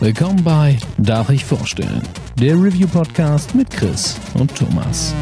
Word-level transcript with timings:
Willkommen 0.00 0.42
bei 0.42 0.78
Darf 0.96 1.28
ich 1.28 1.44
vorstellen? 1.44 2.00
Der 2.36 2.54
Review-Podcast 2.54 3.54
mit 3.54 3.68
Chris 3.70 4.18
und 4.32 4.56
Thomas. 4.56 5.14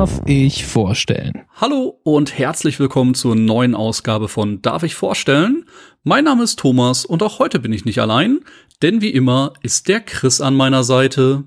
Darf 0.00 0.22
ich 0.24 0.64
vorstellen? 0.64 1.44
Hallo 1.56 2.00
und 2.04 2.38
herzlich 2.38 2.80
willkommen 2.80 3.12
zur 3.12 3.36
neuen 3.36 3.74
Ausgabe 3.74 4.28
von 4.28 4.62
Darf 4.62 4.82
ich 4.82 4.94
vorstellen? 4.94 5.66
Mein 6.04 6.24
Name 6.24 6.42
ist 6.42 6.58
Thomas 6.58 7.04
und 7.04 7.22
auch 7.22 7.38
heute 7.38 7.58
bin 7.58 7.70
ich 7.74 7.84
nicht 7.84 8.00
allein, 8.00 8.40
denn 8.80 9.02
wie 9.02 9.10
immer 9.10 9.52
ist 9.60 9.88
der 9.88 10.00
Chris 10.00 10.40
an 10.40 10.54
meiner 10.56 10.84
Seite. 10.84 11.44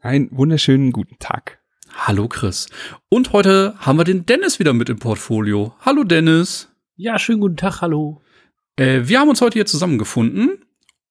Einen 0.00 0.36
wunderschönen 0.36 0.90
guten 0.90 1.20
Tag. 1.20 1.60
Hallo 1.94 2.26
Chris. 2.26 2.66
Und 3.08 3.32
heute 3.32 3.76
haben 3.78 4.00
wir 4.00 4.04
den 4.04 4.26
Dennis 4.26 4.58
wieder 4.58 4.72
mit 4.72 4.88
im 4.88 4.98
Portfolio. 4.98 5.72
Hallo 5.78 6.02
Dennis. 6.02 6.68
Ja, 6.96 7.20
schönen 7.20 7.38
guten 7.38 7.56
Tag, 7.56 7.82
hallo. 7.82 8.20
Äh, 8.74 9.02
wir 9.04 9.20
haben 9.20 9.28
uns 9.28 9.40
heute 9.40 9.54
hier 9.54 9.66
zusammengefunden, 9.66 10.64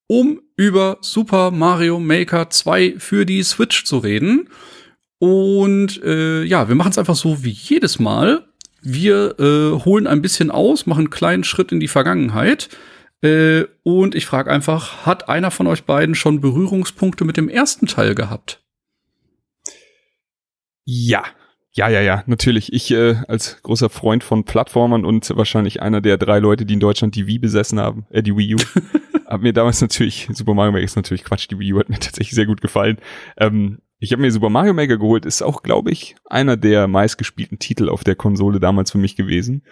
um 0.08 0.42
über 0.58 0.98
Super 1.00 1.52
Mario 1.52 2.02
Maker 2.02 2.50
2 2.50 2.96
für 2.98 3.26
die 3.26 3.44
Switch 3.44 3.86
zu 3.86 4.00
reden. 4.00 4.50
Und 5.26 6.04
äh, 6.04 6.44
ja, 6.44 6.68
wir 6.68 6.76
machen 6.76 6.92
es 6.92 7.00
einfach 7.00 7.16
so 7.16 7.44
wie 7.44 7.50
jedes 7.50 7.98
Mal. 7.98 8.46
Wir 8.84 9.40
äh, 9.40 9.84
holen 9.84 10.06
ein 10.06 10.22
bisschen 10.22 10.52
aus, 10.52 10.86
machen 10.86 11.00
einen 11.00 11.10
kleinen 11.10 11.44
Schritt 11.44 11.72
in 11.72 11.80
die 11.80 11.88
Vergangenheit. 11.88 12.70
Äh, 13.24 13.64
und 13.82 14.14
ich 14.14 14.28
frage 14.28 14.52
einfach, 14.52 15.08
hat 15.08 15.28
einer 15.28 15.50
von 15.50 15.66
euch 15.66 15.86
beiden 15.86 16.14
schon 16.14 16.42
Berührungspunkte 16.42 17.26
mit 17.26 17.38
dem 17.38 17.50
ersten 17.50 17.88
Teil 17.88 18.14
gehabt? 18.14 18.62
Ja. 20.84 21.24
Ja, 21.72 21.90
ja, 21.90 22.02
ja, 22.02 22.24
natürlich. 22.28 22.72
Ich 22.72 22.92
äh, 22.92 23.16
als 23.28 23.64
großer 23.64 23.90
Freund 23.90 24.24
von 24.24 24.44
Plattformern 24.44 25.06
und 25.06 25.36
wahrscheinlich 25.36 25.82
einer 25.82 26.02
der 26.02 26.18
drei 26.18 26.38
Leute, 26.38 26.68
die 26.68 26.76
in 26.76 26.80
Deutschland 26.80 27.16
die 27.16 27.26
Wii 27.26 27.40
besessen 27.40 27.80
haben, 27.80 28.06
äh, 28.12 28.22
die 28.22 28.38
Wii 28.38 28.54
U, 28.54 28.58
hat 29.26 29.42
mir 29.42 29.54
damals 29.54 29.82
natürlich, 29.82 30.30
Super 30.34 30.54
Mario 30.54 30.72
Maker 30.72 30.86
ist 30.86 30.96
natürlich 30.96 31.24
Quatsch, 31.24 31.48
die 31.50 31.58
Wii 31.58 31.74
U 31.74 31.80
hat 31.80 31.90
mir 31.90 32.00
tatsächlich 32.00 32.36
sehr 32.36 32.46
gut 32.46 32.62
gefallen. 32.62 33.00
Ähm, 33.38 33.80
ich 34.06 34.12
habe 34.12 34.22
mir 34.22 34.32
Super 34.32 34.50
Mario 34.50 34.76
Maker 34.76 34.98
geholt, 34.98 35.26
ist 35.26 35.42
auch, 35.42 35.64
glaube 35.64 35.90
ich, 35.90 36.16
einer 36.26 36.58
der 36.58 36.88
meistgespielten 36.88 37.58
Titel 37.58 37.90
auf 37.90 38.04
der 38.04 38.16
Konsole 38.16 38.60
damals 38.60 38.92
für 38.92 39.00
mich 39.00 39.16
gewesen. 39.16 39.64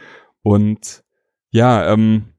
Und 0.41 1.03
ja, 1.51 1.93
ähm, 1.93 2.33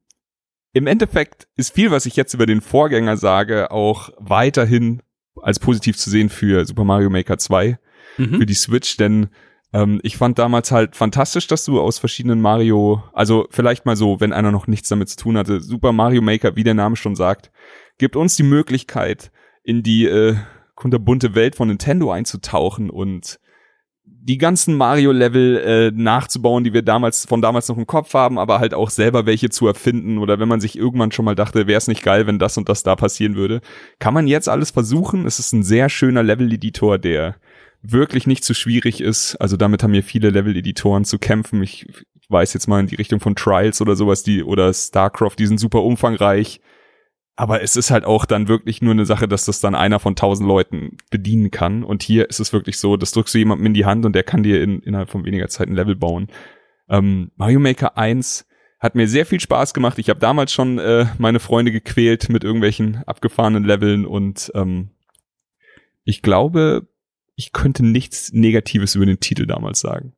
im 0.72 0.88
Endeffekt 0.88 1.46
ist 1.54 1.72
viel, 1.72 1.92
was 1.92 2.04
ich 2.04 2.16
jetzt 2.16 2.34
über 2.34 2.46
den 2.46 2.60
Vorgänger 2.60 3.16
sage, 3.16 3.70
auch 3.70 4.10
weiterhin 4.18 5.02
als 5.40 5.60
positiv 5.60 5.96
zu 5.96 6.10
sehen 6.10 6.30
für 6.30 6.64
Super 6.64 6.82
Mario 6.82 7.10
Maker 7.10 7.38
2, 7.38 7.78
mhm. 8.16 8.38
für 8.38 8.46
die 8.46 8.54
Switch, 8.54 8.96
denn 8.96 9.28
ähm, 9.72 10.00
ich 10.02 10.16
fand 10.16 10.40
damals 10.40 10.72
halt 10.72 10.96
fantastisch, 10.96 11.46
dass 11.46 11.64
du 11.64 11.80
aus 11.80 12.00
verschiedenen 12.00 12.40
Mario, 12.40 13.04
also 13.12 13.46
vielleicht 13.50 13.86
mal 13.86 13.94
so, 13.94 14.20
wenn 14.20 14.32
einer 14.32 14.50
noch 14.50 14.66
nichts 14.66 14.88
damit 14.88 15.10
zu 15.10 15.16
tun 15.16 15.38
hatte, 15.38 15.60
Super 15.60 15.92
Mario 15.92 16.22
Maker, 16.22 16.56
wie 16.56 16.64
der 16.64 16.74
Name 16.74 16.96
schon 16.96 17.14
sagt, 17.14 17.52
gibt 17.98 18.16
uns 18.16 18.34
die 18.34 18.42
Möglichkeit, 18.42 19.30
in 19.62 19.84
die 19.84 20.06
äh, 20.06 20.34
kunterbunte 20.84 21.34
Welt 21.34 21.56
von 21.56 21.68
Nintendo 21.68 22.12
einzutauchen 22.12 22.90
und 22.90 23.40
die 24.04 24.36
ganzen 24.36 24.74
Mario-Level 24.74 25.56
äh, 25.56 25.90
nachzubauen, 25.94 26.62
die 26.62 26.74
wir 26.74 26.82
damals 26.82 27.24
von 27.24 27.40
damals 27.40 27.70
noch 27.70 27.78
im 27.78 27.86
Kopf 27.86 28.12
haben, 28.12 28.38
aber 28.38 28.58
halt 28.58 28.74
auch 28.74 28.90
selber 28.90 29.24
welche 29.24 29.48
zu 29.48 29.66
erfinden 29.66 30.18
oder 30.18 30.38
wenn 30.38 30.48
man 30.48 30.60
sich 30.60 30.76
irgendwann 30.76 31.10
schon 31.10 31.24
mal 31.24 31.34
dachte, 31.34 31.66
wäre 31.66 31.78
es 31.78 31.88
nicht 31.88 32.02
geil, 32.02 32.26
wenn 32.26 32.38
das 32.38 32.58
und 32.58 32.68
das 32.68 32.82
da 32.82 32.96
passieren 32.96 33.34
würde, 33.34 33.62
kann 33.98 34.12
man 34.12 34.26
jetzt 34.26 34.46
alles 34.46 34.72
versuchen. 34.72 35.24
Es 35.24 35.38
ist 35.38 35.54
ein 35.54 35.62
sehr 35.62 35.88
schöner 35.88 36.22
Level-Editor, 36.22 36.98
der 36.98 37.36
wirklich 37.80 38.26
nicht 38.26 38.44
zu 38.44 38.52
schwierig 38.52 39.00
ist. 39.00 39.36
Also 39.36 39.56
damit 39.56 39.82
haben 39.82 39.92
mir 39.92 40.02
viele 40.02 40.28
Level-Editoren 40.28 41.06
zu 41.06 41.18
kämpfen. 41.18 41.62
Ich 41.62 41.86
weiß 42.28 42.52
jetzt 42.52 42.68
mal 42.68 42.80
in 42.80 42.88
die 42.88 42.96
Richtung 42.96 43.20
von 43.20 43.36
Trials 43.36 43.80
oder 43.80 43.96
sowas, 43.96 44.22
die 44.22 44.44
oder 44.44 44.70
StarCraft, 44.74 45.36
die 45.38 45.46
sind 45.46 45.58
super 45.58 45.82
umfangreich. 45.82 46.60
Aber 47.36 47.62
es 47.62 47.76
ist 47.76 47.90
halt 47.90 48.04
auch 48.04 48.26
dann 48.26 48.46
wirklich 48.46 48.80
nur 48.80 48.92
eine 48.92 49.06
Sache, 49.06 49.26
dass 49.26 49.44
das 49.44 49.60
dann 49.60 49.74
einer 49.74 49.98
von 49.98 50.14
tausend 50.14 50.46
Leuten 50.46 50.98
bedienen 51.10 51.50
kann. 51.50 51.82
Und 51.82 52.02
hier 52.02 52.28
ist 52.30 52.38
es 52.38 52.52
wirklich 52.52 52.78
so, 52.78 52.96
das 52.96 53.10
drückst 53.10 53.34
du 53.34 53.38
jemandem 53.38 53.66
in 53.66 53.74
die 53.74 53.84
Hand 53.84 54.06
und 54.06 54.14
der 54.14 54.22
kann 54.22 54.44
dir 54.44 54.62
in, 54.62 54.80
innerhalb 54.80 55.10
von 55.10 55.24
weniger 55.24 55.48
Zeit 55.48 55.68
ein 55.68 55.74
Level 55.74 55.96
bauen. 55.96 56.28
Ähm, 56.88 57.32
Mario 57.36 57.58
Maker 57.58 57.98
1 57.98 58.46
hat 58.78 58.94
mir 58.94 59.08
sehr 59.08 59.26
viel 59.26 59.40
Spaß 59.40 59.74
gemacht. 59.74 59.98
Ich 59.98 60.10
habe 60.10 60.20
damals 60.20 60.52
schon 60.52 60.78
äh, 60.78 61.06
meine 61.18 61.40
Freunde 61.40 61.72
gequält 61.72 62.28
mit 62.28 62.44
irgendwelchen 62.44 63.02
abgefahrenen 63.06 63.64
Leveln 63.64 64.06
und 64.06 64.52
ähm, 64.54 64.90
ich 66.04 66.22
glaube, 66.22 66.86
ich 67.34 67.52
könnte 67.52 67.84
nichts 67.84 68.32
Negatives 68.32 68.94
über 68.94 69.06
den 69.06 69.20
Titel 69.20 69.46
damals 69.46 69.80
sagen. 69.80 70.12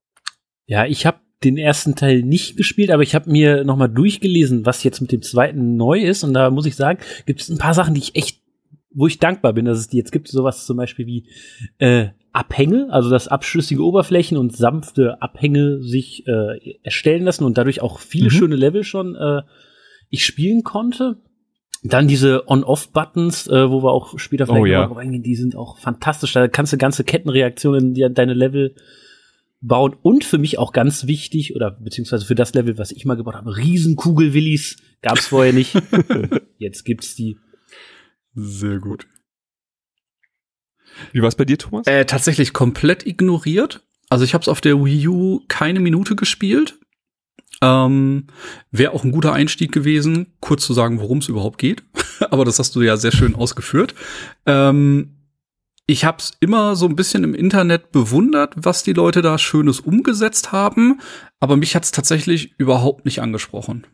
Ja, 0.66 0.84
ich 0.84 1.06
habe 1.06 1.21
den 1.45 1.59
ersten 1.59 1.95
Teil 1.95 2.23
nicht 2.23 2.57
gespielt, 2.57 2.91
aber 2.91 3.03
ich 3.03 3.15
habe 3.15 3.31
mir 3.31 3.65
noch 3.65 3.77
mal 3.77 3.89
durchgelesen, 3.89 4.65
was 4.65 4.85
jetzt 4.85 5.01
mit 5.01 5.13
dem 5.13 5.23
zweiten 5.23 5.77
neu 5.77 6.01
ist. 6.01 6.25
Und 6.25 6.35
da 6.35 6.51
muss 6.51 6.67
ich 6.67 6.77
sagen, 6.77 6.99
gibt 7.27 7.41
es 7.41 7.49
ein 7.49 7.59
paar 7.59 7.75
Sachen, 7.75 7.95
die 7.95 8.01
ich 8.01 8.17
echt, 8.17 8.41
wo 8.95 9.07
ich 9.07 9.19
dankbar 9.19 9.53
bin, 9.53 9.67
dass 9.67 9.79
es 9.79 9.89
die 9.89 9.99
jetzt 9.99 10.13
gibt. 10.13 10.29
Sowas 10.29 10.65
zum 10.65 10.79
Beispiel 10.79 11.07
wie 11.07 11.29
äh, 11.79 12.09
Abhänge, 12.33 12.89
also 12.91 13.11
dass 13.11 13.29
abschlüssige 13.29 13.83
Oberflächen 13.83 14.39
und 14.39 14.57
sanfte 14.57 15.21
Abhänge 15.21 15.83
sich 15.83 16.27
äh, 16.27 16.79
erstellen 16.83 17.25
lassen 17.25 17.45
und 17.45 17.59
dadurch 17.59 17.83
auch 17.83 17.99
viele 17.99 18.27
mhm. 18.27 18.31
schöne 18.31 18.57
Level 18.57 18.85
schon 18.85 19.15
äh, 19.15 19.43
ich 20.09 20.25
spielen 20.25 20.63
konnte. 20.63 21.19
Dann 21.83 22.09
diese 22.09 22.49
On-Off-Buttons, 22.49 23.47
äh, 23.49 23.71
wo 23.71 23.83
wir 23.83 23.93
auch 23.93 24.19
später 24.19 24.47
vielleicht 24.47 24.63
oh, 24.63 24.67
ja. 24.67 24.87
noch 24.87 24.97
reingehen, 24.97 25.23
die 25.23 25.37
sind 25.37 25.55
auch 25.55 25.79
fantastisch. 25.79 26.33
Da 26.33 26.49
kannst 26.49 26.73
du 26.73 26.79
ganze 26.79 27.05
Kettenreaktionen 27.05 27.95
in 27.95 28.15
deine 28.15 28.35
Level 28.35 28.75
bauen 29.66 29.97
und 30.03 30.25
für 30.25 30.38
mich 30.38 30.59
auch 30.59 30.72
ganz 30.72 31.06
wichtig 31.06 31.54
oder 31.54 31.72
beziehungsweise 31.72 32.25
für 32.25 32.34
das 32.34 32.54
Level, 32.54 32.78
was 32.78 32.93
ich 32.93 33.04
mal 33.04 33.16
gebaut 33.16 33.34
habe, 33.34 33.56
Riesenkugel-Willis 33.56 34.77
gab's 35.03 35.27
vorher 35.27 35.53
nicht. 35.53 35.75
Jetzt 36.59 36.84
gibt's 36.84 37.15
die. 37.15 37.38
Sehr 38.34 38.78
gut. 38.78 39.06
Wie 41.12 41.22
war's 41.22 41.34
bei 41.34 41.44
dir, 41.44 41.59
Thomas? 41.59 41.87
Äh, 41.87 42.05
tatsächlich 42.06 42.53
komplett 42.53 43.06
ignoriert. 43.06 43.82
Also 44.09 44.25
ich 44.25 44.34
habe 44.34 44.43
es 44.43 44.49
auf 44.49 44.60
der 44.60 44.84
Wii 44.84 45.09
U 45.09 45.41
keine 45.49 45.81
Minute 45.81 46.16
gespielt. 46.16 46.78
Ähm, 47.62 48.26
Wäre 48.71 48.93
auch 48.93 49.05
ein 49.05 49.12
guter 49.12 49.32
Einstieg 49.32 49.72
gewesen, 49.72 50.34
kurz 50.41 50.65
zu 50.65 50.75
sagen, 50.75 51.00
worum 51.00 51.19
es 51.19 51.28
überhaupt 51.28 51.59
geht. 51.59 51.82
Aber 52.31 52.44
das 52.44 52.59
hast 52.59 52.76
du 52.76 52.82
ja 52.82 52.97
sehr 52.97 53.12
schön 53.12 53.34
ausgeführt. 53.34 53.94
Ähm, 54.44 55.16
ich 55.87 56.05
habe 56.05 56.19
es 56.19 56.33
immer 56.41 56.75
so 56.75 56.87
ein 56.87 56.97
bisschen 56.97 57.23
im 57.23 57.35
Internet 57.35 57.93
bewundert, 57.93 58.55
was 58.57 58.83
die 58.83 58.93
Leute 58.93 59.23
da 59.23 59.39
Schönes 59.39 59.81
umgesetzt 59.81 60.51
haben, 60.53 61.01
aber 61.39 61.57
mich 61.57 61.77
hat 61.77 61.85
es 61.85 61.93
tatsächlich 61.93 62.55
überhaupt 62.59 63.05
nicht 63.05 63.21
angesprochen. 63.21 63.87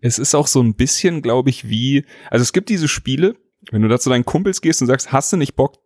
Es 0.00 0.18
ist 0.18 0.34
auch 0.34 0.46
so 0.46 0.62
ein 0.62 0.74
bisschen, 0.74 1.22
glaube 1.22 1.48
ich, 1.48 1.68
wie, 1.70 2.04
also 2.30 2.42
es 2.42 2.52
gibt 2.52 2.68
diese 2.68 2.88
Spiele, 2.88 3.36
wenn 3.70 3.80
du 3.80 3.88
da 3.88 3.98
zu 3.98 4.10
deinen 4.10 4.26
Kumpels 4.26 4.60
gehst 4.60 4.82
und 4.82 4.86
sagst, 4.86 5.10
hast 5.10 5.32
du 5.32 5.38
nicht 5.38 5.56
Bock, 5.56 5.78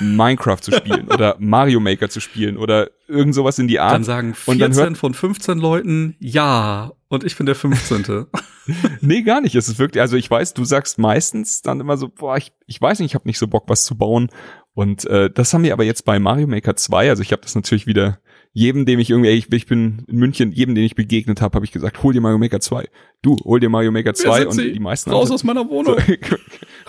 Minecraft 0.00 0.60
zu 0.60 0.72
spielen 0.72 1.08
oder 1.08 1.36
Mario 1.38 1.80
Maker 1.80 2.08
zu 2.08 2.20
spielen 2.20 2.56
oder 2.56 2.90
irgend 3.06 3.34
sowas 3.34 3.58
in 3.58 3.68
die 3.68 3.78
Art. 3.78 3.94
Dann 3.94 4.04
sagen 4.04 4.34
14 4.34 4.52
und 4.52 4.58
dann 4.60 4.74
hört, 4.74 4.98
von 4.98 5.14
15 5.14 5.58
Leuten 5.58 6.16
ja 6.18 6.92
und 7.08 7.24
ich 7.24 7.36
bin 7.36 7.46
der 7.46 7.54
15. 7.54 8.26
nee, 9.00 9.22
gar 9.22 9.40
nicht. 9.40 9.54
Es 9.54 9.68
ist 9.68 9.78
wirklich, 9.78 10.00
also 10.00 10.16
ich 10.16 10.30
weiß, 10.30 10.54
du 10.54 10.64
sagst 10.64 10.98
meistens 10.98 11.60
dann 11.60 11.80
immer 11.80 11.96
so, 11.96 12.08
boah, 12.08 12.36
ich, 12.36 12.52
ich 12.66 12.80
weiß 12.80 13.00
nicht, 13.00 13.10
ich 13.10 13.14
habe 13.14 13.28
nicht 13.28 13.38
so 13.38 13.48
Bock, 13.48 13.64
was 13.66 13.84
zu 13.84 13.96
bauen. 13.96 14.30
Und 14.74 15.04
äh, 15.06 15.28
das 15.28 15.52
haben 15.52 15.64
wir 15.64 15.72
aber 15.72 15.84
jetzt 15.84 16.04
bei 16.04 16.18
Mario 16.18 16.46
Maker 16.46 16.76
2, 16.76 17.10
also 17.10 17.22
ich 17.22 17.32
habe 17.32 17.42
das 17.42 17.54
natürlich 17.54 17.86
wieder 17.86 18.20
jedem, 18.52 18.84
dem 18.84 18.98
ich 18.98 19.10
irgendwie, 19.10 19.30
ich, 19.30 19.52
ich 19.52 19.66
bin 19.66 20.04
in 20.08 20.16
München, 20.16 20.52
jedem, 20.52 20.74
den 20.74 20.84
ich 20.84 20.96
begegnet 20.96 21.40
habe, 21.40 21.54
habe 21.54 21.64
ich 21.64 21.72
gesagt, 21.72 22.02
hol 22.02 22.12
dir 22.12 22.20
Mario 22.20 22.38
Maker 22.38 22.60
2. 22.60 22.88
Du, 23.22 23.36
hol 23.44 23.60
dir 23.60 23.68
Mario 23.68 23.92
Maker 23.92 24.14
2 24.14 24.46
und 24.46 24.54
Sie? 24.54 24.72
die 24.72 24.80
meisten 24.80 25.10
raus 25.10 25.30
aus 25.30 25.44
meiner 25.44 25.68
Wohnung. 25.68 25.96
So, 25.98 26.14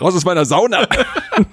raus 0.00 0.16
aus 0.16 0.24
meiner 0.24 0.44
Sauna. 0.44 0.88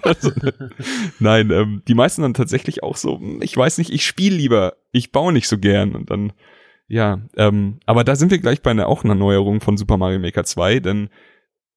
also, 0.01 0.31
nein, 1.19 1.51
ähm, 1.51 1.83
die 1.87 1.93
meisten 1.93 2.23
dann 2.23 2.33
tatsächlich 2.33 2.81
auch 2.81 2.97
so, 2.97 3.21
ich 3.41 3.55
weiß 3.55 3.77
nicht, 3.77 3.91
ich 3.91 4.05
spiele 4.05 4.35
lieber, 4.35 4.77
ich 4.91 5.11
baue 5.11 5.31
nicht 5.31 5.47
so 5.47 5.57
gern 5.57 5.95
und 5.95 6.09
dann 6.09 6.33
ja, 6.87 7.21
ähm, 7.37 7.79
aber 7.85 8.03
da 8.03 8.15
sind 8.15 8.31
wir 8.31 8.39
gleich 8.39 8.63
bei 8.63 8.71
einer 8.71 8.87
auch 8.87 9.03
einer 9.03 9.13
Neuerung 9.13 9.61
von 9.61 9.77
Super 9.77 9.97
Mario 9.97 10.17
Maker 10.17 10.43
2, 10.43 10.79
denn 10.79 11.09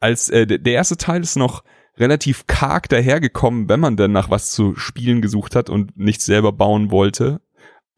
als 0.00 0.30
äh, 0.30 0.46
der 0.46 0.72
erste 0.72 0.96
Teil 0.96 1.20
ist 1.20 1.36
noch 1.36 1.64
relativ 1.98 2.46
karg 2.46 2.88
dahergekommen, 2.88 3.68
wenn 3.68 3.78
man 3.78 3.98
denn 3.98 4.12
nach 4.12 4.30
was 4.30 4.50
zu 4.52 4.74
spielen 4.74 5.20
gesucht 5.20 5.54
hat 5.54 5.68
und 5.68 5.98
nichts 5.98 6.24
selber 6.24 6.50
bauen 6.50 6.90
wollte. 6.90 7.42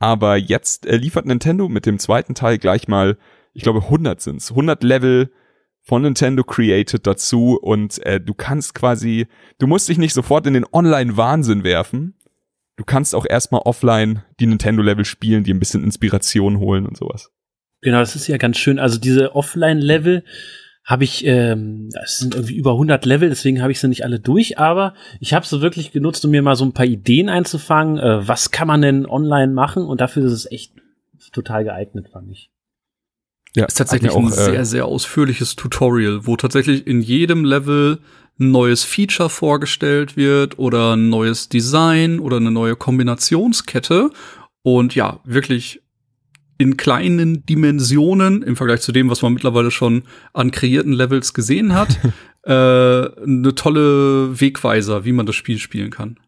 Aber 0.04 0.36
jetzt 0.36 0.84
äh, 0.84 0.98
liefert 0.98 1.24
Nintendo 1.24 1.66
mit 1.66 1.86
dem 1.86 1.98
zweiten 1.98 2.34
Teil 2.34 2.58
gleich 2.58 2.88
mal, 2.88 3.16
ich 3.54 3.62
glaube 3.62 3.84
100 3.84 4.20
sind's, 4.20 4.50
100 4.50 4.82
Level 4.82 5.32
von 5.80 6.02
Nintendo 6.02 6.44
created 6.44 7.06
dazu 7.06 7.58
und 7.58 8.04
äh, 8.04 8.20
du 8.20 8.34
kannst 8.34 8.74
quasi, 8.74 9.28
du 9.56 9.66
musst 9.66 9.88
dich 9.88 9.96
nicht 9.96 10.12
sofort 10.12 10.46
in 10.46 10.52
den 10.52 10.66
Online-Wahnsinn 10.70 11.64
werfen, 11.64 12.18
du 12.76 12.84
kannst 12.84 13.14
auch 13.14 13.24
erstmal 13.26 13.62
offline 13.62 14.22
die 14.40 14.46
Nintendo-Level 14.46 15.06
spielen, 15.06 15.42
die 15.42 15.54
ein 15.54 15.58
bisschen 15.58 15.84
Inspiration 15.84 16.58
holen 16.58 16.84
und 16.84 16.98
sowas. 16.98 17.32
Genau, 17.80 18.00
das 18.00 18.14
ist 18.14 18.26
ja 18.26 18.36
ganz 18.36 18.58
schön. 18.58 18.78
Also 18.78 19.00
diese 19.00 19.34
Offline-Level 19.34 20.22
habe 20.84 21.04
ich, 21.04 21.24
ähm, 21.24 21.88
das 21.92 22.18
sind 22.18 22.34
irgendwie 22.34 22.56
über 22.56 22.72
100 22.72 23.06
Level, 23.06 23.30
deswegen 23.30 23.62
habe 23.62 23.72
ich 23.72 23.80
sie 23.80 23.88
nicht 23.88 24.04
alle 24.04 24.20
durch, 24.20 24.58
aber 24.58 24.94
ich 25.18 25.32
habe 25.32 25.46
sie 25.46 25.62
wirklich 25.62 25.92
genutzt, 25.92 26.24
um 26.24 26.30
mir 26.30 26.42
mal 26.42 26.56
so 26.56 26.64
ein 26.64 26.74
paar 26.74 26.84
Ideen 26.84 27.30
einzufangen. 27.30 27.98
Äh, 27.98 28.28
was 28.28 28.50
kann 28.50 28.68
man 28.68 28.82
denn 28.82 29.06
online 29.06 29.52
machen? 29.52 29.84
Und 29.84 30.02
dafür 30.02 30.26
ist 30.26 30.32
es 30.32 30.50
echt 30.50 30.72
total 31.32 31.64
geeignet, 31.64 32.10
fand 32.12 32.30
ich. 32.30 32.50
Ja, 33.56 33.64
ist 33.64 33.78
tatsächlich 33.78 34.10
auch, 34.10 34.18
ein 34.18 34.26
äh, 34.26 34.30
sehr, 34.30 34.64
sehr 34.64 34.84
ausführliches 34.84 35.56
Tutorial, 35.56 36.26
wo 36.26 36.36
tatsächlich 36.36 36.86
in 36.86 37.00
jedem 37.00 37.44
Level 37.44 38.00
ein 38.38 38.50
neues 38.50 38.84
Feature 38.84 39.30
vorgestellt 39.30 40.16
wird 40.16 40.58
oder 40.58 40.96
ein 40.96 41.08
neues 41.08 41.48
Design 41.48 42.18
oder 42.18 42.36
eine 42.36 42.50
neue 42.50 42.76
Kombinationskette. 42.76 44.10
Und 44.62 44.94
ja, 44.94 45.20
wirklich 45.24 45.83
in 46.58 46.76
kleinen 46.76 47.44
Dimensionen 47.46 48.42
im 48.42 48.56
Vergleich 48.56 48.80
zu 48.80 48.92
dem, 48.92 49.10
was 49.10 49.22
man 49.22 49.32
mittlerweile 49.34 49.70
schon 49.70 50.04
an 50.32 50.50
kreierten 50.50 50.92
Levels 50.92 51.34
gesehen 51.34 51.74
hat, 51.74 51.98
äh, 52.42 52.50
eine 52.50 53.54
tolle 53.54 54.40
Wegweiser, 54.40 55.04
wie 55.04 55.12
man 55.12 55.26
das 55.26 55.34
Spiel 55.34 55.58
spielen 55.58 55.90
kann. 55.90 56.18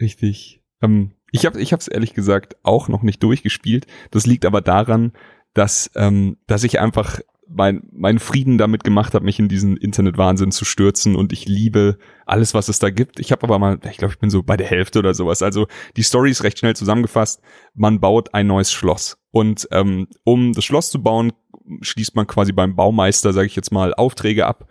Richtig. 0.00 0.62
Ähm, 0.82 1.12
ich 1.32 1.46
habe 1.46 1.60
ich 1.60 1.72
habe 1.72 1.80
es 1.80 1.88
ehrlich 1.88 2.14
gesagt 2.14 2.56
auch 2.62 2.88
noch 2.88 3.02
nicht 3.02 3.22
durchgespielt. 3.22 3.86
Das 4.10 4.26
liegt 4.26 4.44
aber 4.44 4.60
daran, 4.60 5.12
dass, 5.54 5.90
ähm, 5.94 6.36
dass 6.46 6.64
ich 6.64 6.80
einfach 6.80 7.20
mein, 7.52 7.82
mein 7.92 8.18
Frieden 8.18 8.58
damit 8.58 8.84
gemacht 8.84 9.14
habe, 9.14 9.24
mich 9.24 9.38
in 9.38 9.48
diesen 9.48 9.76
Internetwahnsinn 9.76 10.52
zu 10.52 10.64
stürzen 10.64 11.16
und 11.16 11.32
ich 11.32 11.46
liebe 11.46 11.98
alles, 12.26 12.54
was 12.54 12.68
es 12.68 12.78
da 12.78 12.90
gibt. 12.90 13.18
Ich 13.18 13.32
habe 13.32 13.42
aber 13.42 13.58
mal, 13.58 13.78
ich 13.90 13.96
glaube, 13.96 14.14
ich 14.14 14.20
bin 14.20 14.30
so 14.30 14.42
bei 14.42 14.56
der 14.56 14.66
Hälfte 14.66 15.00
oder 15.00 15.14
sowas. 15.14 15.42
Also 15.42 15.66
die 15.96 16.02
Story 16.02 16.30
ist 16.30 16.44
recht 16.44 16.58
schnell 16.58 16.76
zusammengefasst. 16.76 17.40
Man 17.74 18.00
baut 18.00 18.34
ein 18.34 18.46
neues 18.46 18.72
Schloss 18.72 19.18
und 19.30 19.68
ähm, 19.72 20.06
um 20.24 20.52
das 20.52 20.64
Schloss 20.64 20.90
zu 20.90 21.02
bauen, 21.02 21.32
schließt 21.80 22.16
man 22.16 22.26
quasi 22.26 22.52
beim 22.52 22.76
Baumeister, 22.76 23.32
sage 23.32 23.46
ich 23.46 23.56
jetzt 23.56 23.72
mal, 23.72 23.94
Aufträge 23.94 24.46
ab 24.46 24.68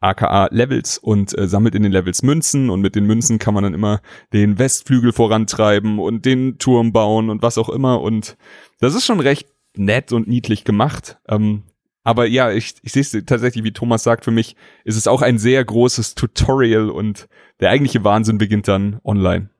aka 0.00 0.48
Levels 0.50 0.98
und 0.98 1.36
äh, 1.38 1.48
sammelt 1.48 1.74
in 1.74 1.82
den 1.82 1.92
Levels 1.92 2.22
Münzen 2.22 2.70
und 2.70 2.80
mit 2.80 2.94
den 2.94 3.06
Münzen 3.06 3.38
kann 3.38 3.54
man 3.54 3.64
dann 3.64 3.74
immer 3.74 4.00
den 4.32 4.58
Westflügel 4.58 5.12
vorantreiben 5.12 5.98
und 5.98 6.24
den 6.24 6.58
Turm 6.58 6.92
bauen 6.92 7.30
und 7.30 7.42
was 7.42 7.58
auch 7.58 7.70
immer 7.70 8.00
und 8.02 8.36
das 8.78 8.94
ist 8.94 9.06
schon 9.06 9.20
recht 9.20 9.48
nett 9.74 10.12
und 10.12 10.28
niedlich 10.28 10.64
gemacht. 10.64 11.18
Ähm, 11.28 11.62
aber 12.06 12.26
ja, 12.28 12.52
ich, 12.52 12.76
ich 12.82 12.92
sehe 12.92 13.02
es 13.02 13.10
tatsächlich, 13.26 13.64
wie 13.64 13.72
Thomas 13.72 14.04
sagt, 14.04 14.24
für 14.24 14.30
mich 14.30 14.54
ist 14.84 14.96
es 14.96 15.08
auch 15.08 15.22
ein 15.22 15.38
sehr 15.38 15.64
großes 15.64 16.14
Tutorial 16.14 16.88
und 16.88 17.26
der 17.58 17.70
eigentliche 17.70 18.04
Wahnsinn 18.04 18.38
beginnt 18.38 18.68
dann 18.68 19.00
online. 19.02 19.50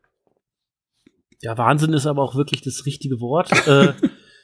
Ja, 1.43 1.59
Wahnsinn 1.59 1.93
ist 1.93 2.07
aber 2.07 2.23
auch 2.23 2.37
wirklich 2.37 2.63
das 2.63 2.87
richtige 2.87 3.21
Wort. 3.21 3.51
äh, 3.67 3.95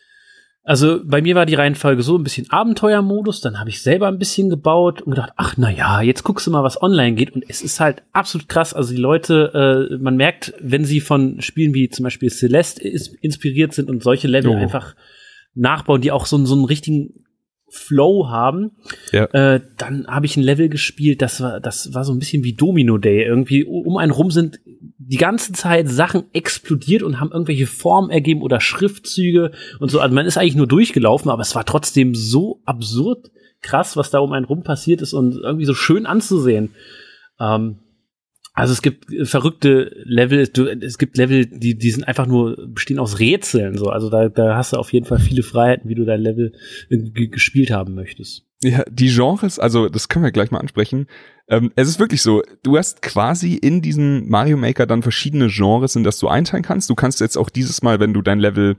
also 0.65 0.99
bei 1.05 1.23
mir 1.23 1.37
war 1.37 1.47
die 1.47 1.55
Reihenfolge 1.55 2.03
so 2.03 2.19
ein 2.19 2.25
bisschen 2.25 2.51
Abenteuermodus, 2.51 3.41
dann 3.41 3.61
habe 3.61 3.71
ich 3.71 3.83
selber 3.83 4.09
ein 4.09 4.19
bisschen 4.19 4.51
gebaut 4.51 5.03
und 5.03 5.13
gedacht, 5.13 5.35
ach 5.37 5.55
na 5.57 5.71
ja, 5.71 6.03
jetzt 6.03 6.25
guckst 6.25 6.49
du 6.49 6.51
mal, 6.51 6.65
was 6.65 6.83
online 6.83 7.15
geht 7.15 7.31
und 7.31 7.45
es 7.49 7.63
ist 7.63 7.79
halt 7.79 8.03
absolut 8.11 8.49
krass. 8.49 8.75
Also 8.75 8.93
die 8.93 9.01
Leute, 9.01 9.89
äh, 9.93 9.97
man 9.99 10.17
merkt, 10.17 10.55
wenn 10.61 10.85
sie 10.85 10.99
von 10.99 11.41
Spielen 11.41 11.73
wie 11.73 11.89
zum 11.89 12.03
Beispiel 12.03 12.31
Celeste 12.31 12.83
inspiriert 12.83 13.75
sind 13.75 13.89
und 13.89 14.03
solche 14.03 14.27
Level 14.27 14.51
oh. 14.51 14.57
einfach 14.57 14.97
nachbauen, 15.55 16.01
die 16.01 16.11
auch 16.11 16.27
so, 16.27 16.45
so 16.45 16.57
einen 16.57 16.65
richtigen 16.65 17.23
Flow 17.73 18.29
haben. 18.29 18.73
Ja. 19.13 19.25
Äh, 19.25 19.61
dann 19.79 20.07
habe 20.07 20.27
ich 20.27 20.37
ein 20.37 20.43
Level 20.43 20.69
gespielt, 20.69 21.23
das 21.23 21.41
war, 21.41 21.59
das 21.59 21.95
war 21.95 22.05
so 22.05 22.13
ein 22.13 22.19
bisschen 22.19 22.45
wie 22.45 22.53
Domino 22.53 22.99
Day. 22.99 23.25
Irgendwie 23.25 23.65
um 23.65 23.97
einen 23.97 24.13
rum 24.13 24.31
sind 24.31 24.61
die 24.99 25.17
ganze 25.17 25.53
Zeit 25.53 25.89
Sachen 25.89 26.25
explodiert 26.33 27.03
und 27.03 27.19
haben 27.19 27.33
irgendwelche 27.33 27.67
Formen 27.67 28.11
ergeben 28.11 28.43
oder 28.43 28.61
Schriftzüge 28.61 29.53
und 29.81 29.91
so. 29.91 30.01
Also 30.01 30.15
man 30.15 30.27
ist 30.27 30.37
eigentlich 30.37 30.55
nur 30.55 30.69
durchgelaufen, 30.69 31.31
aber 31.31 31.43
es 31.43 31.55
war 31.55 31.65
trotzdem 31.65 32.15
so 32.15 32.61
absurd 32.65 33.31
krass, 33.63 33.97
was 33.97 34.11
da 34.11 34.19
um 34.19 34.33
einen 34.33 34.45
rum 34.45 34.63
passiert 34.63 35.01
ist 35.01 35.13
und 35.13 35.37
irgendwie 35.43 35.65
so 35.65 35.75
schön 35.75 36.05
anzusehen. 36.05 36.75
Ähm, 37.41 37.79
also 38.55 38.73
es 38.73 38.83
gibt 38.83 39.11
äh, 39.13 39.25
verrückte 39.25 39.93
Level, 40.05 40.41
es 40.41 40.99
gibt 40.99 41.17
Level, 41.17 41.47
die, 41.47 41.77
die 41.77 41.91
sind 41.91 42.05
einfach 42.05 42.27
nur, 42.27 42.69
bestehen 42.69 42.99
aus 42.99 43.19
Rätseln, 43.19 43.79
so. 43.79 43.87
Also 43.87 44.11
da, 44.11 44.29
da 44.29 44.57
hast 44.57 44.73
du 44.73 44.77
auf 44.77 44.93
jeden 44.93 45.07
Fall 45.07 45.19
viele 45.19 45.43
Freiheiten, 45.43 45.89
wie 45.89 45.95
du 45.95 46.05
dein 46.05 46.21
Level 46.21 46.53
gespielt 46.89 47.71
haben 47.71 47.95
möchtest. 47.95 48.47
Ja, 48.63 48.85
die 48.89 49.09
Genres, 49.09 49.59
also 49.59 49.89
das 49.89 50.09
können 50.09 50.25
wir 50.25 50.33
gleich 50.33 50.51
mal 50.51 50.61
ansprechen. 50.61 51.07
Ähm, 51.49 51.73
es 51.75 51.89
ist 51.89 51.99
wirklich 51.99 52.23
so, 52.23 52.43
du 52.63 52.77
hast 52.77 53.03
quasi 53.03 53.55
in 53.55 53.83
diesem 53.83 54.29
Mario 54.29 54.57
Maker 54.57 54.87
dann 54.87 55.03
verschiedene 55.03 55.49
Genres, 55.49 55.97
in 55.97 56.05
das 56.05 56.19
du 56.19 56.29
einteilen 56.29 56.63
kannst. 56.63 56.89
Du 56.89 56.95
kannst 56.95 57.21
jetzt 57.21 57.37
auch 57.37 57.51
dieses 57.51 57.83
Mal, 57.83 57.99
wenn 57.99 58.15
du 58.15 58.23
dein 58.23 58.39
Level, 58.39 58.77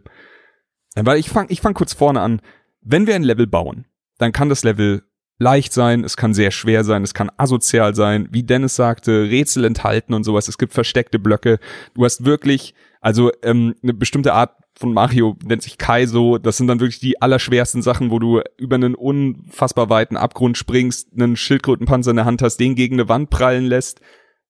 weil 0.96 1.20
ich 1.20 1.30
fang, 1.30 1.48
ich 1.50 1.60
fang 1.60 1.74
kurz 1.74 1.94
vorne 1.94 2.22
an. 2.22 2.42
Wenn 2.82 3.08
wir 3.08 3.16
ein 3.16 3.24
Level 3.24 3.48
bauen, 3.48 3.86
dann 4.20 4.32
kann 4.32 4.50
das 4.50 4.64
Level 4.64 5.04
leicht 5.44 5.74
sein, 5.74 6.04
es 6.04 6.18
kann 6.18 6.34
sehr 6.34 6.52
schwer 6.52 6.84
sein, 6.84 7.04
es 7.04 7.14
kann 7.14 7.30
asozial 7.38 7.94
sein, 7.94 8.30
wie 8.32 8.44
Dennis 8.44 8.76
sagte, 8.76 9.30
Rätsel 9.30 9.66
enthalten 9.66 10.14
und 10.14 10.24
sowas, 10.24 10.48
es 10.48 10.58
gibt 10.58 10.74
versteckte 10.74 11.20
Blöcke. 11.20 11.60
Du 11.94 12.06
hast 12.06 12.26
wirklich, 12.26 12.74
also 13.02 13.32
ähm, 13.44 13.76
eine 13.84 13.94
bestimmte 13.94 14.34
Art 14.34 14.56
von 14.76 14.94
Mario 14.94 15.38
nennt 15.44 15.62
sich 15.62 15.78
Kaizo, 15.78 16.40
das 16.40 16.58
sind 16.58 16.68
dann 16.68 16.80
wirklich 16.80 17.00
die 17.00 17.22
allerschwersten 17.22 17.82
Sachen, 17.82 18.10
wo 18.10 18.18
du 18.18 18.42
über 18.58 18.76
einen 18.76 18.96
unfassbar 18.96 19.90
weiten 19.90 20.18
Abgrund 20.18 20.58
springst, 20.58 21.10
einen 21.14 21.36
Schildkrötenpanzer 21.36 22.12
in 22.12 22.18
der 22.18 22.26
Hand 22.26 22.42
hast, 22.42 22.58
den 22.58 22.74
gegen 22.74 22.96
eine 22.96 23.10
Wand 23.10 23.30
prallen 23.30 23.66
lässt, 23.66 24.00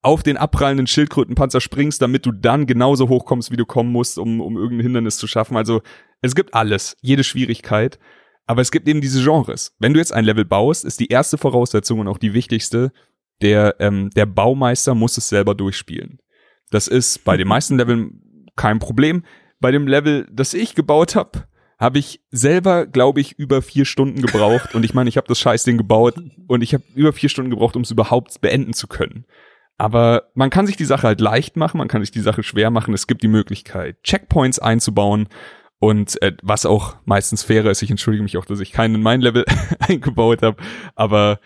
auf 0.02 0.22
den 0.22 0.38
abprallenden 0.38 0.86
Schildkrötenpanzer 0.86 1.60
springst, 1.60 2.02
damit 2.02 2.26
du 2.26 2.32
dann 2.32 2.68
genauso 2.68 3.10
hochkommst, 3.10 3.52
wie 3.52 3.58
du 3.58 3.66
kommen 3.66 3.92
musst, 3.92 4.18
um, 4.20 4.42
um 4.42 4.58
irgendein 4.58 4.84
Hindernis 4.84 5.18
zu 5.18 5.28
schaffen. 5.28 5.58
Also 5.58 5.82
es 6.22 6.36
gibt 6.36 6.54
alles, 6.54 6.98
jede 7.02 7.24
Schwierigkeit. 7.24 8.00
Aber 8.46 8.62
es 8.62 8.72
gibt 8.72 8.88
eben 8.88 9.02
diese 9.02 9.24
Genres. 9.24 9.76
Wenn 9.80 9.94
du 9.94 10.00
jetzt 10.00 10.14
ein 10.14 10.26
Level 10.26 10.46
baust, 10.46 10.86
ist 10.86 11.00
die 11.00 11.08
erste 11.08 11.38
Voraussetzung 11.38 12.00
und 12.00 12.08
auch 12.08 12.18
die 12.18 12.34
wichtigste, 12.34 12.92
der, 13.42 13.76
ähm, 13.80 14.10
der 14.12 14.26
Baumeister 14.26 14.96
muss 14.96 15.18
es 15.18 15.30
selber 15.30 15.56
durchspielen. 15.56 16.20
Das 16.70 16.88
ist 16.88 17.24
bei 17.24 17.38
den 17.38 17.48
meisten 17.48 17.78
Leveln 17.78 18.48
kein 18.56 18.80
Problem. 18.80 19.24
Bei 19.60 19.72
dem 19.72 19.88
Level, 19.88 20.28
das 20.32 20.54
ich 20.54 20.76
gebaut 20.76 21.16
habe, 21.16 21.48
habe 21.80 22.00
ich 22.00 22.22
selber, 22.32 22.86
glaube 22.86 23.22
ich, 23.22 23.38
über 23.38 23.62
vier 23.62 23.86
Stunden 23.86 24.22
gebraucht. 24.22 24.76
und 24.76 24.84
ich 24.84 24.94
meine, 24.94 25.10
ich 25.10 25.18
habe 25.18 25.28
das 25.28 25.40
Scheißding 25.40 25.78
gebaut 25.78 26.16
und 26.48 26.62
ich 26.62 26.74
habe 26.74 26.84
über 26.96 27.14
vier 27.14 27.30
Stunden 27.30 27.52
gebraucht, 27.52 27.76
um 27.76 27.82
es 27.82 27.92
überhaupt 27.92 28.40
beenden 28.42 28.74
zu 28.74 28.88
können. 28.88 29.26
Aber 29.78 30.30
man 30.36 30.50
kann 30.50 30.68
sich 30.68 30.78
die 30.78 30.86
Sache 30.86 31.08
halt 31.08 31.20
leicht 31.20 31.58
machen, 31.58 31.78
man 31.78 31.88
kann 31.88 32.02
sich 32.02 32.12
die 32.12 32.22
Sache 32.22 32.44
schwer 32.44 32.70
machen. 32.70 32.94
Es 32.94 33.08
gibt 33.08 33.24
die 33.24 33.28
Möglichkeit, 33.28 34.02
Checkpoints 34.04 34.60
einzubauen 34.60 35.28
und 35.84 36.22
äh, 36.22 36.32
was 36.42 36.66
auch 36.66 36.96
meistens 37.04 37.44
fairer 37.44 37.70
ist, 37.70 37.82
ich 37.82 37.92
entschuldige 37.92 38.24
mich 38.24 38.38
auch, 38.38 38.46
dass 38.46 38.62
ich 38.62 38.72
keinen 38.72 38.96
in 38.96 39.02
mein 39.02 39.20
Level 39.20 39.44
eingebaut 39.80 40.42
habe. 40.42 40.56
Aber 40.96 41.42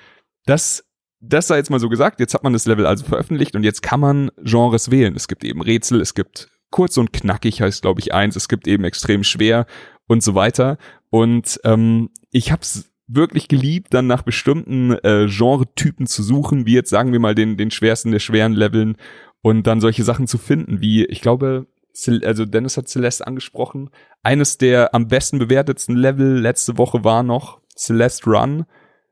das, 0.46 0.86
das 1.20 1.48
sei 1.48 1.58
jetzt 1.58 1.72
mal 1.72 1.80
so 1.80 1.90
gesagt. 1.90 2.20
Jetzt 2.20 2.36
hat 2.36 2.44
man 2.44 2.54
das 2.54 2.68
Level 2.68 2.86
also 2.86 3.04
veröffentlicht 3.04 3.56
und 3.56 3.64
jetzt 3.64 3.82
kann 3.82 4.00
man 4.00 4.30
Genres 4.44 4.92
wählen. 4.92 5.16
Es 5.16 5.28
gibt 5.28 5.44
eben 5.44 5.60
Rätsel, 5.60 6.02
es 6.02 6.14
gibt 6.14 6.52
kurz 6.70 6.98
und 6.98 7.14
knackig 7.14 7.64
heißt, 7.64 7.82
glaube 7.82 8.00
ich, 8.00 8.14
eins. 8.14 8.36
Es 8.36 8.48
gibt 8.48 8.68
eben 8.68 8.84
extrem 8.84 9.24
schwer 9.24 9.66
und 10.06 10.22
so 10.22 10.36
weiter. 10.36 10.78
Und 11.10 11.60
ähm, 11.64 12.12
ich 12.30 12.52
habe 12.52 12.62
es 12.62 12.92
wirklich 13.08 13.48
geliebt, 13.48 13.96
dann 13.96 14.06
nach 14.06 14.22
bestimmten 14.22 14.92
äh, 15.00 15.26
Genre-Typen 15.28 16.06
zu 16.06 16.22
suchen, 16.22 16.68
wie 16.68 16.76
jetzt 16.76 16.92
sagen 16.92 17.12
wir 17.12 17.20
mal 17.20 17.34
den, 17.34 17.58
den 17.58 17.72
schwersten 17.72 18.12
der 18.12 18.20
schweren 18.20 18.54
Leveln 18.54 18.98
und 19.42 19.66
dann 19.66 19.82
solche 19.82 20.04
Sachen 20.04 20.28
zu 20.28 20.38
finden, 20.38 20.80
wie, 20.80 21.06
ich 21.06 21.22
glaube, 21.22 21.66
also 22.24 22.46
Dennis 22.46 22.78
hat 22.78 22.88
Celeste 22.88 23.26
angesprochen. 23.26 23.90
Eines 24.24 24.58
der 24.58 24.94
am 24.94 25.08
besten 25.08 25.40
bewertetsten 25.40 25.96
Level 25.96 26.40
letzte 26.40 26.78
Woche 26.78 27.04
war 27.04 27.24
noch 27.24 27.60
Celeste 27.76 28.30
Run, 28.30 28.66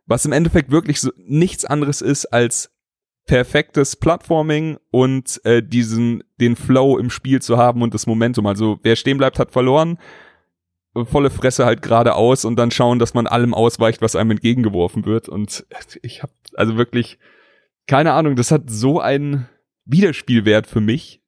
was 0.05 0.25
im 0.25 0.31
Endeffekt 0.31 0.71
wirklich 0.71 1.01
so 1.01 1.11
nichts 1.17 1.65
anderes 1.65 2.01
ist 2.01 2.25
als 2.27 2.71
perfektes 3.25 3.95
Plattforming 3.95 4.77
und 4.91 5.41
äh, 5.45 5.63
diesen 5.63 6.23
den 6.39 6.55
Flow 6.55 6.97
im 6.97 7.09
Spiel 7.09 7.41
zu 7.41 7.57
haben 7.57 7.81
und 7.81 7.93
das 7.93 8.05
Momentum. 8.05 8.45
Also 8.45 8.79
wer 8.83 8.95
stehen 8.95 9.17
bleibt, 9.17 9.39
hat 9.39 9.51
verloren. 9.51 9.97
Volle 10.93 11.29
Fresse 11.29 11.65
halt 11.65 11.81
geradeaus 11.81 12.45
und 12.45 12.55
dann 12.55 12.71
schauen, 12.71 12.99
dass 12.99 13.13
man 13.13 13.27
allem 13.27 13.53
ausweicht, 13.53 14.01
was 14.01 14.15
einem 14.15 14.31
entgegengeworfen 14.31 15.05
wird. 15.05 15.27
Und 15.27 15.65
ich 16.03 16.23
habe 16.23 16.31
also 16.53 16.77
wirklich 16.77 17.17
keine 17.87 18.13
Ahnung. 18.13 18.35
Das 18.35 18.51
hat 18.51 18.69
so 18.69 18.99
einen 18.99 19.47
Wiederspielwert 19.85 20.67
für 20.67 20.81
mich, 20.81 21.21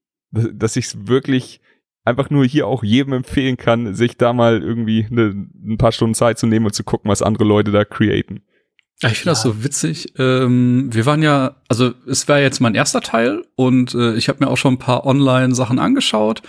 dass 0.54 0.76
ich 0.76 0.86
es 0.86 1.08
wirklich 1.08 1.62
einfach 2.04 2.30
nur 2.30 2.46
hier 2.46 2.68
auch 2.68 2.84
jedem 2.84 3.14
empfehlen 3.14 3.58
kann, 3.58 3.94
sich 3.94 4.18
da 4.18 4.32
mal 4.34 4.62
irgendwie 4.62 5.06
eine, 5.12 5.48
ein 5.66 5.78
paar 5.78 5.92
Stunden 5.92 6.16
Zeit 6.16 6.40
zu 6.40 6.48
nehmen 6.48 6.66
und 6.66 6.74
zu 6.74 6.84
gucken, 6.84 7.12
was 7.12 7.22
andere 7.22 7.44
Leute 7.44 7.72
da 7.72 7.84
createn. 7.84 8.42
Ich 9.02 9.10
finde 9.10 9.26
ja. 9.26 9.32
das 9.34 9.44
so 9.44 9.64
witzig. 9.64 10.14
Ähm, 10.18 10.90
wir 10.92 11.06
waren 11.06 11.22
ja, 11.22 11.58
also 11.68 11.92
es 12.08 12.28
war 12.28 12.40
jetzt 12.40 12.62
mein 12.62 12.74
erster 12.74 13.02
Teil 13.02 13.44
und 13.56 13.94
äh, 13.94 14.16
ich 14.16 14.28
habe 14.28 14.44
mir 14.44 14.50
auch 14.50 14.58
schon 14.58 14.76
ein 14.76 14.80
paar 14.80 15.06
Online-Sachen 15.06 15.78
angeschaut 15.78 16.42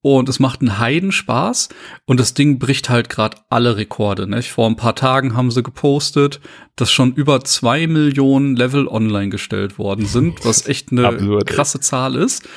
und 0.00 0.28
es 0.28 0.40
macht 0.40 0.60
einen 0.60 0.80
Heidenspaß 0.80 1.68
und 2.06 2.18
das 2.18 2.34
Ding 2.34 2.58
bricht 2.58 2.90
halt 2.90 3.08
gerade 3.08 3.36
alle 3.50 3.76
Rekorde. 3.76 4.26
Ne? 4.26 4.42
Vor 4.42 4.66
ein 4.68 4.76
paar 4.76 4.96
Tagen 4.96 5.36
haben 5.36 5.52
sie 5.52 5.62
gepostet, 5.62 6.40
dass 6.74 6.90
schon 6.90 7.14
über 7.14 7.44
zwei 7.44 7.86
Millionen 7.86 8.56
Level 8.56 8.88
online 8.88 9.28
gestellt 9.28 9.78
worden 9.78 10.06
sind, 10.06 10.44
was 10.44 10.66
echt 10.68 10.90
eine 10.90 11.06
Absurd, 11.06 11.46
krasse 11.46 11.78
Zahl 11.78 12.16
ist. 12.16 12.48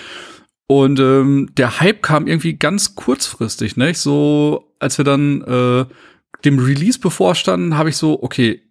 Und 0.67 0.99
ähm, 0.99 1.49
der 1.55 1.79
Hype 1.79 2.01
kam 2.01 2.27
irgendwie 2.27 2.57
ganz 2.57 2.95
kurzfristig, 2.95 3.77
ne? 3.77 3.93
So, 3.93 4.73
als 4.79 4.97
wir 4.97 5.05
dann 5.05 5.41
äh, 5.41 5.85
dem 6.43 6.59
Release 6.59 6.99
bevorstanden, 6.99 7.77
habe 7.77 7.89
ich 7.89 7.97
so, 7.97 8.21
okay, 8.23 8.61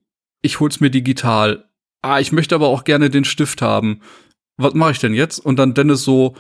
ich 0.43 0.61
hol's 0.61 0.81
mir 0.81 0.91
digital. 0.91 1.69
Ah, 2.03 2.21
ich 2.21 2.33
möchte 2.33 2.55
aber 2.55 2.69
auch 2.69 2.85
gerne 2.85 3.11
den 3.11 3.25
Stift 3.25 3.63
haben. 3.63 4.01
Was 4.57 4.75
mache 4.75 4.93
ich 4.93 4.99
denn 4.99 5.15
jetzt? 5.15 5.39
Und 5.39 5.57
dann 5.57 5.75
Dennis 5.75 6.03
so, 6.03 6.35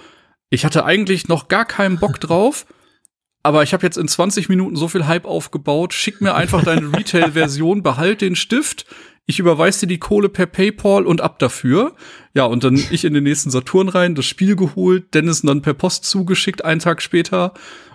ich 0.50 0.64
hatte 0.64 0.84
eigentlich 0.84 1.28
noch 1.28 1.48
gar 1.48 1.64
keinen 1.64 1.98
Bock 1.98 2.20
drauf, 2.20 2.66
aber 3.44 3.62
ich 3.62 3.74
habe 3.74 3.84
jetzt 3.84 3.98
in 3.98 4.08
20 4.08 4.48
Minuten 4.48 4.74
so 4.74 4.88
viel 4.88 5.06
Hype 5.06 5.26
aufgebaut. 5.26 5.92
Schick 5.92 6.22
mir 6.22 6.34
einfach 6.34 6.64
deine 6.64 6.92
Retail-Version, 6.96 7.82
behalt 7.82 8.22
den 8.22 8.36
Stift. 8.36 8.86
Ich 9.26 9.38
überweise 9.38 9.80
dir 9.80 9.86
die 9.86 9.98
Kohle 9.98 10.30
per 10.30 10.46
PayPal 10.46 11.06
und 11.06 11.20
ab 11.20 11.38
dafür. 11.38 11.94
Ja, 12.32 12.46
und 12.46 12.64
dann 12.64 12.82
ich 12.90 13.04
in 13.04 13.12
den 13.12 13.24
nächsten 13.24 13.50
Saturn 13.50 13.90
rein, 13.90 14.14
das 14.14 14.24
Spiel 14.24 14.56
geholt, 14.56 15.12
Dennis 15.12 15.42
dann 15.42 15.60
per 15.60 15.74
Post 15.74 16.06
zugeschickt, 16.06 16.64
einen 16.64 16.80
Tag 16.80 17.02
später. 17.02 17.52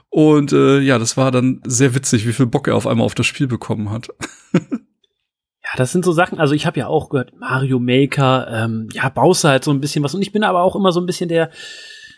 Und 0.10 0.53
äh, 0.53 0.79
ja, 0.82 1.00
das 1.00 1.18
war 1.18 1.32
dann 1.32 1.62
sehr 1.65 1.96
witzig, 1.96 2.27
wie 2.27 2.34
viel 2.34 2.46
Bock 2.46 2.68
er 2.68 2.75
auf 2.75 2.86
einmal 2.86 3.06
auf 3.06 3.15
das 3.15 3.25
Spiel 3.25 3.48
bekommen 3.48 3.89
hat. 3.89 4.10
Ja, 5.62 5.77
das 5.77 5.91
sind 5.91 6.03
so 6.03 6.13
Sachen, 6.13 6.39
also 6.39 6.56
ich 6.56 6.65
habe 6.65 6.79
ja 6.79 6.88
auch 6.88 7.10
gehört, 7.10 7.34
Mario 7.38 7.79
Maker, 7.79 8.48
ähm, 8.50 8.88
ja, 8.91 9.10
baust 9.10 9.44
halt 9.44 9.63
so 9.63 9.70
ein 9.70 9.79
bisschen 9.82 10.03
was. 10.03 10.15
Und 10.15 10.22
ich 10.24 10.32
bin 10.32 10.44
aber 10.44 10.63
auch 10.63 10.75
immer 10.75 10.91
so 10.91 11.00
ein 11.00 11.06
bisschen 11.06 11.29
der, 11.29 11.51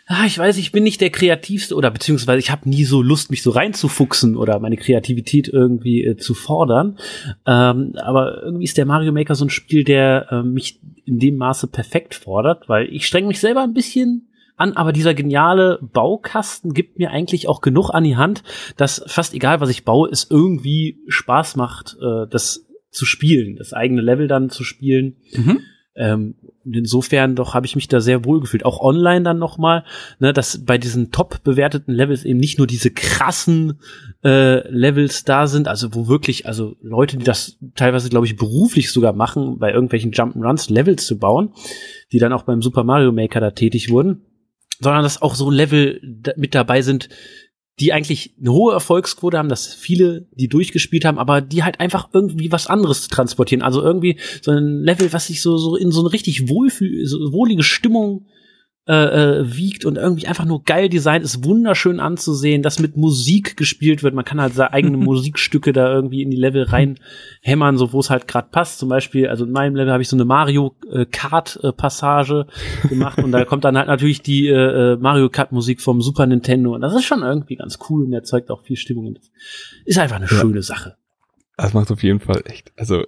ah, 0.06 0.24
ich 0.26 0.38
weiß, 0.38 0.58
ich 0.58 0.72
bin 0.72 0.84
nicht 0.84 1.00
der 1.00 1.10
kreativste 1.10 1.74
oder 1.74 1.90
beziehungsweise 1.90 2.38
ich 2.38 2.50
habe 2.50 2.68
nie 2.68 2.84
so 2.84 3.02
Lust, 3.02 3.30
mich 3.30 3.42
so 3.42 3.50
reinzufuchsen 3.50 4.36
oder 4.36 4.58
meine 4.58 4.76
Kreativität 4.76 5.48
irgendwie 5.48 6.04
äh, 6.04 6.16
zu 6.16 6.34
fordern. 6.34 6.98
Ähm, 7.46 7.94
aber 7.96 8.42
irgendwie 8.42 8.64
ist 8.64 8.76
der 8.76 8.86
Mario 8.86 9.12
Maker 9.12 9.34
so 9.34 9.44
ein 9.44 9.50
Spiel, 9.50 9.84
der 9.84 10.26
äh, 10.30 10.42
mich 10.42 10.80
in 11.04 11.18
dem 11.18 11.36
Maße 11.36 11.66
perfekt 11.66 12.14
fordert, 12.14 12.68
weil 12.68 12.88
ich 12.92 13.06
streng 13.06 13.26
mich 13.26 13.40
selber 13.40 13.62
ein 13.62 13.74
bisschen 13.74 14.28
an, 14.56 14.74
aber 14.74 14.92
dieser 14.92 15.14
geniale 15.14 15.78
Baukasten 15.80 16.74
gibt 16.74 16.98
mir 16.98 17.10
eigentlich 17.10 17.48
auch 17.48 17.60
genug 17.60 17.90
an 17.90 18.04
die 18.04 18.16
Hand, 18.16 18.42
dass 18.76 19.02
fast 19.06 19.34
egal, 19.34 19.60
was 19.60 19.70
ich 19.70 19.84
baue, 19.84 20.08
es 20.10 20.28
irgendwie 20.30 20.98
Spaß 21.08 21.56
macht, 21.56 21.96
äh, 22.00 22.26
das 22.28 22.66
zu 22.90 23.06
spielen, 23.06 23.56
das 23.56 23.72
eigene 23.72 24.02
Level 24.02 24.28
dann 24.28 24.50
zu 24.50 24.64
spielen. 24.64 25.16
Mhm. 25.32 25.60
Ähm, 25.94 26.36
insofern 26.64 27.36
doch 27.36 27.54
habe 27.54 27.66
ich 27.66 27.74
mich 27.74 27.86
da 27.88 28.00
sehr 28.00 28.24
wohl 28.24 28.40
gefühlt. 28.40 28.64
Auch 28.64 28.80
online 28.80 29.22
dann 29.22 29.38
noch 29.38 29.58
mal, 29.58 29.84
ne, 30.20 30.32
dass 30.32 30.64
bei 30.64 30.78
diesen 30.78 31.10
top 31.10 31.42
bewerteten 31.44 31.92
Levels 31.92 32.24
eben 32.24 32.38
nicht 32.38 32.58
nur 32.58 32.66
diese 32.66 32.90
krassen 32.90 33.78
äh, 34.24 34.66
Levels 34.68 35.24
da 35.24 35.46
sind, 35.46 35.68
also 35.68 35.94
wo 35.94 36.08
wirklich, 36.08 36.46
also 36.46 36.76
Leute, 36.80 37.18
die 37.18 37.24
das 37.24 37.58
teilweise, 37.74 38.08
glaube 38.08 38.26
ich, 38.26 38.36
beruflich 38.36 38.90
sogar 38.90 39.12
machen, 39.12 39.58
bei 39.58 39.72
irgendwelchen 39.72 40.12
Jump'n'Runs 40.12 40.72
Levels 40.72 41.06
zu 41.06 41.18
bauen, 41.18 41.52
die 42.12 42.18
dann 42.18 42.32
auch 42.32 42.44
beim 42.44 42.62
Super 42.62 42.84
Mario 42.84 43.12
Maker 43.12 43.40
da 43.40 43.50
tätig 43.50 43.90
wurden, 43.90 44.22
sondern 44.80 45.02
dass 45.02 45.20
auch 45.20 45.34
so 45.34 45.50
Level 45.50 46.00
mit 46.36 46.54
dabei 46.54 46.82
sind, 46.82 47.08
die 47.80 47.92
eigentlich 47.92 48.34
eine 48.38 48.52
hohe 48.52 48.72
Erfolgsquote 48.72 49.38
haben, 49.38 49.48
dass 49.48 49.72
viele 49.72 50.26
die 50.32 50.48
durchgespielt 50.48 51.04
haben, 51.04 51.18
aber 51.18 51.40
die 51.40 51.62
halt 51.62 51.80
einfach 51.80 52.10
irgendwie 52.12 52.52
was 52.52 52.66
anderes 52.66 53.08
transportieren. 53.08 53.62
Also 53.62 53.82
irgendwie 53.82 54.18
so 54.42 54.50
ein 54.50 54.82
Level, 54.82 55.12
was 55.12 55.26
sich 55.28 55.40
so, 55.40 55.56
so 55.56 55.76
in 55.76 55.90
so 55.90 56.00
eine 56.00 56.12
richtig 56.12 56.48
wohlfühl, 56.48 57.04
wohlige 57.32 57.62
Stimmung 57.62 58.26
äh, 58.88 58.94
äh, 58.94 59.56
wiegt 59.56 59.84
und 59.84 59.96
irgendwie 59.96 60.26
einfach 60.26 60.44
nur 60.44 60.64
geil 60.64 60.88
designt 60.88 61.24
ist, 61.24 61.44
wunderschön 61.44 62.00
anzusehen, 62.00 62.62
dass 62.62 62.80
mit 62.80 62.96
Musik 62.96 63.56
gespielt 63.56 64.02
wird. 64.02 64.12
Man 64.12 64.24
kann 64.24 64.40
halt 64.40 64.54
seine 64.54 64.72
eigene 64.72 64.96
Musikstücke 64.98 65.72
da 65.72 65.92
irgendwie 65.92 66.20
in 66.22 66.30
die 66.32 66.36
Level 66.36 66.64
reinhämmern, 66.64 67.78
so 67.78 67.92
wo 67.92 68.00
es 68.00 68.10
halt 68.10 68.26
gerade 68.26 68.48
passt. 68.50 68.80
Zum 68.80 68.88
Beispiel, 68.88 69.28
also 69.28 69.44
in 69.44 69.52
meinem 69.52 69.76
Level 69.76 69.92
habe 69.92 70.02
ich 70.02 70.08
so 70.08 70.16
eine 70.16 70.24
Mario 70.24 70.74
äh, 70.90 71.06
Kart 71.06 71.60
äh, 71.62 71.72
Passage 71.72 72.46
gemacht 72.88 73.18
und 73.18 73.30
da 73.30 73.44
kommt 73.44 73.62
dann 73.64 73.78
halt 73.78 73.86
natürlich 73.86 74.20
die 74.22 74.48
äh, 74.48 74.96
Mario 74.96 75.28
Kart 75.28 75.52
Musik 75.52 75.80
vom 75.80 76.02
Super 76.02 76.26
Nintendo 76.26 76.74
und 76.74 76.80
das 76.80 76.94
ist 76.94 77.04
schon 77.04 77.22
irgendwie 77.22 77.54
ganz 77.56 77.78
cool 77.88 78.04
und 78.04 78.12
erzeugt 78.12 78.50
auch 78.50 78.62
viel 78.62 78.76
Stimmung. 78.76 79.06
Und 79.06 79.20
ist 79.84 79.98
einfach 79.98 80.16
eine 80.16 80.26
Ja. 80.26 80.40
schöne 80.40 80.62
Sache. 80.62 80.96
Das 81.56 81.72
macht 81.72 81.92
auf 81.92 82.02
jeden 82.02 82.18
Fall 82.18 82.42
echt, 82.46 82.72
also 82.76 83.04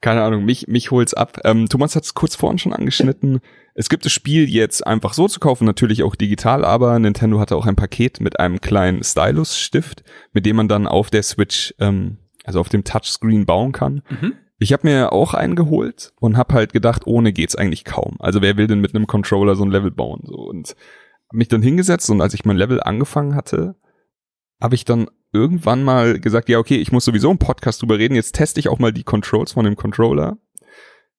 keine 0.00 0.22
Ahnung, 0.22 0.44
mich, 0.44 0.68
mich 0.68 0.90
holt's 0.90 1.14
ab. 1.14 1.40
Ähm, 1.44 1.68
Thomas 1.68 1.96
hat 1.96 2.04
es 2.04 2.14
kurz 2.14 2.36
vorhin 2.36 2.58
schon 2.58 2.72
angeschnitten. 2.72 3.40
Es 3.74 3.88
gibt 3.88 4.04
das 4.04 4.12
Spiel 4.12 4.48
jetzt 4.48 4.86
einfach 4.86 5.12
so 5.12 5.28
zu 5.28 5.40
kaufen, 5.40 5.64
natürlich 5.64 6.02
auch 6.02 6.14
digital, 6.14 6.64
aber 6.64 6.98
Nintendo 6.98 7.40
hatte 7.40 7.56
auch 7.56 7.66
ein 7.66 7.76
Paket 7.76 8.20
mit 8.20 8.38
einem 8.38 8.60
kleinen 8.60 9.02
Stylus-Stift, 9.02 10.04
mit 10.32 10.46
dem 10.46 10.56
man 10.56 10.68
dann 10.68 10.86
auf 10.86 11.10
der 11.10 11.22
Switch, 11.22 11.74
ähm, 11.78 12.18
also 12.44 12.60
auf 12.60 12.68
dem 12.68 12.84
Touchscreen 12.84 13.46
bauen 13.46 13.72
kann. 13.72 14.02
Mhm. 14.08 14.34
Ich 14.60 14.72
habe 14.72 14.88
mir 14.88 15.12
auch 15.12 15.34
einen 15.34 15.54
geholt 15.54 16.12
und 16.20 16.36
habe 16.36 16.54
halt 16.54 16.72
gedacht, 16.72 17.06
ohne 17.06 17.32
geht's 17.32 17.54
eigentlich 17.54 17.84
kaum. 17.84 18.16
Also 18.18 18.42
wer 18.42 18.56
will 18.56 18.66
denn 18.66 18.80
mit 18.80 18.94
einem 18.94 19.06
Controller 19.06 19.54
so 19.54 19.64
ein 19.64 19.70
Level 19.70 19.92
bauen? 19.92 20.22
So 20.24 20.34
und 20.34 20.70
hab 21.28 21.34
mich 21.34 21.48
dann 21.48 21.62
hingesetzt 21.62 22.10
und 22.10 22.20
als 22.20 22.34
ich 22.34 22.44
mein 22.44 22.56
Level 22.56 22.80
angefangen 22.82 23.34
hatte, 23.34 23.76
habe 24.60 24.74
ich 24.74 24.84
dann 24.84 25.08
irgendwann 25.32 25.82
mal 25.82 26.18
gesagt, 26.20 26.48
ja 26.48 26.58
okay, 26.58 26.76
ich 26.76 26.92
muss 26.92 27.04
sowieso 27.04 27.30
im 27.30 27.38
Podcast 27.38 27.82
drüber 27.82 27.98
reden. 27.98 28.14
Jetzt 28.14 28.32
teste 28.34 28.60
ich 28.60 28.68
auch 28.68 28.78
mal 28.78 28.92
die 28.92 29.04
Controls 29.04 29.52
von 29.52 29.64
dem 29.64 29.76
Controller, 29.76 30.38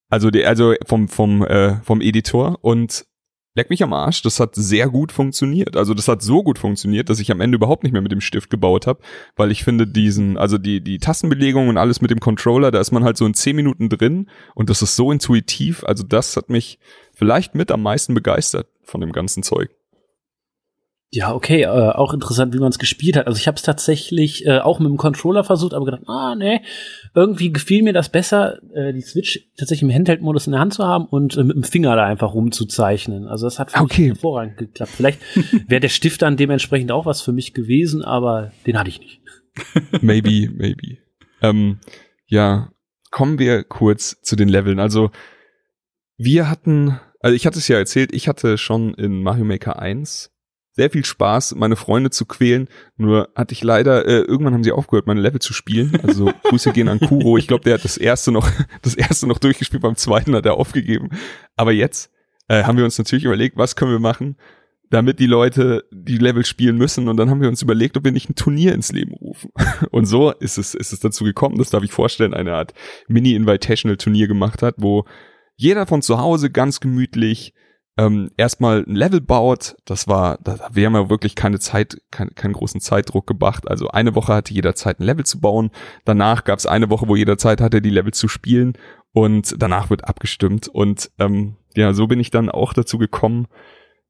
also 0.10 0.32
die, 0.32 0.46
also 0.46 0.74
vom 0.86 1.08
vom 1.08 1.44
äh, 1.44 1.82
vom 1.84 2.02
Editor 2.02 2.58
und 2.62 3.06
leck 3.56 3.70
mich 3.70 3.84
am 3.84 3.94
Arsch. 3.94 4.22
Das 4.22 4.40
hat 4.40 4.56
sehr 4.56 4.90
gut 4.90 5.12
funktioniert. 5.12 5.76
Also 5.76 5.94
das 5.94 6.08
hat 6.08 6.22
so 6.22 6.44
gut 6.44 6.58
funktioniert, 6.58 7.10
dass 7.10 7.20
ich 7.20 7.32
am 7.32 7.42
Ende 7.42 7.56
überhaupt 7.56 7.84
nicht 7.84 7.92
mehr 7.92 8.02
mit 8.02 8.12
dem 8.12 8.22
Stift 8.22 8.50
gebaut 8.50 8.88
habe, 8.88 9.02
weil 9.36 9.52
ich 9.52 9.64
finde 9.64 9.86
diesen, 9.86 10.38
also 10.38 10.58
die 10.58 10.82
die 10.82 10.98
Tastenbelegung 10.98 11.68
und 11.68 11.78
alles 11.78 12.02
mit 12.02 12.12
dem 12.12 12.20
Controller, 12.20 12.72
da 12.72 12.80
ist 12.80 12.92
man 12.92 13.04
halt 13.04 13.18
so 13.18 13.26
in 13.26 13.34
zehn 13.34 13.56
Minuten 13.56 13.90
drin 13.90 14.30
und 14.56 14.70
das 14.70 14.82
ist 14.82 14.96
so 14.96 15.12
intuitiv. 15.12 15.84
Also 15.84 16.04
das 16.04 16.36
hat 16.38 16.50
mich 16.50 16.80
vielleicht 17.14 17.54
mit 17.54 17.72
am 17.72 17.84
meisten 17.84 18.14
begeistert 18.14 18.68
von 18.84 19.02
dem 19.02 19.12
ganzen 19.12 19.44
Zeug. 19.44 19.70
Ja, 21.12 21.34
okay, 21.34 21.64
äh, 21.64 21.68
auch 21.68 22.14
interessant, 22.14 22.54
wie 22.54 22.60
man 22.60 22.70
es 22.70 22.78
gespielt 22.78 23.18
hat. 23.18 23.26
Also 23.26 23.40
ich 23.40 23.48
habe 23.48 23.56
es 23.56 23.64
tatsächlich 23.64 24.46
äh, 24.46 24.60
auch 24.60 24.78
mit 24.80 24.90
dem 24.90 24.98
Controller 24.98 25.44
versucht, 25.44 25.74
aber 25.74 25.86
gedacht, 25.86 26.04
ah 26.08 26.36
nee, 26.36 26.62
irgendwie 27.16 27.52
gefiel 27.52 27.82
mir 27.82 27.94
das 27.94 28.10
besser, 28.10 28.60
äh, 28.76 28.94
die 28.94 29.02
Switch 29.02 29.40
tatsächlich 29.58 29.90
im 29.90 29.96
Handheld-Modus 29.96 30.46
in 30.46 30.52
der 30.52 30.62
Hand 30.62 30.76
zu 30.76 30.86
haben 30.86 31.06
und 31.06 31.36
äh, 31.36 31.44
mit 31.44 31.56
dem 31.56 31.64
Finger 31.64 31.96
da 31.96 32.06
einfach 32.06 32.36
rumzuzeichnen. 32.36 33.28
Also 33.28 33.48
das 33.48 33.58
hat 33.58 33.72
für 33.72 33.82
Okay. 33.82 34.02
mich 34.02 34.10
hervorragend 34.10 34.58
geklappt. 34.58 34.92
Vielleicht 34.96 35.20
wäre 35.68 35.82
der 35.82 35.90
Stift 35.90 36.22
dann 36.22 36.38
dementsprechend 36.38 36.92
auch 36.92 37.08
was 37.08 37.24
für 37.24 37.32
mich 37.32 37.56
gewesen, 37.56 38.04
aber 38.04 38.52
den 38.68 38.78
hatte 38.78 38.90
ich 38.90 39.00
nicht. 39.00 39.22
Maybe, 40.02 40.52
maybe. 40.54 41.00
Ähm, 41.42 41.80
ja, 42.28 42.70
kommen 43.10 43.40
wir 43.40 43.64
kurz 43.64 44.22
zu 44.22 44.36
den 44.36 44.48
Leveln. 44.48 44.80
Also 44.80 45.10
wir 46.18 46.50
hatten, 46.50 47.00
also 47.20 47.36
ich 47.36 47.48
hatte 47.48 47.58
es 47.58 47.68
ja 47.68 47.78
erzählt, 47.78 48.14
ich 48.14 48.28
hatte 48.28 48.60
schon 48.60 48.94
in 48.94 49.24
Mario 49.24 49.44
Maker 49.44 49.80
1 49.80 50.32
sehr 50.80 50.90
viel 50.90 51.04
Spaß, 51.04 51.56
meine 51.56 51.76
Freunde 51.76 52.10
zu 52.10 52.26
quälen. 52.26 52.70
Nur 52.96 53.28
hatte 53.36 53.52
ich 53.52 53.62
leider, 53.62 54.06
äh, 54.08 54.22
irgendwann 54.22 54.54
haben 54.54 54.64
sie 54.64 54.72
aufgehört, 54.72 55.08
meine 55.08 55.20
Level 55.20 55.42
zu 55.42 55.52
spielen. 55.52 56.00
Also 56.08 56.32
Grüße 56.44 56.72
gehen 56.72 56.88
an 56.88 57.02
Kuro. 57.02 57.38
Ich 57.38 57.48
glaube, 57.48 57.66
der 57.66 57.74
hat 57.74 57.84
das 57.84 57.98
erste 57.98 58.32
noch, 58.32 58.50
das 58.82 58.96
erste 58.96 59.28
noch 59.28 59.40
durchgespielt, 59.40 59.84
beim 59.84 59.98
zweiten 59.98 60.34
hat 60.36 60.46
er 60.46 60.54
aufgegeben. 60.54 61.10
Aber 61.58 61.74
jetzt 61.74 62.14
äh, 62.48 62.64
haben 62.64 62.78
wir 62.78 62.86
uns 62.86 62.98
natürlich 62.98 63.26
überlegt, 63.26 63.58
was 63.58 63.76
können 63.76 63.92
wir 63.92 64.00
machen, 64.00 64.38
damit 64.90 65.20
die 65.20 65.26
Leute 65.26 65.84
die 65.92 66.18
Level 66.18 66.46
spielen 66.46 66.78
müssen. 66.78 67.10
Und 67.10 67.18
dann 67.18 67.30
haben 67.30 67.42
wir 67.42 67.50
uns 67.50 67.62
überlegt, 67.62 67.98
ob 67.98 68.06
wir 68.06 68.14
nicht 68.14 68.30
ein 68.30 68.36
Turnier 68.36 68.74
ins 68.74 68.94
Leben 68.94 69.16
rufen. 69.16 69.52
Und 69.92 70.06
so 70.06 70.32
ist 70.32 70.58
es, 70.58 70.76
ist 70.76 70.94
es 70.94 71.02
dazu 71.02 71.26
gekommen, 71.26 71.58
das 71.58 71.72
darf 71.72 71.84
ich 71.84 71.92
vorstellen, 71.92 72.34
eine 72.34 72.54
Art 72.54 72.74
Mini-Invitational-Turnier 73.10 74.30
gemacht 74.30 74.64
hat, 74.64 74.76
wo 74.78 75.04
jeder 75.58 75.86
von 75.86 76.02
zu 76.02 76.20
Hause 76.20 76.50
ganz 76.50 76.80
gemütlich 76.80 77.54
ähm, 78.00 78.32
erstmal 78.38 78.86
ein 78.88 78.96
Level 78.96 79.20
baut. 79.20 79.76
Das 79.84 80.08
war, 80.08 80.38
da, 80.42 80.58
wir 80.72 80.86
haben 80.86 80.96
ja 80.96 81.10
wirklich 81.10 81.36
keine 81.36 81.60
Zeit, 81.60 82.02
kein, 82.12 82.34
keinen 82.34 82.54
großen 82.54 82.80
Zeitdruck 82.80 83.28
gemacht. 83.28 83.70
Also 83.70 83.90
eine 83.90 84.16
Woche 84.16 84.34
hatte 84.34 84.54
jeder 84.54 84.74
Zeit, 84.74 85.02
ein 85.02 85.04
Level 85.04 85.26
zu 85.26 85.42
bauen. 85.42 85.70
Danach 86.06 86.46
gab 86.46 86.60
es 86.60 86.66
eine 86.66 86.90
Woche, 86.90 87.10
wo 87.10 87.18
jeder 87.18 87.38
Zeit 87.38 87.60
hatte, 87.60 87.82
die 87.82 87.90
Level 87.90 88.14
zu 88.14 88.30
spielen. 88.30 88.78
Und 89.12 89.62
danach 89.62 89.90
wird 89.90 90.08
abgestimmt. 90.08 90.70
Und 90.70 91.12
ähm, 91.20 91.58
ja, 91.76 91.94
so 91.94 92.08
bin 92.08 92.22
ich 92.22 92.32
dann 92.32 92.50
auch 92.50 92.72
dazu 92.72 93.00
gekommen, 93.00 93.48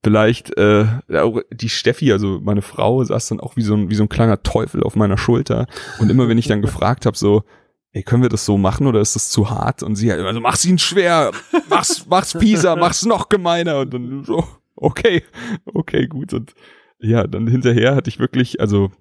vielleicht 0.03 0.55
äh, 0.55 0.86
auch 1.15 1.41
die 1.51 1.69
Steffi, 1.69 2.12
also 2.12 2.39
meine 2.43 2.62
Frau, 2.62 3.03
saß 3.03 3.29
dann 3.29 3.39
auch 3.39 3.55
wie 3.55 3.63
so 3.63 3.74
ein 3.74 3.89
wie 3.89 3.96
so 3.96 4.03
ein 4.03 4.10
kleiner 4.10 4.43
Teufel 4.43 4.84
auf 4.84 4.96
meiner 4.96 5.17
Schulter 5.17 5.67
und 6.00 6.10
immer 6.10 6.29
wenn 6.29 6.38
ich 6.38 6.48
dann 6.48 6.62
gefragt 6.67 7.05
habe 7.05 7.17
so 7.17 7.43
Ey, 7.91 8.03
können 8.03 8.22
wir 8.22 8.29
das 8.29 8.46
so 8.46 8.58
machen 8.58 8.86
oder 8.86 9.01
ist 9.01 9.15
das 9.15 9.29
zu 9.29 9.50
hart? 9.50 9.81
Und 9.81 9.96
sie 9.96 10.12
halt 10.12 10.19
immer 10.19 10.34
so, 10.34 10.39
mach's 10.39 10.65
ihn 10.65 10.77
schwer, 10.77 11.31
mach's, 11.69 12.05
mach's 12.08 12.34
fieser, 12.34 12.75
mach's 12.75 13.05
noch 13.05 13.29
gemeiner. 13.29 13.79
Und 13.79 13.93
dann 13.93 14.24
so, 14.24 14.48
okay, 14.75 15.24
okay, 15.65 16.08
gut. 16.08 16.34
Und 16.34 16.53
ja, 17.00 17.25
dann 17.25 17.48
hinterher 17.48 17.96
hatte 17.96 18.10
ich 18.10 18.19
wirklich, 18.19 18.60
also 18.60 18.91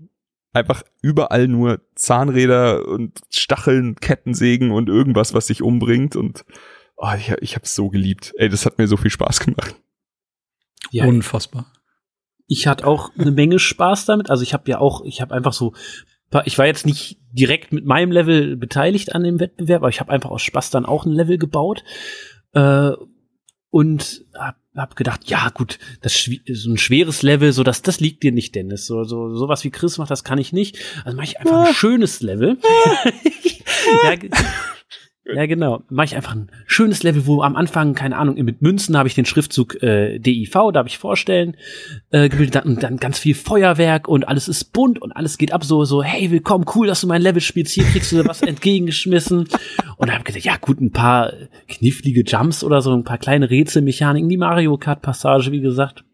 einfach 0.53 0.83
überall 1.03 1.49
nur 1.49 1.81
Zahnräder 1.95 2.89
und 2.89 3.21
Stacheln, 3.31 3.97
Kettensägen 3.97 4.71
und 4.71 4.89
irgendwas, 4.89 5.35
was 5.35 5.49
sich 5.49 5.63
umbringt. 5.63 6.17
Und 6.17 6.45
oh, 6.97 7.13
ich, 7.17 7.31
ich 7.41 7.57
hab's 7.57 7.75
so 7.75 7.91
geliebt. 7.91 8.33
Ey, 8.37 8.49
das 8.49 8.65
hat 8.65 8.79
mir 8.79 8.89
so 8.89 8.97
viel 8.97 9.11
Spaß 9.11 9.41
gemacht. 9.41 9.75
Ja, 10.91 11.05
Unfassbar. 11.05 11.71
ich 12.47 12.67
hatte 12.67 12.87
auch 12.87 13.11
eine 13.19 13.33
Menge 13.33 13.59
Spaß 13.59 14.07
damit. 14.07 14.31
Also 14.31 14.43
ich 14.43 14.55
habe 14.55 14.71
ja 14.71 14.79
auch, 14.79 15.05
ich 15.05 15.21
habe 15.21 15.35
einfach 15.35 15.53
so, 15.53 15.75
ich 16.45 16.59
war 16.59 16.67
jetzt 16.67 16.87
nicht 16.87 17.19
direkt 17.33 17.73
mit 17.73 17.85
meinem 17.87 18.13
Level 18.13 18.57
beteiligt 18.57 19.15
an 19.15 19.23
dem 19.25 19.41
Wettbewerb, 19.41 19.83
aber 19.83 19.89
ich 19.89 20.01
habe 20.01 20.13
einfach 20.13 20.31
aus 20.31 20.43
Spaß 20.43 20.71
dann 20.71 20.85
auch 20.87 21.05
ein 21.07 21.13
Level 21.13 21.39
gebaut 21.39 21.85
äh, 22.53 22.91
und 23.71 24.25
hab, 24.35 24.57
hab 24.75 24.97
gedacht, 24.97 25.29
ja 25.29 25.49
gut, 25.51 25.79
das 26.01 26.29
so 26.53 26.71
ein 26.71 26.79
schweres 26.79 27.23
Level, 27.23 27.53
so 27.53 27.63
das, 27.65 27.83
das 27.83 28.01
liegt 28.01 28.23
dir 28.23 28.33
nicht, 28.33 28.55
Dennis. 28.55 28.87
So, 28.87 29.05
so 29.05 29.35
sowas 29.37 29.65
wie 29.65 29.71
Chris 29.71 29.99
macht, 29.99 30.11
das 30.11 30.25
kann 30.25 30.39
ich 30.39 30.53
nicht. 30.53 30.79
Also 31.05 31.17
mache 31.17 31.27
ich 31.27 31.41
einfach 31.41 31.67
ein 31.69 31.75
schönes 31.75 32.21
Level. 32.21 32.59
ja, 34.05 34.15
ge- 34.17 34.31
Ja, 35.35 35.45
genau. 35.45 35.83
Mache 35.91 36.07
ich 36.07 36.17
einfach 36.17 36.35
ein 36.35 36.51
schönes 36.67 37.03
Level, 37.03 37.27
wo 37.27 37.43
am 37.43 37.55
Anfang, 37.55 37.95
keine 37.95 38.17
Ahnung, 38.17 38.37
mit 38.43 38.63
Münzen 38.63 38.97
habe 38.97 39.09
ich 39.09 39.15
den 39.15 39.27
Schriftzug 39.27 39.83
äh, 39.83 40.19
DIV, 40.19 40.73
darf 40.73 40.87
ich 40.87 40.97
vorstellen, 40.97 41.57
äh, 42.11 42.31
gebildet, 42.31 42.55
dann, 42.55 42.77
dann 42.77 42.97
ganz 42.97 43.19
viel 43.19 43.35
Feuerwerk 43.35 44.09
und 44.09 44.27
alles 44.27 44.49
ist 44.49 44.73
bunt 44.73 45.03
und 45.03 45.13
alles 45.13 45.37
geht 45.37 45.53
ab, 45.53 45.65
so, 45.65 45.85
so, 45.85 46.03
hey, 46.03 46.31
willkommen, 46.31 46.65
cool, 46.75 46.87
dass 46.87 47.03
du 47.03 47.07
mein 47.09 47.21
Level 47.21 47.43
spielst, 47.43 47.75
hier 47.75 47.85
kriegst 47.85 48.11
du 48.11 48.27
was 48.27 48.41
entgegengeschmissen. 48.43 49.41
Und 49.41 49.49
dann 50.01 50.13
habe 50.13 50.21
ich 50.21 50.25
gedacht, 50.25 50.45
ja 50.45 50.57
gut, 50.57 50.81
ein 50.81 50.93
paar 50.93 51.33
knifflige 51.69 52.23
Jumps 52.23 52.65
oder 52.65 52.81
so, 52.81 52.95
ein 52.95 53.05
paar 53.05 53.19
kleine 53.19 53.51
Rätselmechaniken, 53.51 54.31
die 54.31 54.39
Mario 54.39 54.79
Kart 54.79 55.03
Passage, 55.03 55.53
wie 55.53 55.61
gesagt. 55.61 56.05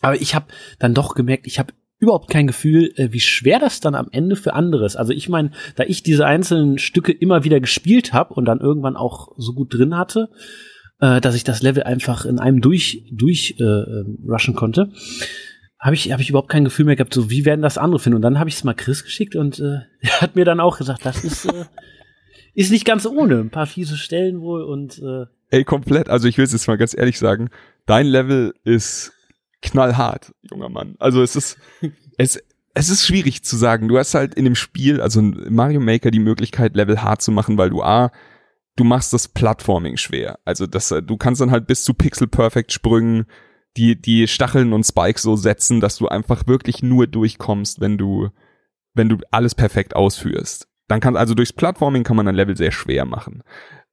Aber 0.00 0.18
ich 0.20 0.34
habe 0.34 0.46
dann 0.78 0.94
doch 0.94 1.14
gemerkt, 1.14 1.46
ich 1.46 1.58
habe 1.58 1.74
überhaupt 1.98 2.30
kein 2.30 2.46
Gefühl, 2.46 2.92
äh, 2.96 3.12
wie 3.12 3.20
schwer 3.20 3.58
das 3.58 3.80
dann 3.80 3.94
am 3.94 4.08
Ende 4.12 4.36
für 4.36 4.54
andere 4.54 4.86
ist. 4.86 4.96
Also 4.96 5.12
ich 5.12 5.28
meine, 5.28 5.50
da 5.76 5.84
ich 5.84 6.02
diese 6.02 6.26
einzelnen 6.26 6.78
Stücke 6.78 7.12
immer 7.12 7.44
wieder 7.44 7.60
gespielt 7.60 8.12
habe 8.12 8.34
und 8.34 8.44
dann 8.44 8.60
irgendwann 8.60 8.96
auch 8.96 9.32
so 9.36 9.52
gut 9.52 9.74
drin 9.74 9.96
hatte, 9.96 10.30
äh, 11.00 11.20
dass 11.20 11.34
ich 11.34 11.44
das 11.44 11.62
Level 11.62 11.82
einfach 11.82 12.24
in 12.24 12.38
einem 12.38 12.60
durch 12.60 13.04
durch 13.12 13.56
äh, 13.58 13.64
ähm, 13.64 14.18
rushen 14.28 14.54
konnte, 14.54 14.92
habe 15.80 15.94
ich 15.94 16.12
habe 16.12 16.22
ich 16.22 16.30
überhaupt 16.30 16.50
kein 16.50 16.64
Gefühl 16.64 16.86
mehr 16.86 16.96
gehabt, 16.96 17.14
so 17.14 17.30
wie 17.30 17.44
werden 17.44 17.62
das 17.62 17.78
andere 17.78 17.98
finden. 17.98 18.16
Und 18.16 18.22
dann 18.22 18.38
habe 18.38 18.48
ich 18.48 18.56
es 18.56 18.64
mal 18.64 18.74
Chris 18.74 19.04
geschickt 19.04 19.34
und 19.34 19.58
äh, 19.58 19.80
er 20.00 20.20
hat 20.20 20.36
mir 20.36 20.44
dann 20.44 20.60
auch 20.60 20.78
gesagt, 20.78 21.04
das 21.04 21.24
ist 21.24 21.46
äh, 21.46 21.64
ist 22.54 22.70
nicht 22.70 22.84
ganz 22.84 23.06
ohne, 23.06 23.38
ein 23.38 23.50
paar 23.50 23.66
fiese 23.66 23.96
Stellen 23.96 24.40
wohl 24.40 24.62
und 24.62 24.98
äh, 24.98 25.26
Ey, 25.50 25.64
komplett. 25.64 26.10
Also 26.10 26.28
ich 26.28 26.36
will 26.36 26.44
es 26.44 26.52
jetzt 26.52 26.68
mal 26.68 26.76
ganz 26.76 26.96
ehrlich 26.96 27.18
sagen. 27.18 27.48
Dein 27.86 28.06
Level 28.06 28.52
ist 28.64 29.12
knallhart, 29.62 30.32
junger 30.42 30.68
Mann. 30.68 30.96
Also 30.98 31.22
es 31.22 31.36
ist, 31.36 31.58
es, 32.18 32.42
es 32.74 32.90
ist 32.90 33.06
schwierig 33.06 33.44
zu 33.44 33.56
sagen. 33.56 33.88
Du 33.88 33.98
hast 33.98 34.14
halt 34.14 34.34
in 34.34 34.44
dem 34.44 34.54
Spiel, 34.54 35.00
also 35.00 35.20
in 35.20 35.54
Mario 35.54 35.80
Maker, 35.80 36.10
die 36.10 36.20
Möglichkeit, 36.20 36.76
Level 36.76 37.02
hart 37.02 37.22
zu 37.22 37.32
machen, 37.32 37.58
weil 37.58 37.70
du 37.70 37.82
A, 37.82 38.10
du 38.76 38.84
machst 38.84 39.12
das 39.12 39.28
Plattforming 39.28 39.96
schwer. 39.96 40.38
Also 40.44 40.66
das, 40.66 40.88
du 40.88 41.16
kannst 41.16 41.40
dann 41.40 41.50
halt 41.50 41.66
bis 41.66 41.84
zu 41.84 41.94
Pixel 41.94 42.28
Perfect 42.28 42.72
Sprüngen 42.72 43.26
die, 43.76 44.00
die 44.00 44.26
Stacheln 44.26 44.72
und 44.72 44.84
Spikes 44.84 45.22
so 45.22 45.36
setzen, 45.36 45.80
dass 45.80 45.96
du 45.96 46.08
einfach 46.08 46.46
wirklich 46.46 46.82
nur 46.82 47.06
durchkommst, 47.06 47.80
wenn 47.80 47.96
du, 47.98 48.30
wenn 48.94 49.08
du 49.08 49.18
alles 49.30 49.54
perfekt 49.54 49.94
ausführst. 49.94 50.68
Dann 50.88 51.00
kann, 51.00 51.16
also 51.16 51.34
durchs 51.34 51.52
Plattforming 51.52 52.02
kann 52.02 52.16
man 52.16 52.26
ein 52.28 52.34
Level 52.34 52.56
sehr 52.56 52.72
schwer 52.72 53.04
machen. 53.04 53.42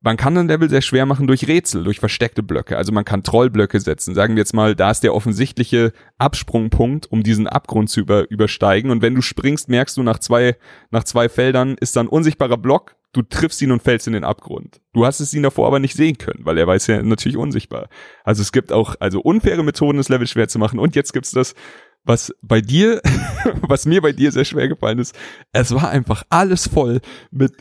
Man 0.05 0.17
kann 0.17 0.37
ein 0.37 0.47
Level 0.47 0.69
sehr 0.69 0.83
schwer 0.83 1.07
machen 1.07 1.25
durch 1.25 1.47
Rätsel, 1.47 1.83
durch 1.83 1.99
versteckte 1.99 2.43
Blöcke. 2.43 2.77
Also 2.77 2.91
man 2.91 3.05
kann 3.05 3.23
Trollblöcke 3.23 3.79
setzen. 3.79 4.13
Sagen 4.13 4.35
wir 4.35 4.41
jetzt 4.41 4.53
mal, 4.53 4.75
da 4.75 4.91
ist 4.91 5.01
der 5.01 5.15
offensichtliche 5.15 5.93
Absprungpunkt, 6.19 7.11
um 7.11 7.23
diesen 7.23 7.47
Abgrund 7.47 7.89
zu 7.89 8.01
über, 8.01 8.29
übersteigen. 8.29 8.91
Und 8.91 9.01
wenn 9.01 9.15
du 9.15 9.23
springst, 9.23 9.67
merkst 9.67 9.97
du 9.97 10.03
nach 10.03 10.19
zwei, 10.19 10.57
nach 10.91 11.05
zwei 11.05 11.27
Feldern 11.27 11.75
ist 11.79 11.95
da 11.95 12.01
ein 12.01 12.07
unsichtbarer 12.07 12.57
Block. 12.57 12.95
Du 13.13 13.23
triffst 13.23 13.59
ihn 13.63 13.71
und 13.71 13.81
fällst 13.81 14.05
in 14.05 14.13
den 14.13 14.23
Abgrund. 14.23 14.79
Du 14.93 15.07
hast 15.07 15.21
es 15.21 15.33
ihn 15.33 15.41
davor 15.41 15.65
aber 15.65 15.79
nicht 15.79 15.95
sehen 15.95 16.19
können, 16.19 16.45
weil 16.45 16.59
er 16.59 16.67
weiß 16.67 16.85
ja 16.85 17.01
natürlich 17.01 17.37
unsichtbar. 17.37 17.89
Also 18.23 18.43
es 18.43 18.51
gibt 18.51 18.71
auch, 18.71 18.93
also 18.99 19.21
unfaire 19.21 19.63
Methoden, 19.63 19.97
das 19.97 20.09
Level 20.09 20.27
schwer 20.27 20.47
zu 20.47 20.59
machen. 20.59 20.77
Und 20.77 20.95
jetzt 20.95 21.13
gibt's 21.13 21.31
das, 21.31 21.55
was 22.03 22.31
bei 22.43 22.61
dir, 22.61 23.01
was 23.61 23.87
mir 23.87 24.03
bei 24.03 24.11
dir 24.11 24.31
sehr 24.31 24.45
schwer 24.45 24.67
gefallen 24.67 24.99
ist. 24.99 25.15
Es 25.51 25.73
war 25.73 25.89
einfach 25.89 26.21
alles 26.29 26.67
voll 26.67 27.01
mit 27.31 27.53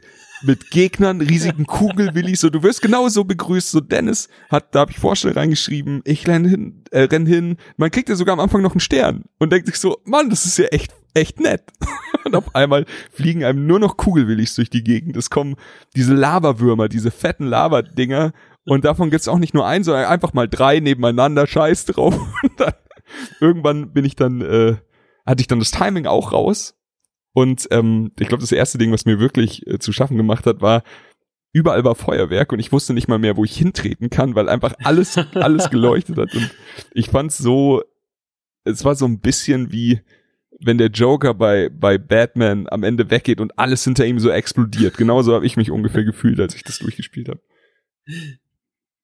mit 0.44 0.70
Gegnern, 0.70 1.20
riesigen 1.20 1.66
Kugelwillis, 1.66 2.40
so 2.40 2.50
du 2.50 2.62
wirst 2.62 2.82
genauso 2.82 3.24
begrüßt, 3.24 3.70
so 3.70 3.80
Dennis 3.80 4.28
hat, 4.50 4.74
da 4.74 4.80
habe 4.80 4.92
ich 4.92 4.98
Vorstell 4.98 5.32
reingeschrieben, 5.32 6.02
ich 6.04 6.26
renn 6.26 6.44
hin, 6.44 6.84
äh, 6.90 7.02
renn 7.02 7.26
hin, 7.26 7.56
man 7.76 7.90
kriegt 7.90 8.08
ja 8.08 8.14
sogar 8.14 8.34
am 8.34 8.40
Anfang 8.40 8.62
noch 8.62 8.72
einen 8.72 8.80
Stern 8.80 9.24
und 9.38 9.52
denkt 9.52 9.66
sich 9.66 9.78
so, 9.78 9.98
Mann, 10.04 10.30
das 10.30 10.44
ist 10.44 10.58
ja 10.58 10.66
echt, 10.66 10.92
echt 11.14 11.40
nett. 11.40 11.62
und 12.24 12.36
auf 12.36 12.54
einmal 12.54 12.86
fliegen 13.12 13.44
einem 13.44 13.66
nur 13.66 13.78
noch 13.78 13.96
Kugelwillis 13.96 14.54
durch 14.54 14.70
die 14.70 14.84
Gegend, 14.84 15.16
es 15.16 15.30
kommen 15.30 15.56
diese 15.96 16.14
Lavawürmer, 16.14 16.88
diese 16.88 17.10
fetten 17.10 17.46
Lavadinger. 17.46 18.32
Und 18.66 18.86
davon 18.86 19.10
gibt's 19.10 19.28
auch 19.28 19.38
nicht 19.38 19.52
nur 19.52 19.66
einen, 19.66 19.84
sondern 19.84 20.06
einfach 20.06 20.32
mal 20.32 20.48
drei 20.48 20.80
nebeneinander, 20.80 21.46
scheiß 21.46 21.84
drauf. 21.84 22.14
Und 22.42 22.58
dann, 22.58 22.72
irgendwann 23.38 23.92
bin 23.92 24.06
ich 24.06 24.16
dann, 24.16 24.40
äh, 24.40 24.76
hatte 25.26 25.42
ich 25.42 25.48
dann 25.48 25.58
das 25.58 25.70
Timing 25.70 26.06
auch 26.06 26.32
raus 26.32 26.74
und 27.34 27.66
ähm, 27.72 28.12
ich 28.18 28.28
glaube, 28.28 28.42
das 28.42 28.52
erste 28.52 28.78
Ding, 28.78 28.92
was 28.92 29.06
mir 29.06 29.18
wirklich 29.18 29.66
äh, 29.66 29.78
zu 29.80 29.92
schaffen 29.92 30.16
gemacht 30.16 30.46
hat, 30.46 30.60
war, 30.60 30.84
überall 31.52 31.84
war 31.84 31.96
Feuerwerk 31.96 32.52
und 32.52 32.60
ich 32.60 32.70
wusste 32.70 32.94
nicht 32.94 33.08
mal 33.08 33.18
mehr, 33.18 33.36
wo 33.36 33.44
ich 33.44 33.56
hintreten 33.56 34.08
kann, 34.08 34.36
weil 34.36 34.48
einfach 34.48 34.74
alles, 34.84 35.18
alles 35.34 35.68
geleuchtet 35.68 36.16
hat. 36.16 36.32
Und 36.32 36.50
ich 36.92 37.10
fand's 37.10 37.36
so, 37.36 37.82
es 38.62 38.84
war 38.84 38.94
so 38.94 39.04
ein 39.04 39.18
bisschen 39.18 39.72
wie, 39.72 40.00
wenn 40.60 40.78
der 40.78 40.90
Joker 40.90 41.34
bei, 41.34 41.68
bei 41.70 41.98
Batman 41.98 42.68
am 42.70 42.84
Ende 42.84 43.10
weggeht 43.10 43.40
und 43.40 43.58
alles 43.58 43.82
hinter 43.82 44.06
ihm 44.06 44.20
so 44.20 44.30
explodiert. 44.30 44.96
Genauso 44.96 45.34
habe 45.34 45.44
ich 45.44 45.56
mich 45.56 45.72
ungefähr 45.72 46.04
gefühlt, 46.04 46.38
als 46.38 46.54
ich 46.54 46.62
das 46.62 46.78
durchgespielt 46.78 47.28
habe. 47.28 47.40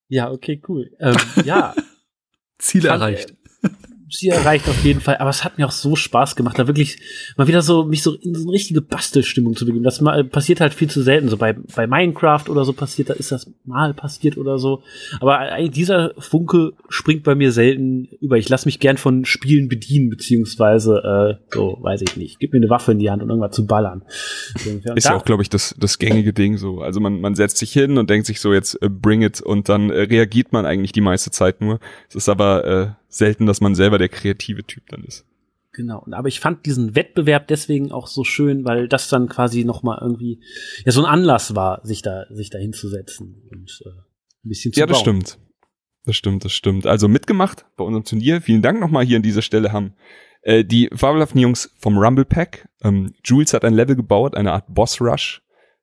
Ja, 0.07 0.31
okay, 0.31 0.63
cool. 0.69 0.93
Ähm, 1.01 1.17
ja. 1.45 1.75
Ziel 2.59 2.87
erreicht. 2.87 3.35
Ziel 4.11 4.33
erreicht 4.33 4.69
auf 4.69 4.85
jeden 4.85 5.01
Fall. 5.01 5.17
Aber 5.19 5.31
es 5.31 5.45
hat 5.45 5.59
mir 5.59 5.67
auch 5.67 5.73
so 5.73 5.97
Spaß 5.97 6.37
gemacht, 6.37 6.59
da 6.59 6.67
wirklich 6.67 6.99
mal 7.37 7.47
wieder 7.47 7.63
so 7.63 7.85
mich 7.85 8.03
so 8.03 8.15
in 8.15 8.35
so 8.35 8.43
eine 8.43 8.53
richtige 8.53 8.81
Bastelstimmung 8.81 9.57
zu 9.57 9.67
begeben. 9.67 9.85
Das 9.85 10.01
mal, 10.01 10.25
passiert 10.25 10.61
halt 10.61 10.75
viel 10.75 10.91
zu 10.91 11.03
selten. 11.03 11.29
So 11.29 11.37
bei, 11.37 11.53
bei 11.53 11.87
Minecraft 11.87 12.49
oder 12.49 12.65
so 12.65 12.73
passiert, 12.73 13.11
da 13.11 13.15
ist 13.15 13.33
das 13.33 13.51
mal 13.65 13.95
passiert 13.95 14.37
oder 14.37 14.59
so. 14.59 14.83
Aber 15.21 15.49
dieser 15.69 16.13
Funke 16.19 16.73
springt 16.89 17.23
bei 17.23 17.35
mir 17.35 17.53
selten 17.53 18.09
über. 18.21 18.37
Ich 18.37 18.49
lasse 18.49 18.67
mich 18.67 18.79
gern 18.79 18.97
von 18.97 19.25
Spielen 19.25 19.69
bedienen, 19.69 20.11
beziehungsweise 20.11 21.39
äh, 21.41 21.55
so, 21.55 21.79
weiß 21.81 22.03
ich 22.03 22.17
nicht. 22.17 22.39
Gib 22.41 22.53
mir 22.53 22.59
eine 22.59 22.71
Waffe 22.71 22.93
in 22.93 22.99
die 22.99 23.11
Hand 23.11 23.23
und 23.23 23.29
irgendwas 23.29 23.55
zu 23.55 23.67
ballern. 23.67 24.03
ist 24.95 25.05
ja 25.05 25.15
auch, 25.15 25.25
glaube 25.25 25.43
ich, 25.43 25.49
das, 25.49 25.75
das 25.79 25.99
gängige 25.99 26.33
Ding 26.33 26.57
so. 26.57 26.81
Also 26.81 27.01
man, 27.01 27.21
man 27.21 27.35
setzt 27.35 27.59
sich 27.59 27.73
hin 27.73 27.99
und 27.99 28.11
denkt 28.11 28.27
sich 28.27 28.41
so 28.41 28.53
jetzt 28.53 28.81
äh, 28.83 28.89
bring 28.89 29.23
it 29.23 29.41
und 29.41 29.69
dann 29.69 29.91
äh, 29.91 30.03
reagiert 30.03 30.53
man 30.53 30.67
eigentlich 30.67 30.93
die 30.93 31.01
meiste 31.01 31.31
Zeit 31.31 31.61
nur. 31.61 31.81
Es 32.09 32.15
ist 32.17 32.29
aber 32.29 32.65
äh, 32.65 33.00
selten, 33.11 33.47
dass 33.47 33.61
man 33.61 33.75
selber 33.75 33.99
der 33.99 34.09
kreative 34.09 34.65
Typ 34.65 34.85
dann 34.89 35.05
ist. 35.05 35.27
Genau. 35.73 36.05
Aber 36.11 36.29
ich 36.29 36.41
fand 36.41 36.67
diesen 36.67 36.95
Wettbewerb 36.97 37.47
deswegen 37.49 37.93
auch 37.93 38.07
so 38.07 38.25
schön, 38.25 38.65
weil 38.65 38.89
das 38.89 39.09
dann 39.09 39.29
quasi 39.29 39.65
noch 39.65 39.83
mal 39.83 39.99
irgendwie 40.01 40.43
ja 40.85 40.93
so 40.93 41.05
ein 41.05 41.11
Anlass 41.11 41.55
war, 41.55 41.81
sich 41.85 42.03
da 42.03 42.27
sich 42.31 42.51
da 42.51 42.59
hinzusetzen 42.59 43.43
und 43.51 43.83
äh, 43.85 43.91
ein 43.91 44.49
bisschen 44.49 44.73
zu 44.73 44.81
Ja, 44.81 44.87
das 44.87 44.99
bauen. 45.05 45.23
stimmt. 45.23 45.39
Das 46.07 46.17
stimmt, 46.17 46.45
das 46.45 46.53
stimmt. 46.53 46.87
Also 46.87 47.09
mitgemacht 47.09 47.67
bei 47.77 47.85
unserem 47.85 48.05
Turnier. 48.05 48.41
Vielen 48.41 48.63
Dank 48.63 48.81
nochmal 48.81 49.05
hier 49.05 49.17
an 49.17 49.23
dieser 49.23 49.43
Stelle 49.43 49.73
haben 49.73 49.95
äh, 50.43 50.65
die 50.65 50.89
fabelhaften 50.93 51.41
Jungs 51.41 51.71
vom 51.79 51.99
Rumble 51.99 52.25
Pack. 52.25 52.69
Ähm, 52.83 53.15
Jules 53.25 53.53
hat 53.53 53.65
ein 53.65 53.75
Level 53.75 53.97
gebaut, 53.97 54.35
eine 54.35 54.53
Art 54.53 54.65
Boss 54.69 55.01
Rush, 55.01 55.43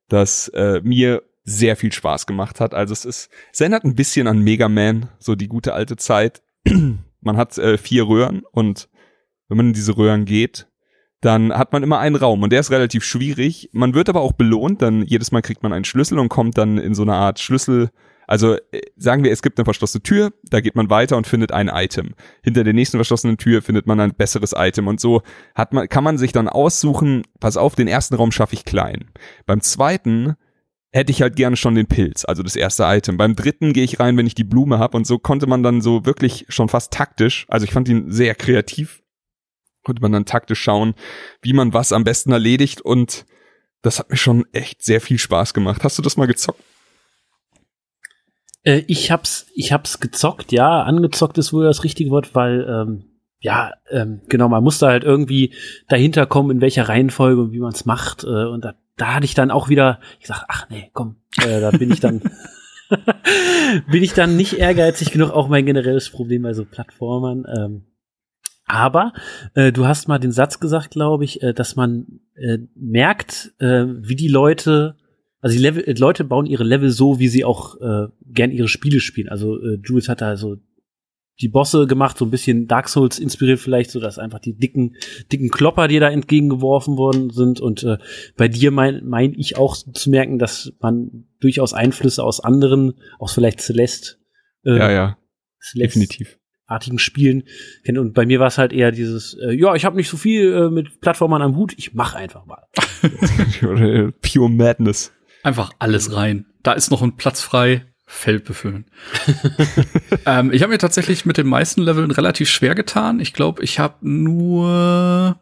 das 0.10 0.48
äh, 0.50 0.82
mir 0.84 1.24
sehr 1.44 1.76
viel 1.76 1.92
Spaß 1.94 2.26
gemacht 2.26 2.60
hat. 2.60 2.74
Also 2.74 2.94
es 2.94 3.06
ist, 3.06 3.30
es 3.54 3.62
erinnert 3.62 3.86
ein 3.86 3.96
bisschen 3.96 4.28
an 4.28 4.40
Mega 4.40 4.68
Man, 4.68 5.10
so 5.20 5.36
die 5.36 5.48
gute 5.48 5.74
alte 5.74 5.96
Zeit. 5.96 6.42
man 7.22 7.38
hat 7.38 7.58
äh, 7.58 7.78
vier 7.78 8.08
Röhren 8.08 8.44
und 8.52 8.90
wenn 9.48 9.58
man 9.58 9.68
in 9.68 9.74
diese 9.74 9.98
Röhren 9.98 10.26
geht, 10.26 10.68
dann 11.22 11.52
hat 11.52 11.74
man 11.74 11.84
immer 11.84 12.00
einen 12.00 12.16
Raum 12.16 12.44
und 12.44 12.52
der 12.52 12.60
ist 12.60 12.72
relativ 12.72 13.04
schwierig. 13.04 13.70
Man 13.74 13.94
wird 13.94 14.10
aber 14.10 14.22
auch 14.22 14.34
belohnt, 14.34 14.82
dann 14.82 15.04
jedes 15.04 15.32
Mal 15.32 15.42
kriegt 15.42 15.64
man 15.64 15.74
einen 15.74 15.86
Schlüssel 15.86 16.20
und 16.20 16.30
kommt 16.30 16.58
dann 16.58 16.78
in 16.78 16.94
so 16.94 17.02
eine 17.02 17.16
Art 17.16 17.40
Schlüssel. 17.40 17.90
Also 18.28 18.56
äh, 18.72 18.82
sagen 18.98 19.24
wir, 19.24 19.32
es 19.32 19.42
gibt 19.42 19.58
eine 19.58 19.66
verschlossene 19.66 20.04
Tür, 20.04 20.32
da 20.44 20.60
geht 20.60 20.76
man 20.76 20.90
weiter 20.90 21.18
und 21.18 21.26
findet 21.26 21.52
ein 21.52 21.70
Item. 21.70 22.14
Hinter 22.44 22.64
der 22.64 22.74
nächsten 22.74 22.98
verschlossenen 22.98 23.38
Tür 23.38 23.62
findet 23.62 23.88
man 23.88 24.00
ein 24.00 24.14
besseres 24.14 24.54
Item 24.56 24.88
und 24.88 25.00
so 25.00 25.22
hat 25.56 25.74
man, 25.74 25.88
kann 25.88 26.04
man 26.04 26.18
sich 26.18 26.34
dann 26.34 26.50
aussuchen, 26.50 27.24
pass 27.40 27.58
auf, 27.58 27.76
den 27.76 27.88
ersten 27.88 28.16
Raum 28.16 28.32
schaffe 28.32 28.54
ich 28.54 28.66
klein. 28.66 29.10
Beim 29.46 29.62
zweiten 29.62 30.36
hätte 30.98 31.12
ich 31.12 31.22
halt 31.22 31.36
gerne 31.36 31.56
schon 31.56 31.76
den 31.76 31.88
Pilz, 31.88 32.26
also 32.26 32.44
das 32.44 32.56
erste 32.56 32.84
Item. 32.84 33.18
Beim 33.18 33.36
dritten 33.36 33.72
gehe 33.72 33.84
ich 33.84 34.00
rein, 34.00 34.18
wenn 34.18 34.28
ich 34.28 34.36
die 34.36 34.44
Blume 34.44 34.80
habe 34.80 34.98
und 34.98 35.08
so 35.08 35.18
konnte 35.20 35.48
man 35.48 35.64
dann 35.64 35.82
so 35.82 36.06
wirklich 36.06 36.46
schon 36.50 36.70
fast 36.70 36.92
taktisch, 36.92 37.46
also 37.48 37.64
ich 37.64 37.72
fand 37.72 37.88
ihn 37.88 38.12
sehr 38.12 38.36
kreativ, 38.36 39.04
konnte 39.84 40.02
man 40.02 40.12
dann 40.12 40.26
taktisch 40.26 40.60
schauen, 40.60 40.96
wie 41.42 41.54
man 41.54 41.74
was 41.74 41.94
am 41.94 42.04
besten 42.04 42.32
erledigt 42.32 42.82
und 42.82 43.26
das 43.82 44.00
hat 44.00 44.10
mir 44.10 44.18
schon 44.18 44.46
echt 44.52 44.84
sehr 44.84 45.00
viel 45.00 45.20
Spaß 45.20 45.54
gemacht. 45.54 45.84
Hast 45.84 45.98
du 45.98 46.02
das 46.02 46.18
mal 46.18 46.26
gezockt? 46.26 46.62
Äh, 48.64 48.84
ich 48.88 49.12
hab's, 49.12 49.46
ich 49.54 49.72
hab's 49.72 50.00
gezockt, 50.00 50.52
ja, 50.52 50.84
angezockt 50.84 51.38
ist 51.38 51.54
wohl 51.54 51.64
das 51.64 51.84
richtige 51.84 52.10
Wort, 52.10 52.36
weil 52.36 52.68
ähm, 52.70 53.17
ja, 53.40 53.74
ähm, 53.92 54.22
genau, 54.28 54.50
man 54.50 54.64
muss 54.64 54.80
da 54.80 54.88
halt 54.88 55.04
irgendwie 55.04 55.54
dahinter 55.88 56.26
kommen, 56.26 56.52
in 56.52 56.62
welcher 56.62 56.90
Reihenfolge 56.90 57.42
und 57.42 57.52
wie 57.52 57.60
man 57.60 57.72
es 57.72 57.86
macht. 57.86 58.24
Äh, 58.24 58.46
und 58.46 58.66
da, 58.66 58.76
da 58.96 59.16
hatte 59.16 59.26
ich 59.26 59.36
dann 59.36 59.52
auch 59.52 59.70
wieder, 59.70 60.00
ich 60.20 60.28
sag, 60.28 60.46
ach 60.48 60.68
nee, 60.70 60.90
komm, 60.94 61.18
äh, 61.44 61.62
da 61.62 61.72
bin 61.72 61.92
ich 61.92 62.00
dann, 62.00 62.22
bin 63.92 64.02
ich 64.02 64.14
dann 64.14 64.38
nicht 64.38 64.54
ehrgeizig 64.54 65.12
genug, 65.12 65.32
auch 65.32 65.50
mein 65.50 65.66
generelles 65.66 66.10
Problem 66.10 66.42
bei 66.42 66.54
so 66.54 66.66
Plattformern. 66.66 67.46
Ähm, 67.56 67.86
aber 68.66 69.14
äh, 69.54 69.72
du 69.72 69.86
hast 69.86 70.08
mal 70.08 70.20
den 70.20 70.32
Satz 70.32 70.60
gesagt, 70.60 70.92
glaube 70.92 71.24
ich, 71.24 71.42
äh, 71.44 71.54
dass 71.54 71.76
man 71.76 72.20
äh, 72.36 72.58
merkt, 72.76 73.54
äh, 73.60 73.86
wie 73.88 74.16
die 74.16 74.28
Leute, 74.28 74.96
also 75.42 75.56
die 75.56 75.62
Level, 75.62 75.86
Leute 75.98 76.24
bauen 76.24 76.48
ihre 76.48 76.64
Level 76.64 76.90
so, 76.90 77.20
wie 77.20 77.30
sie 77.30 77.46
auch 77.46 77.80
äh, 77.80 78.08
gern 78.26 78.52
ihre 78.52 78.68
Spiele 78.68 79.00
spielen. 79.00 79.30
Also 79.30 79.58
äh, 79.58 79.80
Jules 79.84 80.10
hat 80.10 80.22
da 80.22 80.36
so 80.36 80.58
die 81.40 81.50
Bosse 81.50 81.86
gemacht, 81.86 82.18
so 82.18 82.26
ein 82.26 82.32
bisschen 82.32 82.68
Dark 82.68 82.90
Souls 82.90 83.20
inspiriert 83.20 83.60
vielleicht, 83.60 83.92
so 83.92 84.00
dass 84.00 84.18
einfach 84.18 84.40
die 84.40 84.58
dicken, 84.58 84.96
dicken 85.32 85.50
Klopper, 85.50 85.88
die 85.88 86.00
da 86.00 86.10
entgegengeworfen 86.10 86.98
worden 86.98 87.30
sind. 87.30 87.60
Und 87.60 87.84
äh, 87.84 87.98
bei 88.36 88.48
dir 88.48 88.72
meine 88.72 89.02
mein 89.04 89.34
ich 89.34 89.58
auch 89.58 89.76
zu 89.76 90.10
merken, 90.10 90.40
dass 90.40 90.74
man 90.80 91.26
durchaus 91.40 91.74
Einflüsse 91.74 92.24
aus 92.24 92.40
anderen, 92.40 92.96
aus 93.20 93.34
vielleicht 93.34 93.62
Celeste, 93.62 94.16
äh, 94.66 94.78
ja, 94.78 94.92
ja, 94.92 95.18
Celeste 95.62 96.00
definitiv. 96.00 96.40
artigen 96.66 96.98
Spielen 96.98 97.44
kennt. 97.84 98.00
Und 98.00 98.14
bei 98.14 98.26
mir 98.26 98.40
war 98.40 98.48
es 98.48 98.58
halt 98.58 98.74
eher 98.74 98.92
dieses, 98.92 99.36
äh, 99.36 99.54
ja, 99.54 99.76
ich 99.76 99.86
habe 99.86 99.96
nicht 99.96 100.10
so 100.10 100.18
viel 100.18 100.52
äh, 100.54 100.70
mit 100.72 101.02
Plattformern 101.02 101.44
am 101.44 101.56
Hut, 101.56 101.74
ich 101.78 101.94
mach 101.94 102.16
einfach 102.16 102.46
mal. 102.46 102.64
Pure 104.22 104.50
Madness. 104.50 105.14
Einfach 105.44 105.72
alles 105.78 106.16
rein. 106.16 106.48
Da 106.64 106.74
ist 106.74 106.90
noch 106.90 107.04
ein 107.04 107.16
Platz 107.16 107.42
frei. 107.42 107.86
Feld 108.10 108.46
befüllen. 108.46 108.86
ähm, 110.26 110.52
ich 110.54 110.62
habe 110.64 110.72
mir 110.72 110.78
tatsächlich 110.78 111.26
mit 111.26 111.38
den 111.38 111.46
meisten 111.48 111.82
Leveln 111.82 112.10
relativ 112.10 112.50
schwer 112.50 112.74
getan. 112.74 113.20
Ich 113.20 113.34
glaube, 113.34 113.62
ich 113.64 113.80
habe 113.80 113.96
nur 114.02 115.40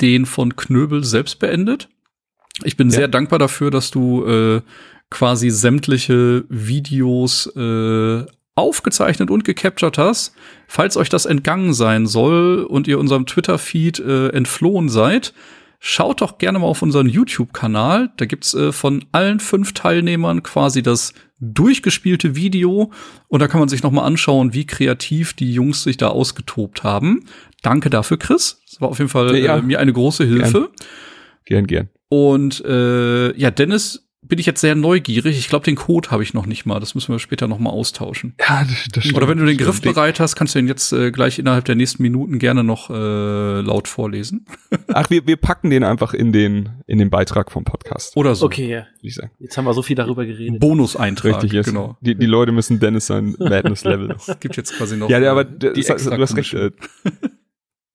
den 0.00 0.24
von 0.24 0.56
Knöbel 0.56 1.04
selbst 1.04 1.38
beendet. 1.38 1.88
Ich 2.64 2.76
bin 2.78 2.88
Ja. 2.88 2.96
sehr 2.96 3.08
dankbar 3.08 3.38
dafür, 3.38 3.70
dass 3.70 3.90
du 3.90 4.24
äh, 4.24 4.62
quasi 5.10 5.50
sämtliche 5.50 6.44
Videos 6.48 7.46
äh, 7.54 8.24
aufgezeichnet 8.54 9.30
und 9.30 9.44
gecaptured 9.44 9.98
hast. 9.98 10.34
Falls 10.66 10.96
euch 10.96 11.10
das 11.10 11.26
entgangen 11.26 11.74
sein 11.74 12.06
soll 12.06 12.64
und 12.64 12.88
ihr 12.88 12.98
unserem 12.98 13.26
Twitter-Feed 13.26 13.98
äh, 14.00 14.28
entflohen 14.28 14.88
seid, 14.88 15.34
schaut 15.84 16.20
doch 16.20 16.38
gerne 16.38 16.60
mal 16.60 16.66
auf 16.66 16.80
unseren 16.80 17.08
YouTube-Kanal. 17.08 18.12
Da 18.16 18.24
gibt's 18.24 18.54
äh, 18.54 18.70
von 18.70 19.04
allen 19.10 19.40
fünf 19.40 19.74
Teilnehmern 19.74 20.44
quasi 20.44 20.80
das 20.80 21.12
durchgespielte 21.40 22.36
Video 22.36 22.92
und 23.26 23.40
da 23.42 23.48
kann 23.48 23.58
man 23.58 23.68
sich 23.68 23.82
noch 23.82 23.90
mal 23.90 24.04
anschauen, 24.04 24.54
wie 24.54 24.64
kreativ 24.64 25.34
die 25.34 25.52
Jungs 25.52 25.82
sich 25.82 25.96
da 25.96 26.06
ausgetobt 26.06 26.84
haben. 26.84 27.24
Danke 27.62 27.90
dafür, 27.90 28.16
Chris. 28.16 28.62
Das 28.70 28.80
war 28.80 28.90
auf 28.90 28.98
jeden 28.98 29.10
Fall 29.10 29.36
Ja, 29.36 29.44
ja. 29.44 29.56
äh, 29.58 29.62
mir 29.62 29.80
eine 29.80 29.92
große 29.92 30.24
Hilfe. 30.24 30.70
Gern, 31.44 31.66
gern. 31.66 31.88
Und 32.08 32.64
äh, 32.64 33.36
ja, 33.36 33.50
Dennis 33.50 34.08
bin 34.24 34.38
ich 34.38 34.46
jetzt 34.46 34.60
sehr 34.60 34.76
neugierig. 34.76 35.36
Ich 35.36 35.48
glaube, 35.48 35.64
den 35.64 35.74
Code 35.74 36.10
habe 36.10 36.22
ich 36.22 36.32
noch 36.32 36.46
nicht 36.46 36.64
mal. 36.64 36.78
Das 36.78 36.94
müssen 36.94 37.12
wir 37.12 37.18
später 37.18 37.48
noch 37.48 37.58
mal 37.58 37.70
austauschen. 37.70 38.34
Ja, 38.38 38.64
das, 38.64 39.04
das 39.04 39.14
Oder 39.14 39.28
wenn 39.28 39.38
du 39.38 39.44
den 39.44 39.54
stimmt. 39.54 39.70
Griff 39.70 39.82
bereit 39.82 40.20
hast, 40.20 40.36
kannst 40.36 40.54
du 40.54 40.60
ihn 40.60 40.68
jetzt 40.68 40.92
äh, 40.92 41.10
gleich 41.10 41.40
innerhalb 41.40 41.64
der 41.64 41.74
nächsten 41.74 42.02
Minuten 42.02 42.38
gerne 42.38 42.62
noch 42.62 42.88
äh, 42.88 43.60
laut 43.60 43.88
vorlesen. 43.88 44.46
Ach, 44.88 45.10
wir, 45.10 45.26
wir 45.26 45.36
packen 45.36 45.70
den 45.70 45.82
einfach 45.82 46.14
in 46.14 46.32
den, 46.32 46.70
in 46.86 46.98
den 46.98 47.10
Beitrag 47.10 47.50
vom 47.50 47.64
Podcast, 47.64 48.16
Oder 48.16 48.36
so. 48.36 48.46
Okay, 48.46 48.68
ja. 48.68 48.86
ich 49.00 49.16
sagen. 49.16 49.32
jetzt 49.40 49.56
haben 49.58 49.64
wir 49.64 49.74
so 49.74 49.82
viel 49.82 49.96
darüber 49.96 50.24
geredet. 50.24 50.60
Bonuseintrag. 50.60 51.34
Richtig, 51.34 51.52
jetzt. 51.52 51.66
Genau. 51.66 51.96
Die, 52.00 52.14
die 52.14 52.26
Leute 52.26 52.52
müssen 52.52 52.78
Dennis 52.78 53.06
sein 53.06 53.34
Madness-Level. 53.38 54.14
Es 54.16 54.36
gibt 54.40 54.56
jetzt 54.56 54.76
quasi 54.76 54.96
noch. 54.96 55.10
ja, 55.10 55.18
äh, 55.18 55.26
aber 55.26 55.44
die 55.44 55.72
das, 55.72 55.88
extra 55.88 56.16
du 56.16 56.22
hast 56.22 56.36
recht. 56.36 56.54
Äh, 56.54 56.70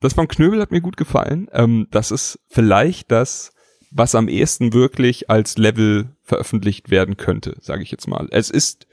das 0.01 0.13
vom 0.13 0.27
Knöbel 0.27 0.61
hat 0.61 0.71
mir 0.71 0.81
gut 0.81 0.97
gefallen. 0.97 1.47
Ähm, 1.53 1.87
das 1.91 2.11
ist 2.11 2.39
vielleicht 2.49 3.11
das, 3.11 3.53
was 3.91 4.15
am 4.15 4.27
ehesten 4.27 4.73
wirklich 4.73 5.29
als 5.29 5.57
Level 5.57 6.09
veröffentlicht 6.23 6.89
werden 6.89 7.17
könnte, 7.17 7.57
sage 7.61 7.83
ich 7.83 7.91
jetzt 7.91 8.07
mal. 8.07 8.27
Es 8.31 8.49
ist 8.49 8.87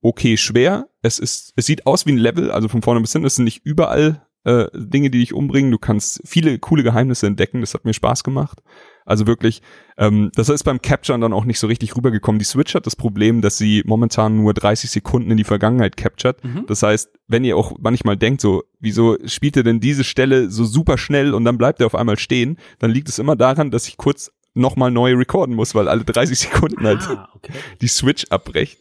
okay 0.00 0.36
schwer. 0.36 0.88
Es 1.02 1.18
ist, 1.18 1.52
es 1.56 1.66
sieht 1.66 1.86
aus 1.86 2.06
wie 2.06 2.12
ein 2.12 2.18
Level, 2.18 2.50
also 2.50 2.68
von 2.68 2.82
vorne 2.82 3.00
bis 3.00 3.12
hin. 3.12 3.24
Es 3.24 3.36
sind 3.36 3.44
nicht 3.44 3.64
überall 3.64 4.26
äh, 4.46 4.68
Dinge, 4.72 5.10
die 5.10 5.18
dich 5.18 5.34
umbringen. 5.34 5.72
Du 5.72 5.78
kannst 5.78 6.20
viele 6.24 6.58
coole 6.60 6.84
Geheimnisse 6.84 7.26
entdecken. 7.26 7.60
Das 7.60 7.74
hat 7.74 7.84
mir 7.84 7.92
Spaß 7.92 8.22
gemacht. 8.22 8.62
Also 9.04 9.26
wirklich, 9.26 9.60
ähm, 9.98 10.30
das 10.34 10.48
ist 10.48 10.62
beim 10.62 10.80
Capturen 10.80 11.20
dann 11.20 11.32
auch 11.32 11.44
nicht 11.44 11.58
so 11.58 11.66
richtig 11.66 11.96
rübergekommen. 11.96 12.38
Die 12.38 12.44
Switch 12.44 12.74
hat 12.74 12.86
das 12.86 12.94
Problem, 12.94 13.40
dass 13.40 13.58
sie 13.58 13.82
momentan 13.86 14.36
nur 14.36 14.54
30 14.54 14.88
Sekunden 14.90 15.32
in 15.32 15.36
die 15.36 15.44
Vergangenheit 15.44 15.96
captured. 15.96 16.42
Mhm. 16.44 16.64
Das 16.66 16.82
heißt, 16.82 17.10
wenn 17.26 17.44
ihr 17.44 17.56
auch 17.56 17.76
manchmal 17.80 18.16
denkt, 18.16 18.40
so, 18.40 18.62
wieso 18.78 19.16
spielt 19.26 19.56
er 19.56 19.64
denn 19.64 19.80
diese 19.80 20.04
Stelle 20.04 20.48
so 20.48 20.64
super 20.64 20.96
schnell 20.96 21.34
und 21.34 21.44
dann 21.44 21.58
bleibt 21.58 21.80
er 21.80 21.86
auf 21.86 21.96
einmal 21.96 22.18
stehen, 22.18 22.56
dann 22.78 22.92
liegt 22.92 23.08
es 23.08 23.18
immer 23.18 23.34
daran, 23.34 23.72
dass 23.72 23.88
ich 23.88 23.96
kurz 23.96 24.32
nochmal 24.54 24.92
neu 24.92 25.14
recorden 25.14 25.56
muss, 25.56 25.74
weil 25.74 25.88
alle 25.88 26.04
30 26.04 26.38
Sekunden 26.38 26.84
halt 26.86 27.02
Ah, 27.02 27.28
okay. 27.34 27.52
die 27.80 27.88
Switch 27.88 28.26
abbrecht. 28.30 28.78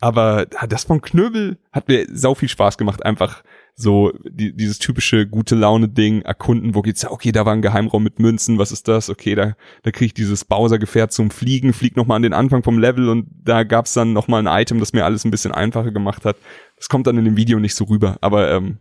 Aber 0.00 0.46
ah, 0.56 0.66
das 0.66 0.84
von 0.84 1.00
Knöbel 1.00 1.58
hat 1.72 1.88
mir 1.88 2.06
sau 2.12 2.34
viel 2.34 2.48
Spaß 2.48 2.78
gemacht, 2.78 3.04
einfach 3.04 3.42
so 3.80 4.12
die, 4.28 4.54
dieses 4.54 4.78
typische 4.78 5.26
gute 5.26 5.54
Laune-Ding 5.54 6.22
erkunden, 6.22 6.74
wo 6.74 6.82
geht's 6.82 7.02
ja, 7.02 7.10
okay, 7.10 7.32
da 7.32 7.46
war 7.46 7.52
ein 7.52 7.62
Geheimraum 7.62 8.02
mit 8.02 8.18
Münzen, 8.18 8.58
was 8.58 8.72
ist 8.72 8.88
das? 8.88 9.10
Okay, 9.10 9.34
da, 9.34 9.54
da 9.82 9.90
krieg 9.90 10.06
ich 10.06 10.14
dieses 10.14 10.44
Bowser-Gefährt 10.44 11.12
zum 11.12 11.30
Fliegen, 11.30 11.72
flieg 11.72 11.96
nochmal 11.96 12.16
an 12.16 12.22
den 12.22 12.32
Anfang 12.32 12.62
vom 12.62 12.78
Level 12.78 13.08
und 13.08 13.26
da 13.42 13.64
gab's 13.64 13.94
dann 13.94 14.12
nochmal 14.12 14.46
ein 14.46 14.62
Item, 14.62 14.80
das 14.80 14.92
mir 14.92 15.04
alles 15.04 15.24
ein 15.24 15.30
bisschen 15.30 15.52
einfacher 15.52 15.90
gemacht 15.90 16.24
hat. 16.24 16.36
Das 16.76 16.88
kommt 16.88 17.06
dann 17.06 17.18
in 17.18 17.24
dem 17.24 17.36
Video 17.36 17.58
nicht 17.58 17.74
so 17.74 17.84
rüber, 17.84 18.18
aber 18.20 18.50
ähm, 18.50 18.78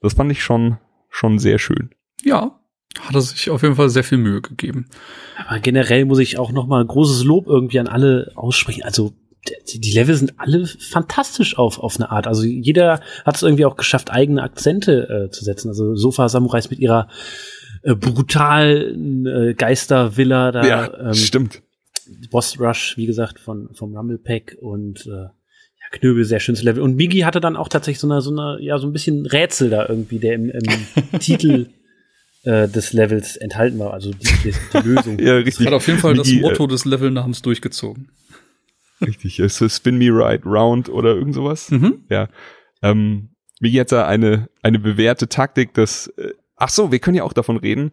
das 0.00 0.14
fand 0.14 0.32
ich 0.32 0.42
schon, 0.42 0.78
schon 1.08 1.38
sehr 1.38 1.58
schön. 1.58 1.90
Ja, 2.22 2.60
hat 3.00 3.14
er 3.14 3.20
sich 3.22 3.50
auf 3.50 3.62
jeden 3.62 3.76
Fall 3.76 3.88
sehr 3.88 4.04
viel 4.04 4.18
Mühe 4.18 4.42
gegeben. 4.42 4.86
Aber 5.46 5.58
generell 5.60 6.04
muss 6.04 6.18
ich 6.18 6.38
auch 6.38 6.52
noch 6.52 6.66
mal 6.66 6.84
großes 6.84 7.24
Lob 7.24 7.46
irgendwie 7.46 7.78
an 7.78 7.88
alle 7.88 8.32
aussprechen. 8.34 8.82
Also 8.82 9.12
die, 9.74 9.92
Level 9.92 10.14
sind 10.14 10.34
alle 10.38 10.66
fantastisch 10.66 11.58
auf, 11.58 11.78
auf 11.78 11.96
eine 11.96 12.10
Art. 12.10 12.26
Also 12.26 12.44
jeder 12.44 13.00
hat 13.24 13.36
es 13.36 13.42
irgendwie 13.42 13.64
auch 13.64 13.76
geschafft, 13.76 14.10
eigene 14.10 14.42
Akzente 14.42 15.26
äh, 15.26 15.30
zu 15.30 15.44
setzen. 15.44 15.68
Also 15.68 15.96
Sofa-Samurais 15.96 16.70
mit 16.70 16.78
ihrer 16.78 17.08
äh, 17.82 17.94
brutalen 17.94 19.26
äh, 19.26 19.54
Geistervilla 19.54 20.52
da. 20.52 20.64
ähm, 21.08 21.14
stimmt. 21.14 21.62
Boss 22.30 22.58
Rush, 22.60 22.96
wie 22.96 23.06
gesagt, 23.06 23.40
von, 23.40 23.70
vom 23.74 23.96
Rumble 23.96 24.18
Pack 24.18 24.56
und 24.60 25.06
äh, 25.06 25.10
ja, 25.10 25.88
Knöbel, 25.90 26.24
sehr 26.24 26.40
schönes 26.40 26.62
Level. 26.62 26.82
Und 26.82 26.94
Migi 26.94 27.20
hatte 27.20 27.40
dann 27.40 27.56
auch 27.56 27.68
tatsächlich 27.68 28.00
so 28.00 28.08
eine, 28.08 28.20
so 28.20 28.30
eine, 28.30 28.62
ja, 28.62 28.78
so 28.78 28.86
ein 28.86 28.92
bisschen 28.92 29.26
Rätsel 29.26 29.70
da 29.70 29.88
irgendwie, 29.88 30.18
der 30.18 30.34
im, 30.34 30.50
im 30.50 30.62
Titel 31.18 31.66
äh, 32.44 32.68
des 32.68 32.92
Levels 32.92 33.36
enthalten 33.36 33.78
war, 33.78 33.92
also 33.92 34.10
die, 34.10 34.28
die, 34.44 34.52
die 34.52 34.88
Lösung. 34.88 35.18
Ja, 35.20 35.36
richtig. 35.36 35.66
Hat 35.66 35.74
auf 35.74 35.86
jeden 35.86 35.98
Fall 35.98 36.14
das 36.14 36.26
Migi, 36.26 36.38
äh, 36.38 36.42
Motto 36.42 36.66
des 36.66 36.84
Levelnamens 36.84 37.42
durchgezogen. 37.42 38.08
Richtig, 39.02 39.38
es 39.40 39.60
ist 39.60 39.76
Spin 39.76 39.98
Me 39.98 40.08
Right 40.10 40.44
Round 40.46 40.88
oder 40.88 41.14
irgend 41.14 41.34
sowas. 41.34 41.70
Mhm. 41.70 42.04
Ja. 42.08 42.28
Ähm, 42.82 43.30
wie 43.60 43.70
jetzt 43.70 43.92
eine, 43.92 44.48
eine 44.62 44.78
bewährte 44.78 45.28
Taktik, 45.28 45.74
dass, 45.74 46.08
äh, 46.18 46.32
ach 46.56 46.70
so, 46.70 46.90
wir 46.90 46.98
können 46.98 47.16
ja 47.16 47.24
auch 47.24 47.32
davon 47.32 47.56
reden, 47.56 47.92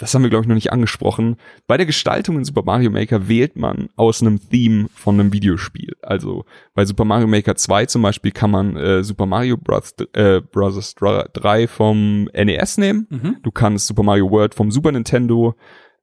das 0.00 0.14
haben 0.14 0.22
wir, 0.22 0.30
glaube 0.30 0.44
ich, 0.44 0.48
noch 0.48 0.54
nicht 0.54 0.72
angesprochen. 0.72 1.36
Bei 1.66 1.76
der 1.76 1.84
Gestaltung 1.84 2.38
in 2.38 2.44
Super 2.44 2.62
Mario 2.64 2.90
Maker 2.90 3.28
wählt 3.28 3.56
man 3.56 3.90
aus 3.96 4.22
einem 4.22 4.40
Theme 4.48 4.88
von 4.94 5.20
einem 5.20 5.30
Videospiel. 5.30 5.94
Also 6.00 6.46
bei 6.72 6.86
Super 6.86 7.04
Mario 7.04 7.26
Maker 7.26 7.54
2 7.54 7.84
zum 7.84 8.00
Beispiel 8.00 8.30
kann 8.30 8.50
man 8.50 8.76
äh, 8.76 9.04
Super 9.04 9.26
Mario 9.26 9.58
Bros. 9.58 9.94
Äh, 10.14 10.40
Bros. 10.40 10.94
3 10.94 11.68
vom 11.68 12.30
NES 12.32 12.78
nehmen. 12.78 13.08
Mhm. 13.10 13.36
Du 13.42 13.50
kannst 13.50 13.88
Super 13.88 14.02
Mario 14.02 14.30
World 14.30 14.54
vom 14.54 14.70
Super 14.70 14.90
Nintendo, 14.90 15.54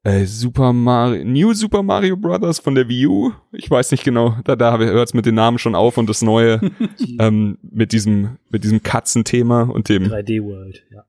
äh, 0.08 0.26
Super 0.26 0.72
Mario, 0.72 1.26
New 1.26 1.54
Super 1.54 1.84
Mario 1.84 2.15
Brothers 2.15 2.60
von 2.60 2.76
der 2.76 2.88
Wii 2.88 3.08
U. 3.08 3.34
Ich 3.52 3.70
weiß 3.70 3.91
nicht 3.91 4.04
genau, 4.04 4.38
da, 4.46 4.56
da 4.56 4.78
hört 4.78 5.10
es 5.10 5.13
mit 5.13 5.26
den 5.26 5.36
Namen 5.36 5.58
schon 5.58 5.76
auf 5.76 5.98
und 5.98 6.10
das 6.10 6.22
neue 6.22 6.62
ähm, 7.20 7.58
mit 7.62 7.91
diesem, 7.91 8.38
mit 8.50 8.63
diesem 8.63 8.82
Katzenthema 8.82 9.63
und 9.63 9.89
dem 9.89 10.06
3D 10.06 10.43
World, 10.43 10.84
ja. 10.91 11.04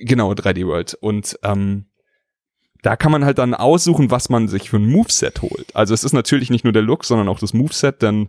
Genau, 0.00 0.32
3D 0.32 0.66
World. 0.66 0.94
Und 1.00 1.38
ähm, 1.42 1.86
da 2.82 2.96
kann 2.96 3.12
man 3.12 3.24
halt 3.24 3.38
dann 3.38 3.54
aussuchen, 3.54 4.10
was 4.10 4.28
man 4.28 4.48
sich 4.48 4.70
für 4.70 4.78
ein 4.78 4.86
Moveset 4.86 5.42
holt. 5.42 5.74
Also 5.74 5.94
es 5.94 6.04
ist 6.04 6.12
natürlich 6.12 6.50
nicht 6.50 6.64
nur 6.64 6.72
der 6.72 6.82
Look, 6.82 7.04
sondern 7.04 7.28
auch 7.28 7.38
das 7.38 7.54
Moveset, 7.54 8.02
denn 8.02 8.28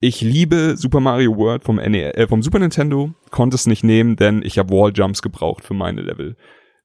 ich 0.00 0.20
liebe 0.20 0.76
Super 0.76 1.00
Mario 1.00 1.36
World 1.36 1.64
vom, 1.64 1.76
NE 1.76 2.14
äh, 2.14 2.26
vom 2.26 2.42
Super 2.42 2.58
Nintendo, 2.58 3.14
konnte 3.30 3.54
es 3.54 3.66
nicht 3.66 3.84
nehmen, 3.84 4.16
denn 4.16 4.42
ich 4.42 4.58
habe 4.58 4.74
Walljumps 4.74 5.22
gebraucht 5.22 5.64
für 5.64 5.74
meine 5.74 6.02
Level. 6.02 6.36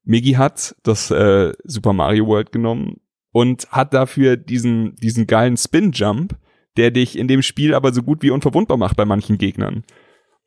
Migi 0.10 0.32
hat 0.32 0.76
das 0.82 1.12
äh, 1.12 1.54
Super 1.64 1.94
Mario 1.94 2.26
World 2.26 2.52
genommen 2.52 3.00
und 3.32 3.70
hat 3.70 3.94
dafür 3.94 4.38
diesen, 4.38 4.96
diesen 4.96 5.28
geilen 5.28 5.56
Spin-Jump, 5.56 6.36
der 6.78 6.90
dich 6.90 7.16
in 7.16 7.28
dem 7.28 7.44
Spiel 7.44 7.76
aber 7.76 7.94
so 7.94 8.02
gut 8.02 8.24
wie 8.24 8.32
unverwundbar 8.32 8.78
macht 8.78 8.98
bei 8.98 9.06
manchen 9.06 9.38
Gegnern. 9.38 9.84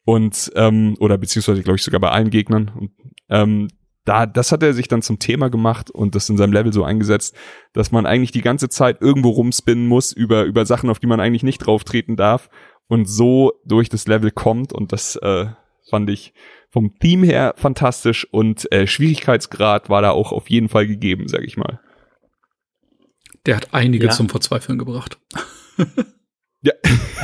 Und, 0.05 0.51
ähm, 0.57 0.97
oder 0.99 1.17
beziehungsweise, 1.17 1.63
glaube 1.63 1.77
ich, 1.77 1.85
sogar 1.85 2.01
bei 2.01 2.11
allen 2.11 2.31
Gegnern. 2.31 2.73
Und, 2.77 2.91
ähm, 3.31 3.69
da, 4.05 4.27
das 4.27 4.51
hat 4.51 4.65
er 4.65 4.75
sich 4.75 4.89
dann 4.89 5.01
zum 5.01 5.21
Thema 5.21 5.49
gemacht 5.49 5.93
und 5.93 6.17
das 6.17 6.29
in 6.29 6.37
seinem 6.37 6.53
Level 6.53 6.73
so 6.73 6.83
eingesetzt, 6.83 7.37
dass 7.73 7.93
man 7.93 8.05
eigentlich 8.05 8.33
die 8.33 8.43
ganze 8.43 8.69
Zeit 8.69 9.01
irgendwo 9.01 9.31
rumspinnen 9.31 9.87
muss 9.87 10.11
über, 10.11 10.43
über 10.43 10.67
Sachen, 10.67 10.91
auf 10.91 10.99
die 10.99 11.07
man 11.07 11.21
eigentlich 11.21 11.45
nicht 11.45 11.59
drauf 11.59 11.85
treten 11.85 12.17
darf 12.17 12.51
und 12.89 13.09
so 13.09 13.53
durch 13.65 13.89
das 13.89 14.09
Level 14.09 14.33
kommt 14.33 14.73
und 14.73 14.91
das 14.91 15.15
äh, 15.15 15.47
fand 15.89 16.11
ich 16.11 16.35
vom 16.73 16.99
Theme 16.99 17.27
her 17.27 17.55
fantastisch 17.59 18.27
und 18.33 18.71
äh, 18.73 18.87
Schwierigkeitsgrad 18.87 19.91
war 19.91 20.01
da 20.01 20.11
auch 20.11 20.33
auf 20.33 20.49
jeden 20.49 20.71
Fall 20.71 20.87
gegeben, 20.87 21.29
sag 21.29 21.45
ich 21.45 21.59
mal. 21.59 21.81
Der 23.45 23.57
hat 23.57 23.75
einige 23.75 24.07
Ja. 24.07 24.11
zum 24.11 24.29
Verzweifeln 24.29 24.79
gebracht. 24.79 25.19
Ja, 26.65 26.75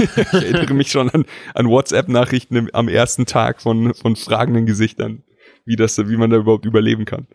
ich 0.00 0.32
erinnere 0.34 0.74
mich 0.74 0.90
schon 0.90 1.10
an, 1.10 1.24
an 1.54 1.68
WhatsApp-Nachrichten 1.68 2.70
am 2.72 2.88
ersten 2.88 3.24
Tag 3.24 3.62
von, 3.62 3.94
von 3.94 4.16
fragenden 4.16 4.66
Gesichtern, 4.66 5.22
wie 5.64 5.76
das, 5.76 5.96
wie 5.96 6.16
man 6.16 6.30
da 6.30 6.38
überhaupt 6.38 6.66
überleben 6.66 7.04
kann. 7.04 7.28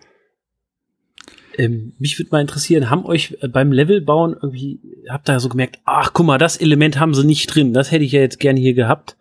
Ähm, 1.57 1.93
mich 1.99 2.19
würde 2.19 2.31
mal 2.31 2.41
interessieren, 2.41 2.89
haben 2.89 3.05
euch 3.05 3.37
äh, 3.39 3.47
beim 3.47 3.71
Levelbauen 3.71 4.33
irgendwie, 4.33 4.81
habt 5.09 5.29
ihr 5.29 5.39
so 5.39 5.47
gemerkt, 5.47 5.79
ach 5.85 6.11
guck 6.11 6.25
mal, 6.25 6.37
das 6.37 6.57
Element 6.57 6.99
haben 6.99 7.13
sie 7.13 7.25
nicht 7.25 7.47
drin, 7.47 7.71
das 7.73 7.91
hätte 7.91 8.03
ich 8.03 8.11
ja 8.11 8.19
jetzt 8.19 8.41
gerne 8.41 8.59
hier 8.59 8.73
gehabt. 8.73 9.15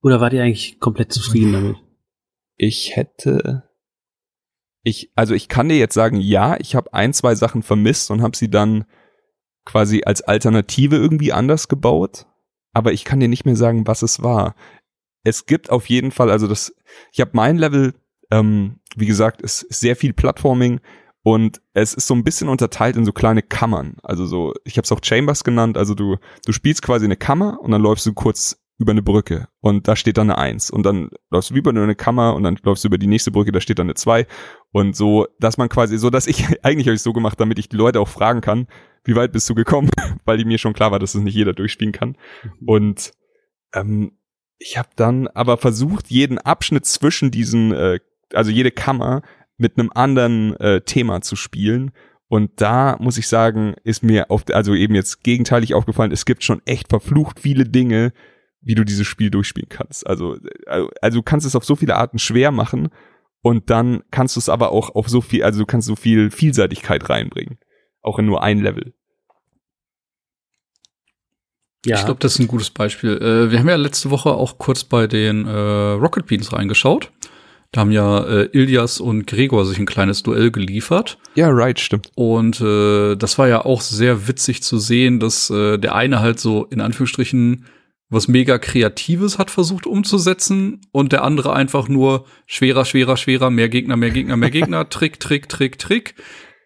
Oder 0.00 0.20
wart 0.20 0.32
ihr 0.32 0.44
eigentlich 0.44 0.78
komplett 0.78 1.12
zufrieden 1.12 1.52
damit? 1.52 1.76
Ich 2.62 2.94
hätte 2.94 3.64
ich 4.84 5.10
also 5.16 5.34
ich 5.34 5.48
kann 5.48 5.68
dir 5.68 5.78
jetzt 5.78 5.94
sagen, 5.94 6.16
ja, 6.20 6.56
ich 6.60 6.76
habe 6.76 6.94
ein, 6.94 7.12
zwei 7.12 7.34
Sachen 7.34 7.62
vermisst 7.62 8.10
und 8.10 8.22
habe 8.22 8.36
sie 8.36 8.48
dann 8.50 8.84
quasi 9.64 10.02
als 10.04 10.22
Alternative 10.22 10.96
irgendwie 10.96 11.32
anders 11.32 11.66
gebaut, 11.66 12.26
aber 12.72 12.92
ich 12.92 13.04
kann 13.04 13.18
dir 13.18 13.28
nicht 13.28 13.44
mehr 13.44 13.56
sagen, 13.56 13.86
was 13.86 14.02
es 14.02 14.22
war. 14.22 14.54
Es 15.24 15.46
gibt 15.46 15.70
auf 15.70 15.88
jeden 15.88 16.12
Fall, 16.12 16.30
also 16.30 16.46
das, 16.46 16.74
ich 17.12 17.20
habe 17.20 17.32
mein 17.34 17.58
Level, 17.58 17.94
ähm, 18.30 18.80
wie 18.96 19.06
gesagt, 19.06 19.42
es 19.42 19.62
ist 19.62 19.80
sehr 19.80 19.96
viel 19.96 20.12
Plattforming 20.12 20.80
und 21.24 21.60
es 21.74 21.94
ist 21.94 22.06
so 22.06 22.14
ein 22.14 22.24
bisschen 22.24 22.48
unterteilt 22.48 22.96
in 22.96 23.04
so 23.04 23.12
kleine 23.12 23.42
Kammern. 23.42 23.96
Also 24.02 24.26
so, 24.26 24.54
ich 24.64 24.76
habe 24.76 24.84
es 24.84 24.92
auch 24.92 25.00
Chambers 25.02 25.44
genannt. 25.44 25.76
Also 25.76 25.94
du, 25.94 26.16
du 26.44 26.52
spielst 26.52 26.82
quasi 26.82 27.04
eine 27.04 27.16
Kammer 27.16 27.60
und 27.60 27.70
dann 27.70 27.82
läufst 27.82 28.06
du 28.06 28.12
kurz 28.12 28.61
über 28.78 28.92
eine 28.92 29.02
Brücke. 29.02 29.48
Und 29.60 29.86
da 29.86 29.96
steht 29.96 30.18
dann 30.18 30.30
eine 30.30 30.38
Eins. 30.38 30.70
Und 30.70 30.84
dann 30.84 31.10
läufst 31.30 31.50
du 31.50 31.54
über 31.54 31.70
eine 31.70 31.94
Kammer 31.94 32.34
und 32.34 32.42
dann 32.42 32.58
läufst 32.62 32.84
du 32.84 32.88
über 32.88 32.98
die 32.98 33.06
nächste 33.06 33.30
Brücke, 33.30 33.52
da 33.52 33.60
steht 33.60 33.78
dann 33.78 33.86
eine 33.86 33.94
Zwei. 33.94 34.26
Und 34.72 34.96
so, 34.96 35.26
dass 35.38 35.58
man 35.58 35.68
quasi 35.68 35.98
so, 35.98 36.10
dass 36.10 36.26
ich 36.26 36.46
eigentlich 36.64 36.86
habe 36.86 36.94
ich 36.94 37.02
so 37.02 37.12
gemacht, 37.12 37.38
damit 37.40 37.58
ich 37.58 37.68
die 37.68 37.76
Leute 37.76 38.00
auch 38.00 38.08
fragen 38.08 38.40
kann, 38.40 38.66
wie 39.04 39.16
weit 39.16 39.32
bist 39.32 39.48
du 39.48 39.54
gekommen, 39.54 39.90
weil 40.24 40.38
die 40.38 40.44
mir 40.44 40.58
schon 40.58 40.72
klar 40.72 40.90
war, 40.90 40.98
dass 40.98 41.14
es 41.14 41.20
nicht 41.20 41.34
jeder 41.34 41.52
durchspielen 41.52 41.92
kann. 41.92 42.16
Mhm. 42.42 42.68
und 42.68 43.12
ähm, 43.74 44.12
ich 44.62 44.78
habe 44.78 44.90
dann 44.96 45.26
aber 45.28 45.58
versucht, 45.58 46.08
jeden 46.08 46.38
Abschnitt 46.38 46.86
zwischen 46.86 47.30
diesen, 47.30 47.72
äh, 47.72 47.98
also 48.32 48.50
jede 48.50 48.70
Kammer 48.70 49.22
mit 49.56 49.78
einem 49.78 49.90
anderen 49.92 50.56
äh, 50.56 50.80
Thema 50.82 51.20
zu 51.20 51.36
spielen. 51.36 51.92
Und 52.28 52.60
da 52.60 52.96
muss 52.98 53.18
ich 53.18 53.28
sagen, 53.28 53.74
ist 53.84 54.02
mir 54.02 54.30
auf, 54.30 54.44
also 54.52 54.74
eben 54.74 54.94
jetzt 54.94 55.22
gegenteilig 55.22 55.74
aufgefallen, 55.74 56.12
es 56.12 56.24
gibt 56.24 56.44
schon 56.44 56.62
echt 56.64 56.88
verflucht 56.88 57.40
viele 57.40 57.64
Dinge, 57.64 58.12
wie 58.62 58.74
du 58.74 58.84
dieses 58.84 59.06
Spiel 59.06 59.30
durchspielen 59.30 59.68
kannst. 59.68 60.06
Also, 60.06 60.38
also 60.66 61.18
du 61.18 61.22
kannst 61.22 61.46
es 61.46 61.56
auf 61.56 61.64
so 61.64 61.76
viele 61.76 61.96
Arten 61.96 62.18
schwer 62.18 62.52
machen 62.52 62.88
und 63.42 63.70
dann 63.70 64.02
kannst 64.10 64.36
du 64.36 64.40
es 64.40 64.48
aber 64.48 64.70
auch 64.70 64.94
auf 64.94 65.08
so 65.08 65.20
viel, 65.20 65.42
also 65.42 65.60
du 65.60 65.66
kannst 65.66 65.88
so 65.88 65.96
viel 65.96 66.30
Vielseitigkeit 66.30 67.08
reinbringen. 67.10 67.58
Auch 68.00 68.18
in 68.18 68.26
nur 68.26 68.42
ein 68.42 68.60
Level. 68.60 68.94
Ja. 71.84 71.96
Ich 71.96 72.04
glaube, 72.04 72.20
das 72.20 72.34
ist 72.34 72.38
ein 72.38 72.46
gutes 72.46 72.70
Beispiel. 72.70 73.16
Äh, 73.18 73.50
wir 73.50 73.58
haben 73.58 73.68
ja 73.68 73.76
letzte 73.76 74.10
Woche 74.10 74.30
auch 74.30 74.58
kurz 74.58 74.84
bei 74.84 75.08
den 75.08 75.46
äh, 75.46 75.50
Rocket 75.50 76.26
Beans 76.26 76.52
reingeschaut. 76.52 77.10
Da 77.72 77.80
haben 77.80 77.90
ja 77.90 78.22
äh, 78.24 78.48
Ilias 78.52 79.00
und 79.00 79.26
Gregor 79.26 79.64
sich 79.64 79.78
ein 79.78 79.86
kleines 79.86 80.22
Duell 80.22 80.50
geliefert. 80.50 81.18
Ja, 81.34 81.48
right, 81.48 81.80
stimmt. 81.80 82.10
Und 82.14 82.60
äh, 82.60 83.16
das 83.16 83.38
war 83.38 83.48
ja 83.48 83.64
auch 83.64 83.80
sehr 83.80 84.28
witzig 84.28 84.62
zu 84.62 84.78
sehen, 84.78 85.18
dass 85.18 85.48
äh, 85.50 85.78
der 85.78 85.94
eine 85.94 86.20
halt 86.20 86.38
so 86.38 86.66
in 86.66 86.80
Anführungsstrichen 86.80 87.64
was 88.12 88.28
mega 88.28 88.58
Kreatives 88.58 89.38
hat 89.38 89.50
versucht 89.50 89.86
umzusetzen 89.86 90.82
und 90.92 91.12
der 91.12 91.24
andere 91.24 91.54
einfach 91.54 91.88
nur 91.88 92.26
schwerer, 92.46 92.84
schwerer, 92.84 93.16
schwerer, 93.16 93.50
mehr 93.50 93.70
Gegner, 93.70 93.96
mehr 93.96 94.10
Gegner, 94.10 94.36
mehr 94.36 94.50
Gegner, 94.50 94.88
Trick, 94.90 95.18
Trick, 95.18 95.48
Trick, 95.48 95.78
Trick, 95.78 96.14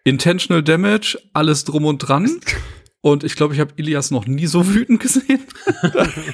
Intentional 0.03 0.61
Damage, 0.61 1.17
alles 1.33 1.63
drum 1.63 1.85
und 1.85 1.99
dran. 1.99 2.29
Und 2.99 3.23
ich 3.23 3.35
glaube, 3.37 3.53
ich 3.53 3.61
habe 3.61 3.71
Ilias 3.77 4.11
noch 4.11 4.27
nie 4.27 4.47
so 4.47 4.67
wütend 4.67 4.99
gesehen. 4.99 5.39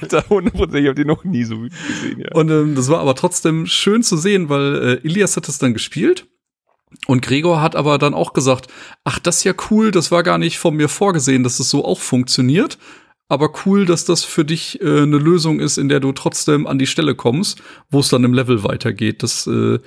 da 0.10 0.20
100%, 0.20 0.74
ich 0.76 0.88
habe 0.88 0.96
die 0.96 1.06
noch 1.06 1.24
nie 1.24 1.44
so 1.44 1.62
wütend 1.62 1.88
gesehen, 1.88 2.20
ja. 2.22 2.32
Und 2.34 2.50
ähm, 2.50 2.74
das 2.74 2.90
war 2.90 3.00
aber 3.00 3.14
trotzdem 3.14 3.68
schön 3.68 4.02
zu 4.02 4.18
sehen, 4.18 4.50
weil 4.50 5.00
äh, 5.04 5.08
Ilias 5.08 5.38
hat 5.38 5.48
es 5.48 5.60
dann 5.60 5.74
gespielt. 5.74 6.26
Und 7.06 7.22
Gregor 7.22 7.62
hat 7.62 7.76
aber 7.76 7.98
dann 8.00 8.14
auch 8.14 8.34
gesagt, 8.34 8.68
ach, 9.04 9.20
das 9.20 9.38
ist 9.38 9.44
ja 9.44 9.54
cool, 9.70 9.92
das 9.92 10.12
war 10.12 10.24
gar 10.24 10.38
nicht 10.38 10.58
von 10.58 10.76
mir 10.76 10.90
vorgesehen, 10.90 11.44
dass 11.44 11.54
es 11.54 11.58
das 11.60 11.70
so 11.70 11.86
auch 11.86 12.00
funktioniert 12.00 12.78
aber 13.34 13.52
cool, 13.66 13.86
dass 13.86 14.06
das 14.06 14.24
für 14.24 14.46
dich 14.46 14.82
äh, 14.82 15.02
eine 15.02 15.18
Lösung 15.18 15.60
ist, 15.60 15.78
in 15.78 15.90
der 15.90 16.00
du 16.00 16.12
trotzdem 16.12 16.68
an 16.68 16.80
die 16.80 16.88
Stelle 16.88 17.16
kommst, 17.16 17.62
wo 17.90 18.00
es 18.00 18.10
dann 18.10 18.24
im 18.24 18.34
Level 18.34 18.64
weitergeht. 18.64 19.24
Das 19.24 19.48
äh, 19.48 19.80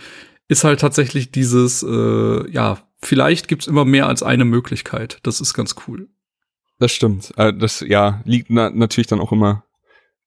ist 0.49 0.65
halt 0.65 0.81
tatsächlich 0.81 1.31
dieses, 1.31 1.83
äh, 1.83 2.51
ja, 2.51 2.79
vielleicht 3.01 3.49
gibt's 3.49 3.67
immer 3.67 3.85
mehr 3.85 4.09
als 4.09 4.23
eine 4.23 4.45
Möglichkeit. 4.45 5.19
Das 5.23 5.41
ist 5.41 5.55
ganz 5.55 5.77
cool. 5.87 6.09
Das 6.79 6.93
stimmt. 6.93 7.33
Äh, 7.37 7.55
das 7.55 7.81
ja 7.81 8.21
liegt 8.25 8.51
na 8.51 8.71
natürlich 8.71 9.07
dann 9.07 9.21
auch 9.21 9.33
immer 9.33 9.65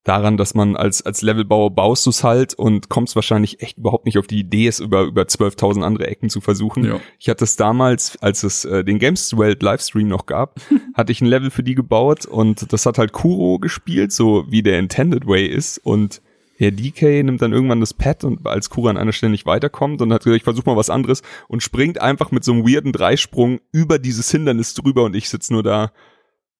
daran, 0.09 0.37
dass 0.37 0.55
man 0.55 0.75
als, 0.75 1.03
als 1.03 1.21
Levelbauer 1.21 1.69
baust 1.69 2.07
du 2.07 2.09
es 2.09 2.23
halt 2.23 2.55
und 2.55 2.89
kommst 2.89 3.15
wahrscheinlich 3.15 3.61
echt 3.61 3.77
überhaupt 3.77 4.07
nicht 4.07 4.17
auf 4.17 4.25
die 4.25 4.39
Idee, 4.39 4.67
es 4.67 4.79
über, 4.79 5.03
über 5.03 5.21
12.000 5.21 5.83
andere 5.83 6.07
Ecken 6.07 6.31
zu 6.31 6.41
versuchen. 6.41 6.83
Ja. 6.83 6.99
Ich 7.19 7.29
hatte 7.29 7.43
es 7.43 7.55
damals, 7.55 8.17
als 8.19 8.41
es 8.41 8.65
äh, 8.65 8.83
den 8.83 8.97
Games 8.97 9.37
World 9.37 9.61
Livestream 9.61 10.07
noch 10.07 10.25
gab, 10.25 10.59
hatte 10.95 11.11
ich 11.11 11.21
ein 11.21 11.27
Level 11.27 11.51
für 11.51 11.61
die 11.61 11.75
gebaut 11.75 12.25
und 12.25 12.73
das 12.73 12.87
hat 12.87 12.97
halt 12.97 13.13
Kuro 13.13 13.59
gespielt, 13.59 14.11
so 14.11 14.45
wie 14.49 14.63
der 14.63 14.79
Intended 14.79 15.27
Way 15.27 15.45
ist 15.45 15.77
und 15.77 16.21
Herr 16.57 16.71
DK 16.71 17.23
nimmt 17.23 17.41
dann 17.41 17.53
irgendwann 17.53 17.79
das 17.79 17.93
Pad 17.93 18.23
und 18.23 18.45
als 18.45 18.69
Kuro 18.69 18.87
an 18.87 18.97
einer 18.97 19.13
Stelle 19.13 19.29
nicht 19.29 19.45
weiterkommt 19.45 20.01
und 20.01 20.11
hat 20.11 20.23
gesagt, 20.23 20.37
ich 20.37 20.43
versuche 20.43 20.69
mal 20.69 20.75
was 20.75 20.89
anderes 20.89 21.21
und 21.47 21.61
springt 21.61 22.01
einfach 22.01 22.31
mit 22.31 22.43
so 22.43 22.51
einem 22.51 22.67
weirden 22.67 22.91
Dreisprung 22.91 23.59
über 23.71 23.99
dieses 23.99 24.29
Hindernis 24.31 24.73
drüber 24.73 25.03
und 25.03 25.15
ich 25.15 25.29
sitz 25.29 25.51
nur 25.51 25.63
da 25.63 25.91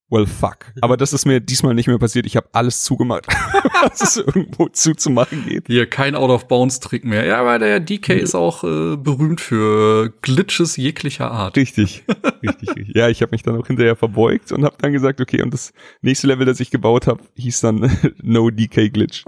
well 0.09 0.25
fuck. 0.25 0.73
Aber 0.81 0.97
das 0.97 1.13
ist 1.13 1.25
mir 1.25 1.39
diesmal 1.39 1.73
nicht 1.73 1.87
mehr 1.87 1.97
passiert. 1.97 2.25
Ich 2.25 2.35
habe 2.35 2.47
alles 2.51 2.83
zugemacht, 2.83 3.27
was 3.81 4.01
es 4.01 4.17
irgendwo 4.17 4.67
zuzumachen 4.69 5.45
geht. 5.45 5.67
Hier 5.67 5.85
kein 5.87 6.15
Out-of-Bounds-Trick 6.15 7.05
mehr. 7.05 7.25
Ja, 7.25 7.39
aber 7.39 7.59
der 7.59 7.79
DK 7.79 8.09
ist 8.09 8.35
auch 8.35 8.63
äh, 8.63 8.97
berühmt 8.97 9.41
für 9.41 10.13
Glitches 10.21 10.77
jeglicher 10.77 11.31
Art. 11.31 11.57
Richtig, 11.57 12.03
richtig, 12.43 12.75
richtig. 12.75 12.95
Ja, 12.95 13.09
ich 13.09 13.21
habe 13.21 13.31
mich 13.31 13.43
dann 13.43 13.57
auch 13.57 13.67
hinterher 13.67 13.95
verbeugt 13.95 14.51
und 14.51 14.65
habe 14.65 14.75
dann 14.79 14.93
gesagt, 14.93 15.21
okay, 15.21 15.41
und 15.41 15.53
das 15.53 15.73
nächste 16.01 16.27
Level, 16.27 16.45
das 16.45 16.59
ich 16.59 16.71
gebaut 16.71 17.07
habe, 17.07 17.21
hieß 17.35 17.61
dann 17.61 17.91
No 18.21 18.49
DK 18.49 18.91
Glitch. 18.91 19.23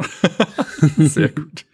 Sehr 0.98 1.30
gut. 1.30 1.66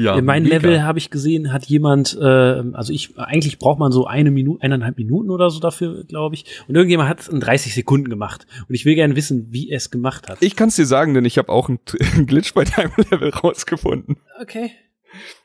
Ja, 0.00 0.16
in 0.16 0.24
meinem 0.24 0.46
Level 0.46 0.84
habe 0.84 1.00
ich 1.00 1.10
gesehen, 1.10 1.52
hat 1.52 1.66
jemand, 1.66 2.16
äh, 2.20 2.24
also 2.24 2.92
ich, 2.92 3.18
eigentlich 3.18 3.58
braucht 3.58 3.80
man 3.80 3.90
so 3.90 4.06
eine 4.06 4.30
Minute, 4.30 4.62
eineinhalb 4.62 4.96
Minuten 4.96 5.28
oder 5.28 5.50
so 5.50 5.58
dafür, 5.58 6.04
glaube 6.04 6.36
ich. 6.36 6.44
Und 6.68 6.76
irgendjemand 6.76 7.08
hat 7.08 7.18
es 7.18 7.26
in 7.26 7.40
30 7.40 7.74
Sekunden 7.74 8.08
gemacht. 8.08 8.46
Und 8.68 8.76
ich 8.76 8.84
will 8.84 8.94
gerne 8.94 9.16
wissen, 9.16 9.48
wie 9.50 9.72
es 9.72 9.90
gemacht 9.90 10.28
hat. 10.28 10.38
Ich 10.40 10.54
kann 10.54 10.68
es 10.68 10.76
dir 10.76 10.86
sagen, 10.86 11.14
denn 11.14 11.24
ich 11.24 11.36
habe 11.36 11.48
auch 11.48 11.68
einen, 11.68 11.80
einen 12.14 12.26
Glitch 12.26 12.54
bei 12.54 12.62
deinem 12.62 12.92
Level 13.10 13.30
rausgefunden. 13.30 14.18
Okay. 14.40 14.70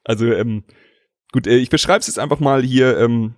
Also, 0.04 0.28
ähm, 0.32 0.66
gut, 1.32 1.48
äh, 1.48 1.58
ich 1.58 1.72
beschreibe 1.72 2.02
es 2.02 2.08
jetzt 2.08 2.20
einfach 2.20 2.40
mal 2.40 2.62
hier. 2.62 3.00
Ähm, 3.00 3.34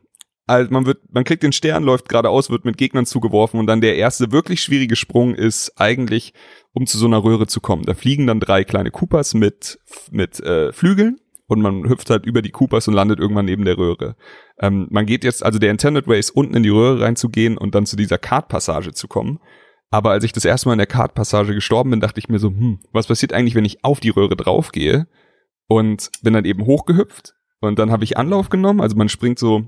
also 0.47 0.71
man 0.71 0.85
wird, 0.85 0.99
man 1.11 1.23
kriegt 1.23 1.43
den 1.43 1.51
Stern, 1.51 1.83
läuft 1.83 2.09
geradeaus, 2.09 2.49
wird 2.49 2.65
mit 2.65 2.77
Gegnern 2.77 3.05
zugeworfen 3.05 3.59
und 3.59 3.67
dann 3.67 3.81
der 3.81 3.95
erste 3.95 4.31
wirklich 4.31 4.61
schwierige 4.61 4.95
Sprung 4.95 5.33
ist 5.33 5.73
eigentlich, 5.77 6.33
um 6.73 6.85
zu 6.85 6.97
so 6.97 7.07
einer 7.07 7.23
Röhre 7.23 7.47
zu 7.47 7.61
kommen. 7.61 7.83
Da 7.83 7.93
fliegen 7.93 8.27
dann 8.27 8.39
drei 8.39 8.63
kleine 8.63 8.91
Koopas 8.91 9.33
mit 9.33 9.79
mit 10.11 10.39
äh, 10.41 10.71
Flügeln 10.71 11.19
und 11.47 11.61
man 11.61 11.87
hüpft 11.89 12.09
halt 12.09 12.25
über 12.25 12.41
die 12.41 12.51
Koopas 12.51 12.87
und 12.87 12.93
landet 12.93 13.19
irgendwann 13.19 13.45
neben 13.45 13.65
der 13.65 13.77
Röhre. 13.77 14.15
Ähm, 14.59 14.87
man 14.89 15.05
geht 15.05 15.23
jetzt, 15.23 15.43
also 15.43 15.59
der 15.59 15.71
Intended 15.71 16.07
Way 16.07 16.19
ist 16.19 16.31
unten 16.31 16.55
in 16.55 16.63
die 16.63 16.69
Röhre 16.69 17.01
reinzugehen 17.01 17.57
und 17.57 17.75
dann 17.75 17.85
zu 17.85 17.95
dieser 17.95 18.17
Kartpassage 18.17 18.93
zu 18.93 19.07
kommen. 19.07 19.39
Aber 19.91 20.11
als 20.11 20.23
ich 20.23 20.33
das 20.33 20.45
erste 20.45 20.67
Mal 20.67 20.73
in 20.73 20.79
der 20.79 20.87
Kartpassage 20.87 21.53
gestorben 21.53 21.91
bin, 21.91 22.01
dachte 22.01 22.19
ich 22.19 22.29
mir 22.29 22.39
so, 22.39 22.49
hm, 22.49 22.79
was 22.91 23.07
passiert 23.07 23.33
eigentlich, 23.33 23.55
wenn 23.55 23.65
ich 23.65 23.83
auf 23.83 23.99
die 23.99 24.09
Röhre 24.09 24.35
draufgehe? 24.35 25.07
Und 25.67 26.11
bin 26.21 26.33
dann 26.33 26.45
eben 26.45 26.65
hochgehüpft 26.65 27.33
und 27.59 27.79
dann 27.79 27.91
habe 27.91 28.03
ich 28.03 28.17
Anlauf 28.17 28.49
genommen, 28.49 28.81
also 28.81 28.95
man 28.95 29.09
springt 29.09 29.39
so 29.39 29.65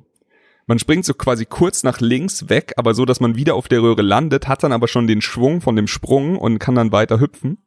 man 0.67 0.79
springt 0.79 1.05
so 1.05 1.13
quasi 1.13 1.45
kurz 1.45 1.83
nach 1.83 2.01
links 2.01 2.49
weg, 2.49 2.73
aber 2.75 2.93
so, 2.93 3.05
dass 3.05 3.21
man 3.21 3.35
wieder 3.35 3.55
auf 3.55 3.69
der 3.69 3.81
Röhre 3.81 4.01
landet, 4.01 4.47
hat 4.47 4.63
dann 4.63 4.73
aber 4.73 4.87
schon 4.87 5.07
den 5.07 5.21
Schwung 5.21 5.61
von 5.61 5.75
dem 5.75 5.87
Sprung 5.87 6.37
und 6.37 6.59
kann 6.59 6.75
dann 6.75 6.91
weiter 6.91 7.19
hüpfen 7.19 7.65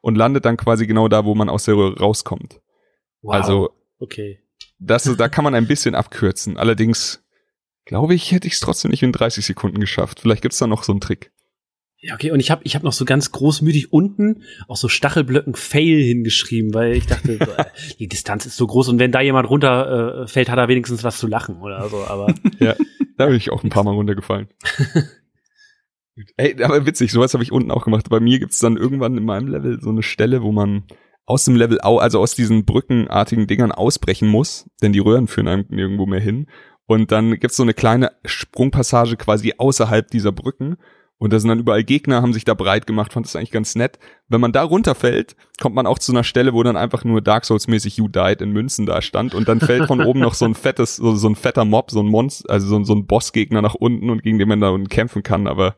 und 0.00 0.16
landet 0.16 0.44
dann 0.44 0.56
quasi 0.56 0.86
genau 0.86 1.08
da, 1.08 1.24
wo 1.24 1.34
man 1.34 1.48
aus 1.48 1.64
der 1.64 1.76
Röhre 1.76 1.98
rauskommt. 1.98 2.60
Wow. 3.22 3.34
Also, 3.34 3.70
okay. 3.98 4.38
Das 4.78 5.06
ist, 5.06 5.18
da 5.18 5.28
kann 5.28 5.42
man 5.42 5.56
ein 5.56 5.66
bisschen 5.66 5.96
abkürzen. 5.96 6.56
Allerdings 6.56 7.24
glaube 7.84 8.14
ich, 8.14 8.30
hätte 8.30 8.46
ich 8.46 8.54
es 8.54 8.60
trotzdem 8.60 8.92
nicht 8.92 9.02
in 9.02 9.12
30 9.12 9.44
Sekunden 9.44 9.80
geschafft. 9.80 10.20
Vielleicht 10.20 10.42
gibt's 10.42 10.58
da 10.58 10.68
noch 10.68 10.84
so 10.84 10.92
einen 10.92 11.00
Trick. 11.00 11.32
Ja, 12.00 12.14
okay, 12.14 12.30
und 12.30 12.38
ich 12.38 12.52
habe 12.52 12.62
ich 12.64 12.76
hab 12.76 12.84
noch 12.84 12.92
so 12.92 13.04
ganz 13.04 13.32
großmütig 13.32 13.92
unten 13.92 14.44
auch 14.68 14.76
so 14.76 14.88
Stachelblöcken 14.88 15.54
Fail 15.54 16.00
hingeschrieben, 16.00 16.72
weil 16.72 16.92
ich 16.92 17.06
dachte, 17.06 17.40
äh, 17.58 17.64
die 17.98 18.06
Distanz 18.06 18.46
ist 18.46 18.56
so 18.56 18.66
groß 18.68 18.88
und 18.88 19.00
wenn 19.00 19.10
da 19.10 19.20
jemand 19.20 19.50
runterfällt, 19.50 20.48
äh, 20.48 20.50
hat 20.50 20.58
er 20.58 20.68
wenigstens 20.68 21.02
was 21.02 21.18
zu 21.18 21.26
lachen 21.26 21.60
oder 21.60 21.88
so, 21.88 22.04
aber. 22.04 22.32
ja, 22.60 22.76
da 23.16 23.26
bin 23.26 23.34
ich 23.34 23.50
auch 23.50 23.64
ein 23.64 23.70
paar 23.70 23.82
Mal 23.82 23.94
runtergefallen. 23.94 24.48
Ey, 26.36 26.62
aber 26.62 26.86
witzig, 26.86 27.12
sowas 27.12 27.34
habe 27.34 27.42
ich 27.44 27.52
unten 27.52 27.70
auch 27.70 27.84
gemacht. 27.84 28.08
Bei 28.08 28.20
mir 28.20 28.38
gibt's 28.38 28.58
dann 28.58 28.76
irgendwann 28.76 29.16
in 29.16 29.24
meinem 29.24 29.48
Level 29.48 29.80
so 29.80 29.90
eine 29.90 30.02
Stelle, 30.02 30.42
wo 30.42 30.52
man 30.52 30.84
aus 31.26 31.44
dem 31.44 31.56
Level, 31.56 31.80
also 31.80 32.20
aus 32.20 32.34
diesen 32.34 32.64
brückenartigen 32.64 33.46
Dingern 33.46 33.70
ausbrechen 33.70 34.28
muss, 34.28 34.68
denn 34.82 34.92
die 34.92 34.98
Röhren 34.98 35.28
führen 35.28 35.46
einem 35.46 35.66
nirgendwo 35.68 36.06
mehr 36.06 36.20
hin. 36.20 36.46
Und 36.86 37.12
dann 37.12 37.38
gibt's 37.38 37.56
so 37.56 37.62
eine 37.62 37.74
kleine 37.74 38.12
Sprungpassage 38.24 39.16
quasi 39.16 39.54
außerhalb 39.58 40.10
dieser 40.10 40.32
Brücken. 40.32 40.78
Und 41.18 41.32
da 41.32 41.40
sind 41.40 41.48
dann 41.48 41.58
überall 41.58 41.82
Gegner, 41.82 42.22
haben 42.22 42.32
sich 42.32 42.44
da 42.44 42.54
breit 42.54 42.86
gemacht, 42.86 43.12
fand 43.12 43.26
das 43.26 43.34
eigentlich 43.34 43.50
ganz 43.50 43.74
nett. 43.74 43.98
Wenn 44.28 44.40
man 44.40 44.52
da 44.52 44.62
runterfällt, 44.62 45.34
kommt 45.60 45.74
man 45.74 45.86
auch 45.86 45.98
zu 45.98 46.12
einer 46.12 46.22
Stelle, 46.22 46.54
wo 46.54 46.62
dann 46.62 46.76
einfach 46.76 47.04
nur 47.04 47.20
Dark 47.20 47.44
Souls-mäßig 47.44 47.96
You 47.96 48.06
Died 48.06 48.40
in 48.40 48.52
Münzen 48.52 48.86
da 48.86 49.02
stand 49.02 49.34
und 49.34 49.48
dann 49.48 49.60
fällt 49.60 49.86
von 49.88 50.00
oben 50.00 50.20
noch 50.20 50.34
so 50.34 50.44
ein 50.44 50.54
fettes, 50.54 50.96
so, 50.96 51.16
so 51.16 51.28
ein 51.28 51.34
fetter 51.34 51.64
Mob, 51.64 51.90
so 51.90 52.00
ein 52.00 52.06
Monster, 52.06 52.48
also 52.48 52.68
so, 52.68 52.84
so 52.84 52.94
ein 52.94 53.06
Bossgegner 53.06 53.62
nach 53.62 53.74
unten 53.74 54.10
und 54.10 54.22
gegen 54.22 54.38
den 54.38 54.48
man 54.48 54.60
da 54.60 54.76
kämpfen 54.88 55.24
kann, 55.24 55.48
aber 55.48 55.76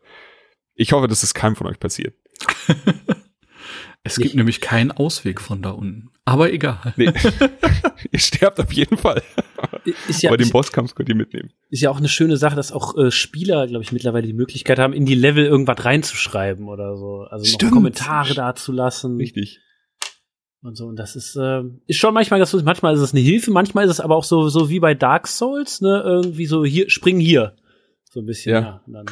ich 0.74 0.92
hoffe, 0.92 1.08
dass 1.08 1.22
das 1.22 1.32
keinem 1.32 1.56
von 1.56 1.66
euch 1.66 1.80
passiert. 1.80 2.14
Es 4.02 4.16
gibt 4.16 4.34
nämlich 4.34 4.60
keinen 4.60 4.92
Ausweg 4.92 5.40
von 5.40 5.60
da 5.62 5.70
unten. 5.70 6.08
Aber 6.30 6.52
egal. 6.52 6.94
Nee. 6.96 7.12
ihr 8.12 8.18
sterbt 8.18 8.60
auf 8.60 8.72
jeden 8.72 8.96
Fall. 8.96 9.22
Ist 10.08 10.22
ja, 10.22 10.30
Aber 10.30 10.36
den 10.36 10.46
ist, 10.46 10.52
Bosskampf 10.52 10.94
könnt 10.94 11.08
ihr 11.08 11.14
mitnehmen. 11.14 11.50
ist 11.70 11.80
ja 11.82 11.90
auch 11.90 11.98
eine 11.98 12.08
schöne 12.08 12.36
Sache, 12.36 12.56
dass 12.56 12.72
auch 12.72 12.96
äh, 12.96 13.10
Spieler, 13.10 13.66
glaube 13.66 13.82
ich, 13.82 13.92
mittlerweile 13.92 14.26
die 14.26 14.32
Möglichkeit 14.32 14.78
haben, 14.78 14.92
in 14.92 15.06
die 15.06 15.14
Level 15.14 15.44
irgendwas 15.44 15.84
reinzuschreiben 15.84 16.68
oder 16.68 16.96
so. 16.96 17.26
Also 17.30 17.44
Stimmt. 17.44 17.72
noch 17.72 17.78
Kommentare 17.78 18.34
dazulassen. 18.34 19.16
Richtig. 19.16 19.60
Und 20.62 20.76
so, 20.76 20.86
und 20.86 20.96
das 20.96 21.16
ist, 21.16 21.36
äh, 21.36 21.62
ist 21.86 21.98
schon 21.98 22.14
manchmal 22.14 22.38
ganz 22.38 22.52
lustig. 22.52 22.66
Manchmal 22.66 22.94
ist 22.94 23.00
es 23.00 23.12
eine 23.12 23.20
Hilfe, 23.22 23.50
manchmal 23.50 23.84
ist 23.86 23.92
es 23.92 24.00
aber 24.00 24.14
auch 24.16 24.24
so, 24.24 24.48
so 24.48 24.68
wie 24.68 24.78
bei 24.78 24.94
Dark 24.94 25.26
Souls, 25.26 25.80
ne, 25.80 26.02
irgendwie 26.04 26.46
so 26.46 26.64
hier, 26.64 26.90
spring 26.90 27.18
hier. 27.18 27.56
So 28.12 28.20
ein 28.20 28.26
bisschen, 28.26 28.52
Ja. 28.52 28.60
ja. 28.60 28.82
Und 28.86 28.92
dann, 28.92 29.06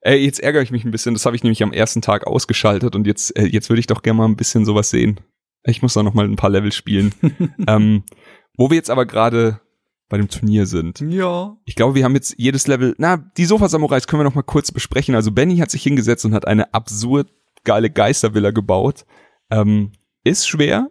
Ey, 0.00 0.24
jetzt 0.24 0.40
ärgere 0.40 0.62
ich 0.62 0.70
mich 0.72 0.84
ein 0.84 0.90
bisschen. 0.90 1.14
Das 1.14 1.24
habe 1.24 1.36
ich 1.36 1.44
nämlich 1.44 1.62
am 1.62 1.72
ersten 1.72 2.02
Tag 2.02 2.26
ausgeschaltet 2.26 2.96
und 2.96 3.06
jetzt, 3.06 3.36
äh, 3.38 3.44
jetzt 3.46 3.68
würde 3.70 3.80
ich 3.80 3.86
doch 3.86 4.02
gerne 4.02 4.18
mal 4.18 4.24
ein 4.26 4.36
bisschen 4.36 4.64
sowas 4.64 4.90
sehen. 4.90 5.20
Ich 5.64 5.82
muss 5.82 5.94
da 5.94 6.02
noch 6.02 6.14
mal 6.14 6.24
ein 6.24 6.36
paar 6.36 6.50
Level 6.50 6.72
spielen. 6.72 7.12
ähm, 7.66 8.04
wo 8.56 8.70
wir 8.70 8.76
jetzt 8.76 8.90
aber 8.90 9.06
gerade 9.06 9.60
bei 10.08 10.16
dem 10.16 10.28
Turnier 10.28 10.66
sind. 10.66 11.00
Ja. 11.00 11.56
Ich 11.64 11.74
glaube, 11.74 11.94
wir 11.94 12.04
haben 12.04 12.14
jetzt 12.14 12.34
jedes 12.38 12.66
Level. 12.66 12.94
Na, 12.98 13.16
die 13.16 13.44
Sofa-Samurais 13.44 14.06
können 14.06 14.20
wir 14.20 14.24
noch 14.24 14.34
mal 14.34 14.42
kurz 14.42 14.72
besprechen. 14.72 15.14
Also 15.14 15.32
Benny 15.32 15.58
hat 15.58 15.70
sich 15.70 15.82
hingesetzt 15.82 16.24
und 16.24 16.34
hat 16.34 16.46
eine 16.46 16.72
absurd 16.72 17.28
geile 17.64 17.90
Geistervilla 17.90 18.50
gebaut. 18.50 19.04
Ähm, 19.50 19.92
ist 20.24 20.48
schwer, 20.48 20.90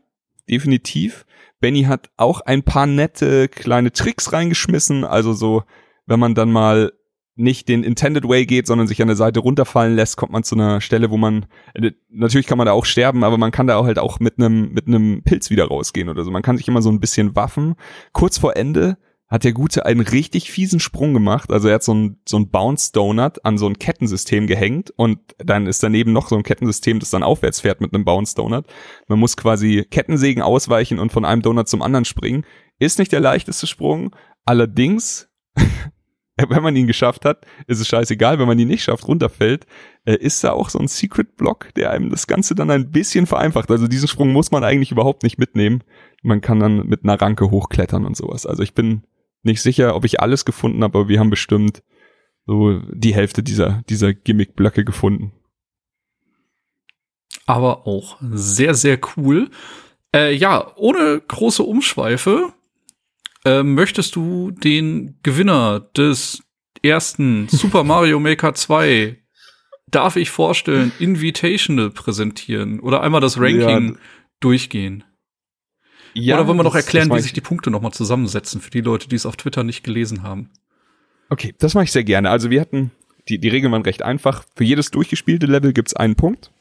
definitiv. 0.49 1.25
Benny 1.59 1.83
hat 1.83 2.11
auch 2.17 2.41
ein 2.41 2.63
paar 2.63 2.85
nette 2.85 3.47
kleine 3.47 3.91
Tricks 3.91 4.31
reingeschmissen. 4.31 5.03
Also 5.03 5.33
so, 5.33 5.63
wenn 6.05 6.19
man 6.19 6.35
dann 6.35 6.51
mal 6.51 6.93
nicht 7.37 7.69
den 7.69 7.83
Intended 7.83 8.27
Way 8.27 8.45
geht, 8.45 8.67
sondern 8.67 8.87
sich 8.87 9.01
an 9.01 9.07
der 9.07 9.15
Seite 9.15 9.39
runterfallen 9.39 9.95
lässt, 9.95 10.17
kommt 10.17 10.31
man 10.31 10.43
zu 10.43 10.55
einer 10.55 10.81
Stelle, 10.81 11.11
wo 11.11 11.17
man 11.17 11.45
äh, 11.75 11.91
natürlich 12.09 12.47
kann 12.47 12.57
man 12.57 12.65
da 12.65 12.73
auch 12.73 12.85
sterben, 12.85 13.23
aber 13.23 13.37
man 13.37 13.51
kann 13.51 13.67
da 13.67 13.77
auch 13.77 13.85
halt 13.85 13.99
auch 13.99 14.19
mit 14.19 14.39
einem 14.39 14.73
mit 14.73 14.87
einem 14.87 15.21
Pilz 15.23 15.49
wieder 15.49 15.65
rausgehen 15.65 16.09
oder 16.09 16.23
so. 16.23 16.31
Man 16.31 16.41
kann 16.41 16.57
sich 16.57 16.67
immer 16.67 16.81
so 16.81 16.89
ein 16.89 16.99
bisschen 16.99 17.35
waffen. 17.35 17.75
Kurz 18.11 18.39
vor 18.39 18.57
Ende 18.57 18.97
hat 19.27 19.43
der 19.43 19.51
Gute 19.51 19.85
einen 19.85 19.99
richtig 19.99 20.51
fiesen 20.51 20.79
Sprung 20.79 21.13
gemacht. 21.13 21.51
Also 21.51 21.67
er 21.67 21.75
hat 21.75 21.83
so 21.83 21.93
ein 21.93 22.17
so 22.27 22.37
ein 22.37 22.49
Bounce 22.49 22.91
Donut 22.93 23.43
an 23.45 23.57
so 23.57 23.67
ein 23.67 23.77
Kettensystem 23.77 24.47
gehängt 24.47 24.91
und 24.95 25.19
dann 25.37 25.67
ist 25.67 25.83
daneben 25.83 26.13
noch 26.13 26.29
so 26.29 26.37
ein 26.37 26.43
Kettensystem, 26.43 26.99
das 26.99 27.11
dann 27.11 27.23
aufwärts 27.23 27.61
fährt 27.61 27.81
mit 27.81 27.93
einem 27.93 28.05
Bounce 28.05 28.35
Donut. 28.35 28.65
Man 29.07 29.19
muss 29.19 29.37
quasi 29.37 29.85
Kettensägen 29.89 30.41
ausweichen 30.41 30.97
und 30.97 31.11
von 31.11 31.25
einem 31.25 31.41
Donut 31.41 31.67
zum 31.67 31.81
anderen 31.81 32.05
springen. 32.05 32.45
Ist 32.79 32.99
nicht 32.99 33.11
der 33.11 33.19
leichteste 33.19 33.67
Sprung. 33.67 34.15
Allerdings 34.45 35.29
wenn 36.49 36.63
man 36.63 36.75
ihn 36.75 36.87
geschafft 36.87 37.25
hat, 37.25 37.45
ist 37.67 37.79
es 37.79 37.87
scheißegal. 37.87 38.39
Wenn 38.39 38.47
man 38.47 38.59
ihn 38.59 38.67
nicht 38.67 38.83
schafft, 38.83 39.07
runterfällt, 39.07 39.65
äh, 40.05 40.15
ist 40.15 40.43
da 40.43 40.51
auch 40.51 40.69
so 40.69 40.79
ein 40.79 40.87
Secret 40.87 41.35
Block, 41.37 41.73
der 41.75 41.91
einem 41.91 42.09
das 42.09 42.27
Ganze 42.27 42.55
dann 42.55 42.71
ein 42.71 42.91
bisschen 42.91 43.25
vereinfacht. 43.25 43.69
Also 43.71 43.87
diesen 43.87 44.07
Sprung 44.07 44.31
muss 44.31 44.51
man 44.51 44.63
eigentlich 44.63 44.91
überhaupt 44.91 45.23
nicht 45.23 45.37
mitnehmen. 45.37 45.83
Man 46.23 46.41
kann 46.41 46.59
dann 46.59 46.87
mit 46.87 47.03
einer 47.03 47.19
Ranke 47.19 47.51
hochklettern 47.51 48.05
und 48.05 48.15
sowas. 48.15 48.45
Also 48.45 48.63
ich 48.63 48.73
bin 48.73 49.03
nicht 49.43 49.61
sicher, 49.61 49.95
ob 49.95 50.05
ich 50.05 50.19
alles 50.19 50.45
gefunden 50.45 50.83
habe, 50.83 50.99
aber 50.99 51.09
wir 51.09 51.19
haben 51.19 51.29
bestimmt 51.29 51.83
so 52.45 52.79
die 52.91 53.13
Hälfte 53.13 53.43
dieser, 53.43 53.83
dieser 53.89 54.13
Gimmick-Blöcke 54.13 54.85
gefunden. 54.85 55.33
aber 57.47 57.87
auch 57.87 58.17
sehr, 58.21 58.75
sehr 58.75 58.99
cool. 59.15 59.49
Äh, 60.13 60.33
ja, 60.35 60.71
ohne 60.75 61.21
große 61.27 61.63
Umschweife 61.63 62.53
äh, 63.47 63.63
möchtest 63.63 64.15
du 64.15 64.51
den 64.51 65.19
Gewinner 65.23 65.79
des 65.95 66.43
ersten 66.83 67.47
Super 67.49 67.83
Mario 67.83 68.19
Maker 68.19 68.53
2, 68.53 69.17
darf 69.89 70.15
ich 70.15 70.29
vorstellen, 70.29 70.91
Invitational 70.99 71.89
präsentieren 71.91 72.79
oder 72.79 73.01
einmal 73.01 73.21
das 73.21 73.39
Ranking 73.39 73.93
Ja. 73.93 73.99
durchgehen? 74.39 75.03
Ja, 76.13 76.35
oder 76.35 76.47
wollen 76.47 76.57
wir 76.57 76.63
noch 76.63 76.75
erklären, 76.75 77.09
wie 77.13 77.19
sich 77.19 77.27
ich- 77.27 77.33
die 77.33 77.41
Punkte 77.41 77.69
nochmal 77.71 77.91
zusammensetzen 77.93 78.59
für 78.61 78.71
die 78.71 78.81
Leute, 78.81 79.07
die 79.07 79.15
es 79.15 79.25
auf 79.25 79.37
Twitter 79.37 79.63
nicht 79.63 79.83
gelesen 79.83 80.23
haben? 80.23 80.49
Okay, 81.29 81.53
das 81.59 81.73
mache 81.73 81.83
ich 81.85 81.91
sehr 81.91 82.03
gerne. 82.03 82.29
Also 82.29 82.49
wir 82.49 82.59
hatten, 82.61 82.91
die, 83.29 83.37
die 83.39 83.49
Regeln 83.49 83.71
waren 83.71 83.81
recht 83.83 84.01
einfach. 84.01 84.45
Für 84.55 84.63
jedes 84.63 84.91
durchgespielte 84.91 85.45
Level 85.45 85.73
gibt's 85.73 85.93
einen 85.95 86.15
Punkt. 86.15 86.51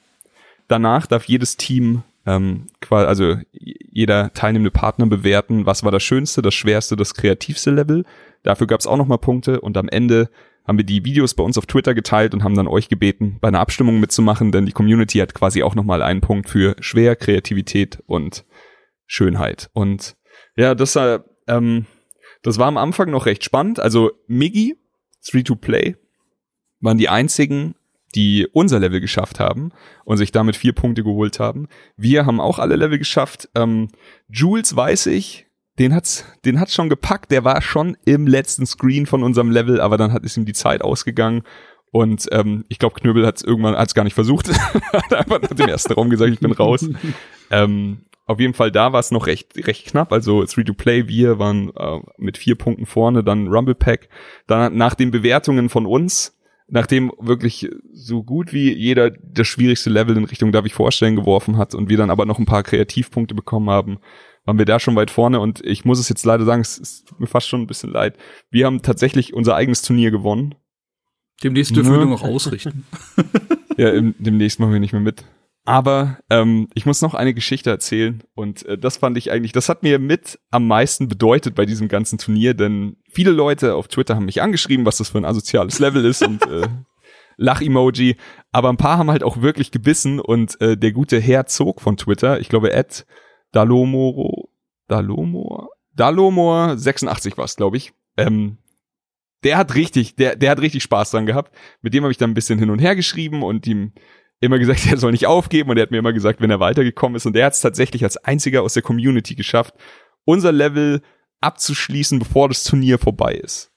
Danach 0.68 1.06
darf 1.06 1.24
jedes 1.24 1.56
Team, 1.56 2.02
ähm, 2.26 2.66
also 2.90 3.36
jeder 3.52 4.32
teilnehmende 4.32 4.70
Partner 4.70 5.06
bewerten, 5.06 5.64
was 5.64 5.84
war 5.84 5.92
das 5.92 6.02
schönste, 6.02 6.42
das 6.42 6.54
schwerste, 6.54 6.96
das 6.96 7.14
kreativste 7.14 7.70
Level. 7.70 8.04
Dafür 8.42 8.66
gab's 8.66 8.86
auch 8.86 8.96
nochmal 8.96 9.18
Punkte 9.18 9.60
und 9.60 9.76
am 9.76 9.88
Ende 9.88 10.28
haben 10.66 10.78
wir 10.78 10.84
die 10.84 11.04
Videos 11.04 11.34
bei 11.34 11.44
uns 11.44 11.56
auf 11.56 11.66
Twitter 11.66 11.94
geteilt 11.94 12.34
und 12.34 12.42
haben 12.42 12.56
dann 12.56 12.66
euch 12.66 12.88
gebeten, 12.88 13.38
bei 13.40 13.48
einer 13.48 13.60
Abstimmung 13.60 14.00
mitzumachen, 14.00 14.50
denn 14.50 14.66
die 14.66 14.72
Community 14.72 15.18
hat 15.18 15.32
quasi 15.32 15.62
auch 15.62 15.76
nochmal 15.76 16.02
einen 16.02 16.20
Punkt 16.20 16.48
für 16.48 16.74
schwer, 16.80 17.14
Kreativität 17.14 18.02
und 18.06 18.44
Schönheit. 19.06 19.70
Und 19.72 20.16
ja, 20.56 20.74
das, 20.74 20.96
äh, 20.96 21.20
ähm, 21.46 21.86
das 22.42 22.58
war 22.58 22.66
am 22.66 22.76
Anfang 22.76 23.10
noch 23.10 23.26
recht 23.26 23.44
spannend. 23.44 23.78
Also 23.78 24.10
Miggy, 24.26 24.76
3-to-Play, 25.24 25.96
waren 26.80 26.98
die 26.98 27.08
einzigen, 27.08 27.76
die 28.16 28.48
unser 28.52 28.80
Level 28.80 29.00
geschafft 29.00 29.38
haben 29.38 29.70
und 30.04 30.16
sich 30.16 30.32
damit 30.32 30.56
vier 30.56 30.72
Punkte 30.72 31.04
geholt 31.04 31.38
haben. 31.38 31.68
Wir 31.96 32.24
haben 32.24 32.40
auch 32.40 32.58
alle 32.58 32.74
Level 32.74 32.98
geschafft. 32.98 33.48
Ähm, 33.54 33.88
Jules 34.28 34.74
weiß 34.74 35.06
ich, 35.06 35.46
den 35.78 35.94
hat's, 35.94 36.24
den 36.46 36.58
hat's 36.58 36.74
schon 36.74 36.88
gepackt. 36.88 37.30
Der 37.30 37.44
war 37.44 37.60
schon 37.60 37.96
im 38.06 38.26
letzten 38.26 38.64
Screen 38.64 39.04
von 39.04 39.22
unserem 39.22 39.50
Level, 39.50 39.80
aber 39.80 39.98
dann 39.98 40.12
hat 40.12 40.24
ist 40.24 40.38
ihm 40.38 40.46
die 40.46 40.54
Zeit 40.54 40.82
ausgegangen. 40.82 41.42
Und 41.92 42.26
ähm, 42.32 42.64
ich 42.68 42.78
glaube, 42.78 42.98
Knöbel 42.98 43.26
hat's 43.26 43.42
irgendwann 43.42 43.76
hat's 43.76 43.94
gar 43.94 44.04
nicht 44.04 44.14
versucht. 44.14 44.48
hat 44.92 45.12
einfach 45.12 45.42
nach 45.42 45.54
dem 45.54 45.68
ersten 45.68 45.92
Raum 45.92 46.08
gesagt, 46.08 46.32
ich 46.32 46.40
bin 46.40 46.52
raus. 46.52 46.88
ähm, 47.50 47.98
auf 48.24 48.40
jeden 48.40 48.54
Fall 48.54 48.72
da 48.72 48.92
war 48.92 49.00
es 49.00 49.10
noch 49.10 49.26
recht, 49.26 49.54
recht 49.66 49.86
knapp. 49.86 50.12
Also 50.12 50.40
3-to-Play, 50.40 51.06
wir 51.06 51.38
waren 51.38 51.70
äh, 51.76 52.00
mit 52.16 52.38
vier 52.38 52.56
Punkten 52.56 52.86
vorne, 52.86 53.22
dann 53.22 53.48
Rumble 53.48 53.74
Pack. 53.74 54.08
Dann 54.46 54.76
nach 54.76 54.94
den 54.94 55.10
Bewertungen 55.10 55.68
von 55.68 55.86
uns, 55.86 56.35
nachdem 56.68 57.12
wirklich 57.18 57.68
so 57.92 58.22
gut 58.22 58.52
wie 58.52 58.72
jeder 58.72 59.10
das 59.10 59.46
schwierigste 59.46 59.90
Level 59.90 60.16
in 60.16 60.24
Richtung 60.24 60.52
Darf 60.52 60.66
ich 60.66 60.74
vorstellen 60.74 61.16
geworfen 61.16 61.56
hat 61.56 61.74
und 61.74 61.88
wir 61.88 61.96
dann 61.96 62.10
aber 62.10 62.26
noch 62.26 62.38
ein 62.38 62.46
paar 62.46 62.62
Kreativpunkte 62.62 63.34
bekommen 63.34 63.70
haben, 63.70 63.98
waren 64.44 64.58
wir 64.58 64.64
da 64.64 64.78
schon 64.80 64.96
weit 64.96 65.10
vorne 65.10 65.40
und 65.40 65.64
ich 65.64 65.84
muss 65.84 65.98
es 65.98 66.08
jetzt 66.08 66.24
leider 66.24 66.44
sagen, 66.44 66.60
es, 66.60 66.78
es 66.78 67.04
tut 67.04 67.20
mir 67.20 67.26
fast 67.26 67.48
schon 67.48 67.62
ein 67.62 67.66
bisschen 67.66 67.90
leid. 67.90 68.16
Wir 68.50 68.66
haben 68.66 68.82
tatsächlich 68.82 69.34
unser 69.34 69.56
eigenes 69.56 69.82
Turnier 69.82 70.10
gewonnen. 70.10 70.54
Demnächst 71.42 71.74
dürfen 71.76 71.90
wir 71.92 71.98
Ne. 71.98 72.06
nur 72.06 72.14
noch 72.14 72.22
ausrichten. 72.22 72.84
Ja, 73.78 73.90
im, 73.90 74.14
demnächst 74.18 74.58
machen 74.58 74.72
wir 74.72 74.80
nicht 74.80 74.92
mehr 74.94 75.02
mit. 75.02 75.26
Aber 75.66 76.18
ähm, 76.30 76.68
ich 76.72 76.86
muss 76.86 77.02
noch 77.02 77.12
eine 77.12 77.34
Geschichte 77.34 77.68
erzählen 77.68 78.22
und 78.34 78.64
äh, 78.64 78.78
das 78.78 78.96
fand 78.96 79.18
ich 79.18 79.30
eigentlich, 79.30 79.52
das 79.52 79.68
hat 79.68 79.82
mir 79.82 79.98
mit 79.98 80.38
am 80.50 80.66
meisten 80.66 81.08
bedeutet 81.08 81.54
bei 81.54 81.66
diesem 81.66 81.88
ganzen 81.88 82.16
Turnier, 82.18 82.54
denn 82.54 82.96
viele 83.16 83.30
Leute 83.30 83.74
auf 83.76 83.88
Twitter 83.88 84.14
haben 84.14 84.26
mich 84.26 84.42
angeschrieben, 84.42 84.84
was 84.84 84.98
das 84.98 85.08
für 85.08 85.16
ein 85.16 85.24
asoziales 85.24 85.78
Level 85.78 86.04
ist 86.04 86.22
und 86.22 86.46
äh, 86.46 86.68
Lach-Emoji, 87.38 88.16
aber 88.52 88.68
ein 88.68 88.76
paar 88.76 88.98
haben 88.98 89.10
halt 89.10 89.22
auch 89.22 89.40
wirklich 89.40 89.70
gebissen 89.70 90.20
und 90.20 90.60
äh, 90.60 90.76
der 90.76 90.92
gute 90.92 91.18
Herr 91.18 91.46
Zog 91.46 91.80
von 91.80 91.96
Twitter, 91.96 92.40
ich 92.40 92.50
glaube 92.50 92.74
Ed 92.74 93.06
Dalomoro, 93.52 94.50
Dalomor, 94.86 95.70
Dalomor 95.94 96.76
86 96.76 97.38
war 97.38 97.46
es, 97.46 97.56
glaube 97.56 97.78
ich, 97.78 97.94
ähm, 98.18 98.58
der 99.44 99.56
hat 99.56 99.74
richtig, 99.74 100.16
der, 100.16 100.36
der 100.36 100.50
hat 100.50 100.60
richtig 100.60 100.82
Spaß 100.82 101.12
dran 101.12 101.24
gehabt. 101.24 101.56
Mit 101.80 101.94
dem 101.94 102.04
habe 102.04 102.12
ich 102.12 102.18
dann 102.18 102.30
ein 102.30 102.34
bisschen 102.34 102.58
hin 102.58 102.68
und 102.68 102.80
her 102.80 102.96
geschrieben 102.96 103.42
und 103.42 103.66
ihm 103.66 103.92
immer 104.40 104.58
gesagt, 104.58 104.86
er 104.90 104.98
soll 104.98 105.12
nicht 105.12 105.26
aufgeben. 105.26 105.70
Und 105.70 105.78
er 105.78 105.82
hat 105.82 105.90
mir 105.90 105.98
immer 105.98 106.12
gesagt, 106.12 106.40
wenn 106.40 106.50
er 106.50 106.60
weitergekommen 106.60 107.16
ist. 107.16 107.26
Und 107.26 107.34
der 107.34 107.46
hat 107.46 107.54
es 107.54 107.60
tatsächlich 107.60 108.02
als 108.02 108.16
einziger 108.16 108.62
aus 108.62 108.74
der 108.74 108.82
Community 108.82 109.34
geschafft, 109.34 109.74
unser 110.24 110.52
Level 110.52 111.00
abzuschließen, 111.40 112.18
bevor 112.18 112.48
das 112.48 112.64
Turnier 112.64 112.98
vorbei 112.98 113.34
ist. 113.34 113.70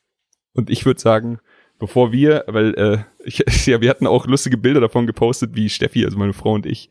Und 0.54 0.69
ich 0.69 0.86
würde 0.86 1.00
sagen, 1.00 1.39
bevor 1.78 2.12
wir, 2.12 2.43
weil 2.48 2.74
äh, 2.76 2.98
ich, 3.26 3.65
ja, 3.65 3.82
wir 3.82 3.89
hatten 3.89 4.08
auch 4.08 4.28
lustige 4.28 4.58
Bilder 4.58 4.82
davon 4.82 5.08
gepostet, 5.08 5.56
wie 5.56 5.69
Steffi, 5.69 6.06
also 6.06 6.17
meine 6.17 6.34
Frau 6.34 6.54
und 6.54 6.65
ich, 6.65 6.89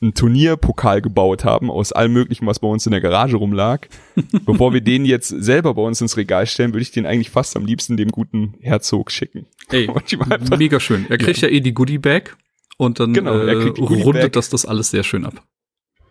einen 0.00 0.14
Turnierpokal 0.14 1.00
gebaut 1.00 1.44
haben 1.44 1.70
aus 1.70 1.92
allem 1.92 2.12
möglichen, 2.12 2.46
was 2.46 2.58
bei 2.58 2.68
uns 2.68 2.84
in 2.84 2.92
der 2.92 3.00
Garage 3.00 3.36
rumlag. 3.36 3.86
Bevor 4.44 4.74
wir 4.74 4.80
den 4.80 5.04
jetzt 5.04 5.28
selber 5.28 5.74
bei 5.74 5.82
uns 5.82 6.00
ins 6.00 6.16
Regal 6.16 6.46
stellen, 6.46 6.72
würde 6.72 6.82
ich 6.82 6.90
den 6.90 7.06
eigentlich 7.06 7.30
fast 7.30 7.56
am 7.56 7.64
liebsten 7.64 7.96
dem 7.96 8.10
guten 8.10 8.54
Herzog 8.60 9.10
schicken. 9.10 9.46
Ey, 9.70 9.88
mega 10.58 10.78
schön. 10.78 11.06
Er 11.08 11.18
kriegt 11.18 11.40
ja, 11.40 11.48
eh 11.48 11.60
die 11.60 11.72
Goodie 11.72 11.98
Bag 11.98 12.36
und 12.76 13.00
dann 13.00 13.14
Genau, 13.14 13.38
er 13.38 13.56
äh, 13.56 13.68
rundet 13.68 14.36
das 14.36 14.50
das 14.50 14.66
alles 14.66 14.90
sehr 14.90 15.04
schön 15.04 15.24
ab. 15.24 15.42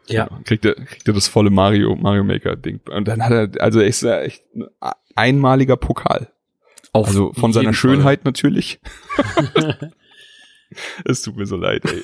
Ja. 0.08 0.26
Genau, 0.26 0.42
kriegt 0.44 0.66
er, 0.66 0.76
kriegt 0.76 1.08
er 1.08 1.14
das 1.14 1.28
volle 1.28 1.50
Mario, 1.50 1.96
Mario 1.96 2.24
Maker 2.24 2.56
Ding. 2.56 2.82
Und 2.90 3.08
dann 3.08 3.24
hat 3.24 3.32
er, 3.32 3.62
also 3.62 3.80
er 3.80 3.88
ist 3.88 4.02
ja 4.02 4.22
echt 4.22 4.44
ein 4.56 4.68
einmaliger 5.16 5.78
Pokal. 5.78 6.32
Auf 6.92 7.08
Also 7.08 7.34
von 7.34 7.54
seiner 7.54 7.74
Schönheit 7.74 8.26
natürlich. 8.26 8.80
es 11.06 11.22
tut 11.22 11.38
mir 11.38 11.46
so 11.46 11.56
leid, 11.56 11.84
ey. 11.86 12.04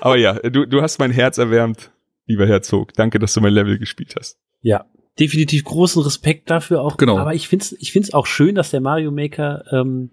Aber 0.00 0.16
ja, 0.16 0.34
du, 0.34 0.66
du 0.66 0.82
hast 0.82 0.98
mein 0.98 1.10
Herz 1.10 1.38
erwärmt, 1.38 1.90
lieber 2.26 2.46
Herzog. 2.46 2.92
Danke, 2.94 3.18
dass 3.18 3.32
du 3.32 3.40
mein 3.40 3.52
Level 3.52 3.78
gespielt 3.78 4.14
hast. 4.18 4.38
Ja, 4.60 4.84
definitiv 5.18 5.64
großen 5.64 6.02
Respekt 6.02 6.50
dafür 6.50 6.82
auch. 6.82 6.96
Genau. 6.96 7.18
Aber 7.18 7.34
ich 7.34 7.48
find's, 7.48 7.72
ich 7.78 7.92
find's 7.92 8.12
auch 8.12 8.26
schön, 8.26 8.54
dass 8.54 8.70
der 8.70 8.80
Mario 8.80 9.10
Maker 9.10 9.64
ähm, 9.72 10.10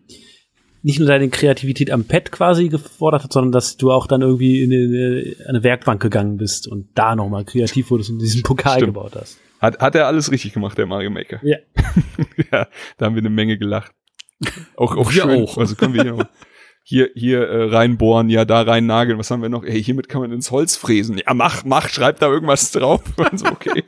nicht 0.84 0.99
nur 0.99 1.07
deine 1.07 1.29
Kreativität 1.29 1.89
am 1.89 2.03
Pad 2.05 2.31
quasi 2.31 2.67
gefordert 2.69 3.23
hat, 3.23 3.34
sondern 3.34 3.51
dass 3.51 3.77
du 3.77 3.91
auch 3.91 4.05
dann 4.05 4.21
irgendwie 4.21 4.61
in 4.61 4.71
eine, 4.71 5.36
eine 5.49 5.63
Werkbank 5.63 6.01
gegangen 6.01 6.38
bist 6.38 6.67
und 6.67 6.89
da 6.93 7.15
nochmal 7.15 7.45
kreativ 7.45 7.89
wurdest 7.89 8.09
und 8.11 8.19
diesen 8.19 8.43
Pokal 8.43 8.73
Stimmt. 8.75 8.93
gebaut 8.93 9.15
hast. 9.15 9.39
Hat, 9.59 9.79
hat 9.79 9.95
er 9.95 10.07
alles 10.07 10.29
richtig 10.31 10.51
gemacht, 10.53 10.77
der 10.77 10.86
Mario 10.86 11.09
Maker. 11.09 11.39
Ja. 11.41 11.57
ja, 12.51 12.67
da 12.97 13.05
haben 13.05 13.15
wir 13.15 13.21
eine 13.21 13.29
Menge 13.29 13.57
gelacht. 13.57 13.93
Auch, 14.75 14.97
auch 14.97 15.09
schön. 15.09 15.29
auch. 15.43 15.57
Also 15.57 15.75
können 15.75 15.93
wir 15.93 16.03
hier, 16.03 16.15
auch- 16.15 16.25
hier, 16.84 17.09
hier 17.15 17.47
äh, 17.47 17.69
reinbohren, 17.73 18.27
ja, 18.29 18.43
da 18.43 18.61
rein 18.63 18.86
nageln. 18.86 19.17
Was 19.17 19.31
haben 19.31 19.41
wir 19.41 19.47
noch? 19.47 19.63
Ey, 19.63 19.81
hiermit 19.81 20.09
kann 20.09 20.19
man 20.19 20.34
ins 20.34 20.51
Holz 20.51 20.75
fräsen. 20.75 21.17
Ja, 21.17 21.34
mach, 21.34 21.63
mach, 21.63 21.88
schreib 21.88 22.19
da 22.19 22.27
irgendwas 22.29 22.71
drauf. 22.73 23.01
Also, 23.17 23.45
okay. 23.45 23.86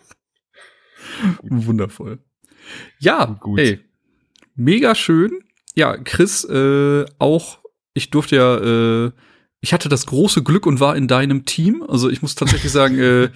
Wundervoll. 1.43 2.19
Ja, 2.99 3.25
Gut. 3.41 3.59
ey, 3.59 3.79
mega 4.55 4.95
schön. 4.95 5.39
Ja, 5.75 5.97
Chris, 5.97 6.45
äh, 6.45 7.05
auch, 7.19 7.59
ich 7.93 8.09
durfte 8.09 8.35
ja, 8.37 8.57
äh, 8.57 9.11
ich 9.61 9.73
hatte 9.73 9.89
das 9.89 10.05
große 10.05 10.43
Glück 10.43 10.65
und 10.65 10.79
war 10.79 10.95
in 10.95 11.07
deinem 11.07 11.45
Team. 11.45 11.83
Also 11.87 12.09
ich 12.09 12.21
muss 12.21 12.35
tatsächlich 12.35 12.71
sagen, 12.71 12.99
äh, 12.99 13.29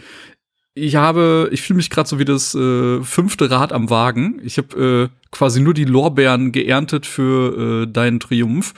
ich 0.74 0.96
habe, 0.96 1.50
ich 1.52 1.62
fühle 1.62 1.78
mich 1.78 1.90
gerade 1.90 2.08
so 2.08 2.20
wie 2.20 2.26
das 2.26 2.56
äh, 2.56 3.02
fünfte 3.02 3.50
Rad 3.50 3.74
am 3.74 3.90
Wagen. 3.90 4.40
Ich 4.44 4.58
habe 4.58 5.10
äh, 5.12 5.18
quasi 5.32 5.60
nur 5.60 5.74
die 5.74 5.86
Lorbeeren 5.86 6.52
geerntet 6.52 7.06
für 7.06 7.84
äh, 7.84 7.92
deinen 7.92 8.20
Triumph. 8.20 8.74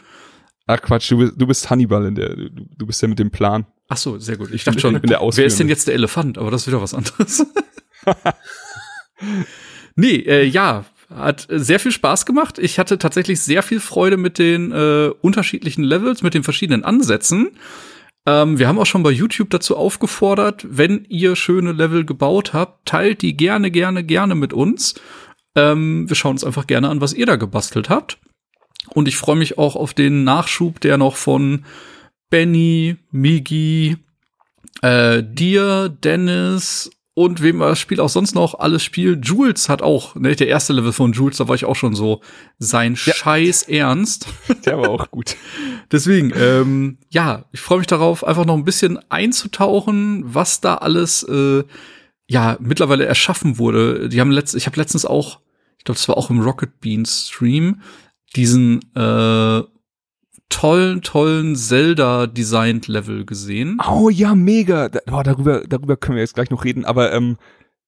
Ach 0.68 0.82
Quatsch, 0.82 1.12
du 1.12 1.18
bist, 1.18 1.34
du 1.38 1.46
bist 1.46 1.70
Hannibal 1.70 2.06
in 2.06 2.16
der, 2.16 2.36
du, 2.36 2.50
du 2.50 2.86
bist 2.86 3.02
ja 3.02 3.08
mit 3.08 3.20
dem 3.20 3.32
Plan. 3.32 3.66
Ach 3.90 3.98
so, 3.98 4.18
sehr 4.18 4.38
gut. 4.38 4.52
Ich 4.54 4.64
dachte 4.64 4.80
schon, 4.80 5.00
bin 5.00 5.10
der 5.10 5.20
wer 5.22 5.46
ist 5.46 5.60
denn 5.60 5.68
jetzt 5.68 5.88
der 5.88 5.96
Elefant? 5.96 6.38
Aber 6.38 6.50
das 6.50 6.62
ist 6.62 6.68
wieder 6.68 6.82
was 6.82 6.94
anderes. 6.94 7.46
nee, 9.96 10.16
äh, 10.16 10.46
ja, 10.46 10.86
hat 11.14 11.50
äh, 11.50 11.60
sehr 11.60 11.80
viel 11.80 11.92
Spaß 11.92 12.26
gemacht. 12.26 12.60
Ich 12.60 12.80
hatte 12.80 12.98
tatsächlich 12.98 13.42
sehr 13.42 13.64
viel 13.64 13.80
Freude 13.80 14.18
mit 14.18 14.38
den 14.38 14.72
äh, 14.72 15.12
unterschiedlichen 15.22 15.84
Levels, 15.84 16.24
mit 16.24 16.34
den 16.34 16.44
verschiedenen 16.44 16.84
Ansätzen. 16.84 17.52
Ähm, 18.26 18.60
wir 18.60 18.68
haben 18.68 18.80
auch 18.80 18.86
schon 18.86 19.04
bei 19.04 19.12
YouTube 19.12 19.50
dazu 19.50 19.76
aufgefordert, 19.76 20.66
wenn 20.70 21.06
ihr 21.10 21.36
schöne 21.36 21.72
Level 21.72 22.06
gebaut 22.06 22.54
habt, 22.54 22.88
teilt 22.88 23.22
die 23.22 23.36
gerne, 23.36 23.72
gerne, 23.72 24.04
gerne 24.04 24.36
mit 24.36 24.54
uns. 24.54 24.96
Ähm, 25.56 26.08
wir 26.08 26.16
schauen 26.16 26.34
uns 26.34 26.44
einfach 26.44 26.68
gerne 26.68 26.90
an, 26.90 27.02
was 27.02 27.14
ihr 27.14 27.26
da 27.26 27.36
gebastelt 27.36 27.90
habt. 27.90 28.20
Und 28.90 29.08
ich 29.08 29.18
freue 29.18 29.36
mich 29.36 29.58
auch 29.58 29.76
auf 29.76 29.94
den 29.94 30.24
Nachschub, 30.24 30.80
der 30.80 30.98
noch 30.98 31.16
von 31.16 31.66
Benny, 32.30 32.98
Migi, 33.12 33.98
äh, 34.82 35.24
dir, 35.24 35.90
Dennis 35.90 36.92
und 37.14 37.42
wem 37.42 37.60
das 37.60 37.80
Spiel 37.80 38.00
auch 38.00 38.10
sonst 38.10 38.36
noch 38.36 38.60
alles 38.60 38.84
spielt. 38.84 39.26
Jules 39.26 39.68
hat 39.68 39.82
auch, 39.82 40.16
ne, 40.16 40.36
der 40.36 40.48
erste 40.48 40.74
Level 40.74 40.94
von 40.94 41.12
Jules, 41.12 41.38
da 41.38 41.48
war 41.48 41.56
ich 41.56 41.66
auch 41.66 41.76
schon 41.76 41.94
so 41.94 42.22
sein 42.58 42.96
Scheiß 42.96 43.64
Ernst. 43.64 44.28
Der 44.66 44.78
war 44.78 44.90
auch 44.90 45.12
gut. 45.12 45.36
Deswegen, 45.92 46.32
ähm, 46.36 46.98
ja, 47.10 47.46
ich 47.52 47.60
freue 47.60 47.80
mich 47.80 47.88
darauf, 47.88 48.24
einfach 48.24 48.46
noch 48.46 48.56
ein 48.56 48.64
bisschen 48.64 49.00
einzutauchen, 49.10 50.24
was 50.26 50.62
da 50.62 50.76
alles 50.76 51.24
äh, 51.24 51.64
ja 52.30 52.58
mittlerweile 52.62 53.06
erschaffen 53.06 53.58
wurde. 53.58 54.08
Die 54.08 54.22
haben 54.22 54.32
letzt, 54.32 54.56
ich 54.56 54.66
habe 54.66 54.78
letztens 54.78 55.06
auch, 55.06 55.40
ich 55.78 55.84
glaube, 55.84 55.98
das 55.98 56.08
war 56.08 56.16
auch 56.16 56.30
im 56.30 56.40
Rocket 56.40 56.80
Beans 56.80 57.28
Stream, 57.28 57.82
diesen 58.38 58.80
äh, 58.96 59.62
tollen, 60.52 61.02
tollen 61.02 61.56
Zelda-designed 61.56 62.88
Level 62.88 63.26
gesehen. 63.26 63.80
Oh 63.90 64.10
ja, 64.10 64.36
mega. 64.36 64.90
Da, 64.90 65.24
darüber, 65.24 65.64
darüber 65.68 65.98
können 65.98 66.18
wir 66.18 66.22
jetzt 66.22 66.36
gleich 66.36 66.52
noch 66.52 66.64
reden. 66.64 66.86
Aber 66.86 67.12
ähm, 67.14 67.38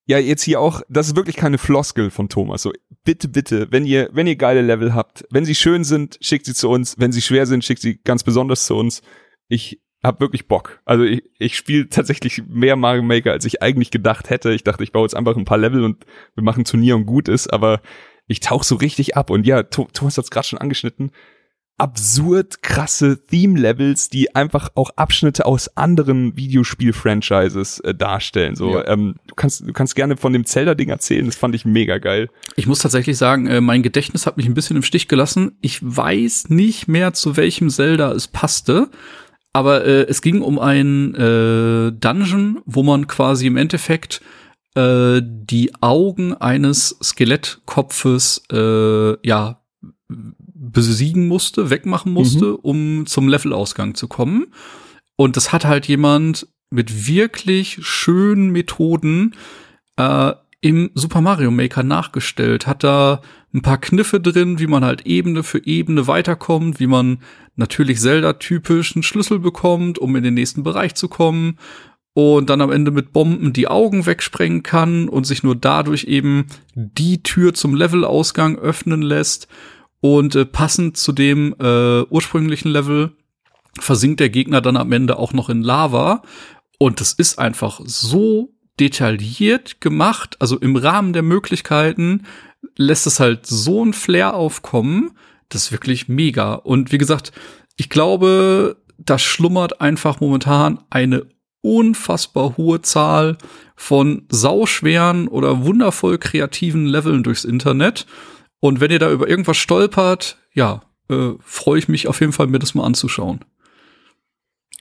ja, 0.06 0.18
jetzt 0.18 0.44
hier 0.44 0.60
auch, 0.60 0.82
das 0.90 1.08
ist 1.08 1.16
wirklich 1.16 1.36
keine 1.36 1.58
Floskel 1.58 2.10
von 2.10 2.30
Thomas. 2.30 2.64
So, 2.64 2.72
bitte, 3.04 3.28
bitte, 3.28 3.68
wenn 3.72 3.86
ihr, 3.86 4.10
wenn 4.14 4.28
ihr 4.28 4.36
geile 4.36 4.62
Level 4.62 4.94
habt, 4.94 5.24
wenn 5.30 5.46
sie 5.46 5.56
schön 5.56 5.84
sind, 5.84 6.18
schickt 6.22 6.46
sie 6.46 6.54
zu 6.54 6.70
uns. 6.70 6.96
Wenn 6.98 7.12
sie 7.12 7.22
schwer 7.22 7.46
sind, 7.46 7.64
schickt 7.64 7.82
sie 7.82 8.00
ganz 8.04 8.24
besonders 8.24 8.66
zu 8.66 8.76
uns. 8.76 9.02
Ich 9.48 9.80
hab 10.04 10.20
wirklich 10.20 10.48
Bock. 10.48 10.82
Also 10.84 11.04
ich, 11.04 11.24
ich 11.40 11.56
spiele 11.56 11.88
tatsächlich 11.88 12.44
mehr 12.48 12.76
Mario 12.76 13.04
Maker, 13.04 13.32
als 13.32 13.46
ich 13.46 13.62
eigentlich 13.62 13.92
gedacht 13.92 14.30
hätte. 14.30 14.52
Ich 14.52 14.64
dachte, 14.64 14.84
ich 14.84 14.92
baue 14.92 15.04
jetzt 15.04 15.16
einfach 15.16 15.38
ein 15.38 15.46
paar 15.46 15.58
Level 15.58 15.84
und 15.84 16.06
wir 16.36 16.44
machen 16.44 16.66
Turnier 16.66 16.96
und 16.96 17.06
gut 17.06 17.30
ist, 17.30 17.48
aber 17.54 17.82
ich 18.28 18.40
tauch 18.40 18.64
so 18.64 18.76
richtig 18.76 19.16
ab. 19.16 19.30
Und 19.30 19.46
ja, 19.48 19.64
Tho- 19.64 19.88
Thomas 19.94 20.18
hat's 20.18 20.32
gerade 20.32 20.48
schon 20.48 20.60
angeschnitten 20.60 21.12
absurd 21.78 22.62
krasse 22.62 23.26
Theme-Levels, 23.26 24.10
die 24.10 24.36
einfach 24.36 24.70
auch 24.76 24.92
Abschnitte 24.96 25.46
aus 25.46 25.76
anderen 25.76 26.38
Videospiel-Franchises 26.38 27.80
äh, 27.80 27.96
darstellen. 27.96 28.56
So, 28.56 28.76
Ja. 28.78 28.88
ähm, 28.88 29.16
du 29.28 29.36
kannst, 29.36 29.68
du 29.68 29.74
kannst 29.74 29.96
gerne 29.96 30.16
von 30.18 30.34
dem 30.34 30.46
Zelda-Ding 30.46 30.90
erzählen. 30.90 31.26
Das 31.26 31.36
fand 31.36 31.56
ich 31.56 31.66
mega 31.66 31.98
geil. 31.98 32.30
Ich 32.56 32.68
muss 32.68 32.80
tatsächlich 32.80 33.18
sagen, 33.18 33.48
äh, 33.48 33.60
mein 33.62 33.84
Gedächtnis 33.84 34.26
hat 34.26 34.38
mich 34.38 34.46
ein 34.46 34.54
bisschen 34.54 34.76
im 34.78 34.84
Stich 34.84 35.08
gelassen. 35.08 35.58
Ich 35.62 35.80
weiß 35.82 36.50
nicht 36.50 36.88
mehr, 36.88 37.14
zu 37.14 37.38
welchem 37.38 37.70
Zelda 37.70 38.12
es 38.12 38.28
passte. 38.28 38.90
Aber 39.52 39.86
äh, 39.86 40.04
es 40.08 40.22
ging 40.22 40.42
um 40.42 40.60
einen 40.60 41.14
äh, 41.16 41.92
Dungeon, 41.92 42.62
wo 42.66 42.84
man 42.84 43.08
quasi 43.08 43.46
im 43.48 43.58
Endeffekt 43.58 44.22
äh, 44.76 45.22
die 45.24 45.72
Augen 45.82 46.34
eines 46.34 46.98
Skelettkopfes 47.04 48.44
äh, 48.52 49.28
ja 49.28 49.60
besiegen 50.72 51.28
musste, 51.28 51.70
wegmachen 51.70 52.14
musste, 52.14 52.58
um 52.58 53.06
zum 53.06 53.28
Levelausgang 53.28 53.96
zu 53.96 54.08
kommen. 54.08 54.48
Und 55.16 55.36
das 55.38 55.52
hat 55.52 55.66
halt 55.66 55.88
jemand 55.88 56.48
mit 56.70 57.08
wirklich 57.08 57.80
schönen 57.82 58.52
Methoden 58.52 59.36
äh, 59.98 60.34
im 60.62 60.90
Super 60.96 61.22
Mario 61.22 61.52
Maker 61.52 61.84
nachgestellt. 61.84 62.66
Hat 62.66 62.84
da 62.84 63.22
ein 63.54 63.62
paar 63.62 63.78
Kniffe 63.78 64.20
drin, 64.20 64.60
wie 64.60 64.68
man 64.68 64.84
halt 64.84 65.06
Ebene 65.06 65.44
für 65.44 65.64
Ebene 65.66 66.08
weiterkommt, 66.08 66.80
wie 66.80 66.88
man 66.88 67.20
natürlich 67.56 68.00
Zelda-typisch 68.00 68.96
einen 68.96 69.04
Schlüssel 69.04 69.40
bekommt, 69.40 70.00
um 70.00 70.16
in 70.16 70.24
den 70.24 70.34
nächsten 70.34 70.64
Bereich 70.64 70.96
zu 70.96 71.10
kommen. 71.10 71.60
Und 72.14 72.50
dann 72.50 72.62
am 72.62 72.72
Ende 72.72 72.92
mit 72.92 73.12
Bomben 73.12 73.54
die 73.54 73.68
Augen 73.68 74.06
wegsprengen 74.06 74.64
kann 74.64 75.10
und 75.10 75.26
sich 75.26 75.44
nur 75.44 75.56
dadurch 75.56 76.06
eben 76.06 76.46
die 76.76 77.24
Tür 77.24 77.54
zum 77.54 77.76
Levelausgang 77.76 78.58
öffnen 78.58 79.02
lässt. 79.02 79.48
Und 80.04 80.36
äh, 80.36 80.44
passend 80.44 80.98
zu 80.98 81.14
dem 81.14 81.56
äh, 81.62 82.02
ursprünglichen 82.02 82.70
Level 82.70 83.16
versinkt 83.80 84.20
der 84.20 84.30
Gegner 84.30 84.60
dann 84.60 84.76
am 84.76 84.92
Ende 84.92 85.18
auch 85.18 85.32
noch 85.32 85.48
in 85.48 85.64
Lava. 85.64 86.24
Und 86.78 87.00
das 87.00 87.14
ist 87.14 87.40
einfach 87.40 87.80
so 87.86 88.50
detailliert 88.82 89.80
gemacht, 89.80 90.36
also 90.42 90.60
im 90.60 90.76
Rahmen 90.76 91.14
der 91.14 91.24
Möglichkeiten 91.24 92.24
lässt 92.76 93.08
es 93.08 93.22
halt 93.22 93.46
so 93.46 93.86
ein 93.86 93.94
Flair 93.94 94.34
aufkommen, 94.34 95.12
das 95.48 95.64
ist 95.64 95.72
wirklich 95.72 96.10
mega. 96.10 96.56
Und 96.56 96.92
wie 96.92 96.98
gesagt, 96.98 97.32
ich 97.78 97.90
glaube, 97.90 98.76
da 98.98 99.18
schlummert 99.18 99.80
einfach 99.80 100.20
momentan 100.20 100.80
eine 100.90 101.28
unfassbar 101.62 102.58
hohe 102.58 102.82
Zahl 102.82 103.38
von 103.78 104.26
sauschweren 104.28 105.30
oder 105.30 105.64
wundervoll 105.64 106.18
kreativen 106.18 106.88
Leveln 106.88 107.24
durchs 107.24 107.46
Internet. 107.46 108.06
Und 108.64 108.80
wenn 108.80 108.92
ihr 108.92 109.00
da 109.00 109.12
über 109.12 109.28
irgendwas 109.28 109.58
stolpert, 109.58 110.38
ja, 110.54 110.84
äh, 111.10 111.32
freue 111.42 111.80
ich 111.80 111.90
mich 111.90 112.08
auf 112.08 112.22
jeden 112.22 112.32
Fall, 112.32 112.48
mir 112.48 112.60
das 112.60 112.74
mal 112.74 112.86
anzuschauen. 112.86 113.44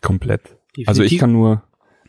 Komplett. 0.01 0.57
Definitiv. 0.77 0.89
Also 0.89 1.03
ich 1.03 1.19
kann 1.19 1.33
nur, 1.33 1.65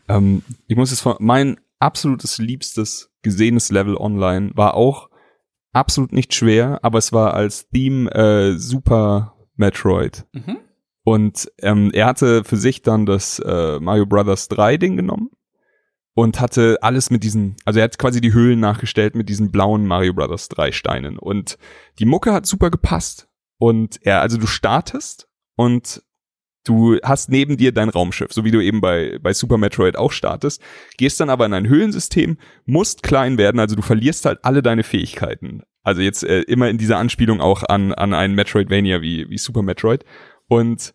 ähm, 0.06 0.44
ich 0.68 0.76
muss 0.76 0.90
jetzt 0.90 1.00
von, 1.00 1.16
mein 1.18 1.58
absolutes 1.80 2.38
liebstes 2.38 3.10
gesehenes 3.22 3.72
Level 3.72 3.96
online 3.96 4.52
war 4.54 4.74
auch 4.74 5.10
absolut 5.72 6.12
nicht 6.12 6.32
schwer, 6.32 6.78
aber 6.82 6.98
es 6.98 7.12
war 7.12 7.34
als 7.34 7.68
Theme 7.70 8.08
äh, 8.12 8.56
Super 8.56 9.34
Metroid. 9.56 10.26
Mhm. 10.32 10.58
Und 11.02 11.50
ähm, 11.58 11.90
er 11.92 12.06
hatte 12.06 12.44
für 12.44 12.56
sich 12.56 12.82
dann 12.82 13.04
das 13.04 13.40
äh, 13.40 13.80
Mario 13.80 14.06
Brothers 14.06 14.46
3 14.46 14.76
Ding 14.76 14.96
genommen 14.96 15.30
und 16.14 16.40
hatte 16.40 16.78
alles 16.80 17.10
mit 17.10 17.24
diesen, 17.24 17.56
also 17.64 17.80
er 17.80 17.84
hat 17.84 17.98
quasi 17.98 18.20
die 18.20 18.32
Höhlen 18.32 18.60
nachgestellt 18.60 19.14
mit 19.14 19.28
diesen 19.28 19.50
blauen 19.50 19.86
Mario 19.86 20.14
Brothers 20.14 20.48
3 20.48 20.72
Steinen. 20.72 21.18
Und 21.18 21.58
die 21.98 22.06
Mucke 22.06 22.32
hat 22.32 22.46
super 22.46 22.70
gepasst. 22.70 23.28
Und 23.58 23.98
er, 24.02 24.20
also 24.20 24.38
du 24.38 24.46
startest 24.46 25.28
und 25.56 26.02
du 26.64 26.98
hast 27.02 27.30
neben 27.30 27.56
dir 27.56 27.72
dein 27.72 27.88
Raumschiff, 27.88 28.32
so 28.32 28.44
wie 28.44 28.50
du 28.50 28.62
eben 28.62 28.80
bei, 28.80 29.18
bei 29.20 29.32
Super 29.32 29.58
Metroid 29.58 29.96
auch 29.96 30.12
startest, 30.12 30.62
gehst 30.96 31.20
dann 31.20 31.30
aber 31.30 31.46
in 31.46 31.52
ein 31.52 31.68
Höhlensystem, 31.68 32.38
musst 32.64 33.02
klein 33.02 33.36
werden, 33.36 33.60
also 33.60 33.76
du 33.76 33.82
verlierst 33.82 34.24
halt 34.24 34.38
alle 34.42 34.62
deine 34.62 34.82
Fähigkeiten. 34.82 35.62
Also 35.82 36.00
jetzt 36.00 36.24
äh, 36.24 36.40
immer 36.42 36.70
in 36.70 36.78
dieser 36.78 36.96
Anspielung 36.96 37.40
auch 37.40 37.62
an, 37.64 37.92
an 37.92 38.14
einen 38.14 38.34
Metroidvania 38.34 39.02
wie, 39.02 39.28
wie 39.28 39.38
Super 39.38 39.62
Metroid. 39.62 40.04
Und 40.48 40.94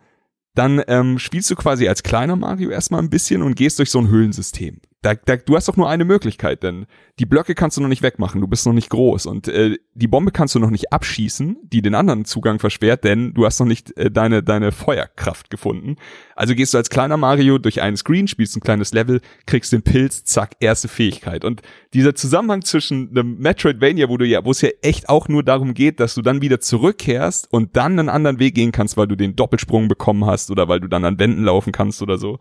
dann 0.56 0.82
ähm, 0.88 1.20
spielst 1.20 1.52
du 1.52 1.56
quasi 1.56 1.88
als 1.88 2.04
kleiner 2.04 2.36
Mario 2.36 2.72
erstmal 2.72 3.02
ein 3.02 3.12
bisschen 3.12 3.44
und 3.44 3.56
gehst 3.56 3.78
durch 3.78 3.92
so 3.92 4.00
ein 4.00 4.10
Höhlensystem. 4.10 4.82
Da, 5.02 5.16
da, 5.16 5.38
du 5.38 5.56
hast 5.56 5.70
doch 5.70 5.78
nur 5.78 5.90
eine 5.90 6.04
Möglichkeit, 6.04 6.62
denn 6.62 6.86
die 7.20 7.26
Blöcke 7.26 7.56
kannst 7.56 7.78
du 7.78 7.82
noch 7.82 7.88
nicht 7.88 8.02
wegmachen, 8.02 8.42
du 8.42 8.48
bist 8.48 8.66
noch 8.66 8.74
nicht 8.74 8.90
groß 8.90 9.28
und 9.28 9.48
äh, 9.48 9.78
die 9.94 10.08
Bombe 10.08 10.32
kannst 10.32 10.56
du 10.56 10.60
noch 10.60 10.72
nicht 10.72 10.92
abschießen, 10.92 11.58
die 11.64 11.82
den 11.82 11.96
anderen 11.96 12.26
Zugang 12.26 12.60
versperrt, 12.60 13.06
denn 13.06 13.34
du 13.34 13.46
hast 13.46 13.60
noch 13.60 13.66
nicht 13.66 13.96
äh, 13.98 14.12
deine 14.12 14.44
deine 14.44 14.74
Feuerkraft 14.74 15.50
gefunden. 15.50 15.96
Also 16.36 16.54
gehst 16.54 16.74
du 16.74 16.78
als 16.78 16.90
kleiner 16.90 17.16
Mario 17.16 17.60
durch 17.60 17.82
einen 17.82 17.96
Screen, 17.96 18.28
spielst 18.28 18.58
ein 18.58 18.62
kleines 18.62 18.92
Level, 18.92 19.22
kriegst 19.46 19.72
den 19.72 19.84
Pilz, 19.84 20.26
zack, 20.26 20.58
erste 20.60 20.90
Fähigkeit. 20.90 21.46
Und 21.46 21.62
dieser 21.94 22.14
Zusammenhang 22.14 22.64
zwischen 22.64 23.10
einem 23.12 23.38
Metroidvania, 23.38 24.10
wo 24.10 24.18
du 24.18 24.26
ja, 24.26 24.44
wo 24.44 24.52
es 24.52 24.62
ja 24.62 24.70
echt 24.82 25.08
auch 25.08 25.30
nur 25.30 25.44
darum 25.44 25.74
geht, 25.74 26.02
dass 26.02 26.14
du 26.14 26.22
dann 26.22 26.42
wieder 26.42 26.60
zurückkehrst 26.60 27.48
und 27.52 27.78
dann 27.78 28.00
einen 28.00 28.10
anderen 28.10 28.40
Weg 28.40 28.56
gehen 28.56 28.74
kannst, 28.74 28.98
weil 28.98 29.08
du 29.08 29.16
den 29.16 29.38
Doppelsprung 29.38 29.88
bekommen 29.88 30.26
hast 30.26 30.52
oder 30.52 30.68
weil 30.68 30.82
du 30.82 30.90
dann 30.90 31.06
an 31.06 31.20
Wänden 31.20 31.46
laufen 31.46 31.72
kannst 31.72 32.02
oder 32.02 32.18
so. 32.18 32.38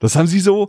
Das 0.00 0.16
haben 0.16 0.26
sie 0.26 0.40
so 0.40 0.68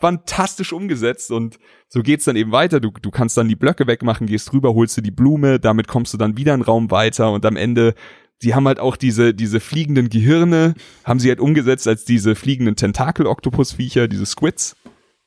fantastisch 0.00 0.72
umgesetzt 0.72 1.30
und 1.30 1.58
so 1.88 2.02
geht's 2.02 2.24
dann 2.24 2.36
eben 2.36 2.52
weiter. 2.52 2.80
Du, 2.80 2.90
du 2.90 3.10
kannst 3.10 3.36
dann 3.36 3.48
die 3.48 3.56
Blöcke 3.56 3.86
wegmachen, 3.86 4.26
gehst 4.26 4.52
rüber, 4.52 4.74
holst 4.74 4.96
du 4.96 5.00
die 5.00 5.10
Blume, 5.10 5.60
damit 5.60 5.88
kommst 5.88 6.12
du 6.14 6.18
dann 6.18 6.36
wieder 6.36 6.54
einen 6.54 6.62
Raum 6.62 6.90
weiter 6.90 7.32
und 7.32 7.44
am 7.46 7.56
Ende, 7.56 7.94
sie 8.38 8.54
haben 8.54 8.66
halt 8.66 8.80
auch 8.80 8.96
diese, 8.96 9.34
diese 9.34 9.60
fliegenden 9.60 10.08
Gehirne, 10.08 10.74
haben 11.04 11.20
sie 11.20 11.28
halt 11.28 11.40
umgesetzt 11.40 11.88
als 11.88 12.04
diese 12.04 12.34
fliegenden 12.34 12.76
Tentakel-Oktopus-Viecher, 12.76 14.08
diese 14.08 14.26
Squids. 14.26 14.76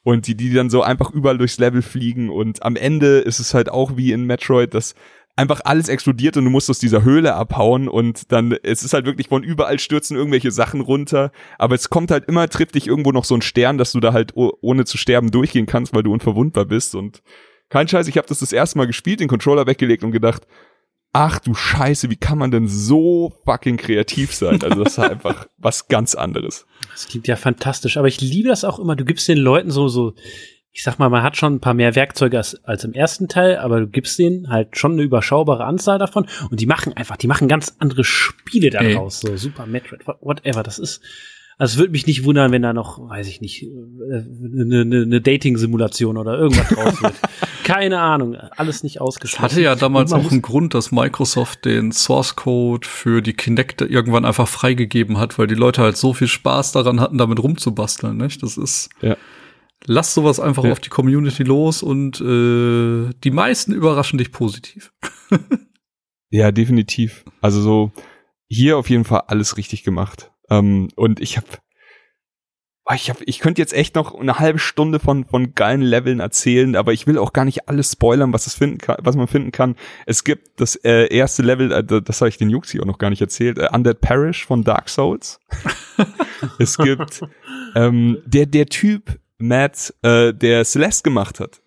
Und 0.02 0.28
die, 0.28 0.36
die 0.36 0.54
dann 0.54 0.70
so 0.70 0.82
einfach 0.82 1.12
überall 1.12 1.38
durchs 1.38 1.60
Level 1.60 1.82
fliegen 1.82 2.30
und 2.30 2.64
am 2.64 2.78
Ende 2.78 3.20
ist 3.20 3.40
es 3.40 3.54
halt 3.54 3.70
auch 3.70 3.98
wie 3.98 4.14
in 4.14 4.24
Metroid, 4.24 4.74
dass 4.74 4.96
einfach 5.40 5.62
alles 5.64 5.88
explodiert 5.88 6.36
und 6.36 6.44
du 6.44 6.50
musst 6.50 6.70
aus 6.70 6.80
dieser 6.80 7.04
Höhle 7.04 7.34
abhauen 7.34 7.88
und 7.88 8.32
dann, 8.34 8.52
es 8.62 8.84
ist 8.84 8.94
halt 8.94 9.06
wirklich 9.06 9.30
von 9.30 9.42
überall 9.42 9.80
stürzen 9.80 10.18
irgendwelche 10.18 10.52
Sachen 10.52 10.82
runter, 10.82 11.32
aber 11.58 11.76
es 11.76 11.90
kommt 11.90 12.12
halt 12.12 12.26
immer, 12.26 12.50
trifft 12.50 12.76
dich 12.76 12.88
irgendwo 12.88 13.14
noch 13.14 13.24
so 13.24 13.36
ein 13.36 13.42
Stern, 13.42 13.78
dass 13.78 13.94
du 13.94 14.02
da 14.02 14.12
halt 14.12 14.34
ohne 14.36 14.84
zu 14.84 14.98
sterben 14.98 15.32
durchgehen 15.32 15.66
kannst, 15.66 15.96
weil 15.96 16.04
du 16.04 16.12
unverwundbar 16.12 16.66
bist 16.66 16.94
und 16.94 17.24
kein 17.70 17.88
Scheiß, 17.88 18.08
ich 18.08 18.18
habe 18.18 18.28
das 18.28 18.40
das 18.40 18.52
erste 18.52 18.78
Mal 18.78 18.88
gespielt, 18.88 19.22
den 19.22 19.30
Controller 19.30 19.66
weggelegt 19.66 20.04
und 20.04 20.12
gedacht, 20.12 20.46
ach 21.14 21.40
du 21.40 21.54
Scheiße, 21.54 22.10
wie 22.10 22.18
kann 22.18 22.38
man 22.38 22.52
denn 22.52 22.68
so 22.68 23.34
fucking 23.46 23.78
kreativ 23.78 24.34
sein? 24.34 24.62
Also 24.62 24.84
das 24.84 24.94
ist 24.94 24.98
halt 24.98 25.12
einfach 25.12 25.48
was 25.58 25.88
ganz 25.88 26.16
anderes. 26.16 26.66
Das 26.92 27.08
klingt 27.08 27.28
ja 27.28 27.38
fantastisch, 27.38 27.96
aber 27.96 28.10
ich 28.10 28.20
liebe 28.20 28.50
das 28.50 28.66
auch 28.66 28.78
immer, 28.78 28.98
du 28.98 29.06
gibst 29.06 29.28
den 29.30 29.38
Leuten 29.38 29.72
so, 29.72 29.88
so 29.88 30.14
ich 30.72 30.84
sag 30.84 31.00
mal, 31.00 31.10
man 31.10 31.24
hat 31.24 31.36
schon 31.36 31.56
ein 31.56 31.60
paar 31.60 31.74
mehr 31.74 31.96
Werkzeuge 31.96 32.38
als, 32.38 32.64
als 32.64 32.84
im 32.84 32.94
ersten 32.94 33.28
Teil, 33.28 33.58
aber 33.58 33.80
du 33.80 33.88
gibst 33.88 34.20
denen 34.20 34.50
halt 34.50 34.78
schon 34.78 34.94
eine 34.94 35.02
überschaubare 35.02 35.66
Anzahl 35.66 35.98
davon 35.98 36.28
und 36.52 36.60
die 36.60 36.68
machen 36.68 36.94
einfach, 36.94 37.18
die 37.18 37.28
machen 37.28 37.48
ganz 37.48 37.76
andere 37.80 38.04
Spiele 38.04 38.70
daraus, 38.70 39.20
so 39.20 39.36
Super 39.36 39.66
Metroid, 39.66 40.02
whatever, 40.22 40.64
das 40.64 40.78
ist, 40.78 41.02
also 41.58 41.74
es 41.74 41.78
würde 41.78 41.92
mich 41.92 42.08
nicht 42.08 42.24
wundern, 42.24 42.54
wenn 42.54 42.62
da 42.62 42.72
noch, 42.72 43.10
weiß 43.10 43.28
ich 43.28 43.42
nicht, 43.42 43.66
eine, 43.66 44.82
eine, 44.82 45.02
eine 45.02 45.22
Dating-Simulation 45.22 46.16
oder 46.16 46.38
irgendwas 46.38 46.70
draus 46.70 47.02
wird. 47.04 47.16
Keine 47.66 48.00
Ahnung, 48.00 48.36
alles 48.36 48.82
nicht 48.82 49.02
ausgeschlossen. 49.02 49.44
Hatte 49.44 49.62
ja 49.62 49.76
damals 49.76 50.14
auch 50.14 50.32
einen 50.32 50.42
Grund, 50.42 50.74
dass 50.74 50.94
Microsoft 50.94 51.66
den 51.66 51.92
Source 51.92 52.38
Code 52.38 52.88
für 52.88 53.22
die 53.22 53.34
Kinect 53.34 53.82
irgendwann 53.82 54.24
einfach 54.24 54.48
freigegeben 54.48 55.18
hat, 55.18 55.38
weil 55.38 55.48
die 55.48 55.56
Leute 55.56 55.82
halt 55.82 55.98
so 55.98 56.14
viel 56.14 56.30
Spaß 56.30 56.72
daran 56.72 57.02
hatten, 57.02 57.18
damit 57.18 57.44
rumzubasteln, 57.44 58.16
nicht? 58.16 58.42
Das 58.42 58.56
ist 58.56 58.90
ja. 59.02 59.18
Lass 59.86 60.14
sowas 60.14 60.40
einfach 60.40 60.66
ja. 60.66 60.72
auf 60.72 60.80
die 60.80 60.90
Community 60.90 61.44
los 61.44 61.84
und 61.84 62.20
äh, 62.22 63.14
die 63.24 63.32
meisten 63.32 63.74
überraschen 63.74 64.18
dich 64.18 64.32
positiv. 64.32 64.92
ja, 66.30 66.52
definitiv. 66.52 67.24
Also 67.42 67.62
so 67.62 67.92
hier 68.48 68.78
auf 68.78 68.90
jeden 68.90 69.06
Fall 69.06 69.24
alles 69.28 69.58
richtig 69.58 69.84
gemacht. 69.84 70.32
Ähm, 70.50 70.90
und 70.96 71.20
ich 71.20 71.38
habe 71.38 71.48
ich 72.96 73.10
hab, 73.10 73.18
ich 73.26 73.40
könnte 73.40 73.62
jetzt 73.62 73.74
echt 73.74 73.96
noch 73.96 74.16
eine 74.16 74.40
halbe 74.40 74.58
Stunde 74.58 75.00
von 75.00 75.26
von 75.26 75.54
geilen 75.54 75.82
Leveln 75.82 76.20
erzählen, 76.20 76.76
aber 76.76 76.92
ich 76.92 77.06
will 77.06 77.18
auch 77.20 77.34
gar 77.34 77.46
nicht 77.46 77.70
alles 77.70 77.92
spoilern, 77.92 78.34
was 78.34 78.48
es 78.48 78.56
finden 78.56 78.80
kann, 78.80 78.98
was 79.02 79.16
man 79.16 79.28
finden 79.28 79.52
kann. 79.52 79.76
Es 80.08 80.24
gibt 80.24 80.60
das 80.60 80.76
äh, 80.76 81.06
erste 81.14 81.44
Level, 81.44 81.72
äh, 81.72 81.84
das 81.84 82.22
habe 82.22 82.30
ich 82.30 82.38
den 82.38 82.50
hier 82.50 82.82
auch 82.82 82.88
noch 82.88 82.98
gar 82.98 83.12
nicht 83.12 83.22
erzählt, 83.22 83.60
äh, 83.60 83.70
Undead 83.72 84.02
Parish 84.02 84.46
von 84.46 84.64
Dark 84.64 84.90
Souls. 84.90 85.40
es 86.60 86.78
gibt 86.78 87.22
ähm, 87.76 88.18
der 88.26 88.48
der 88.48 88.66
Typ, 88.66 89.20
Matt, 89.40 89.94
äh, 90.04 90.34
der 90.34 90.66
Celeste 90.66 91.04
gemacht 91.04 91.40
hat, 91.40 91.62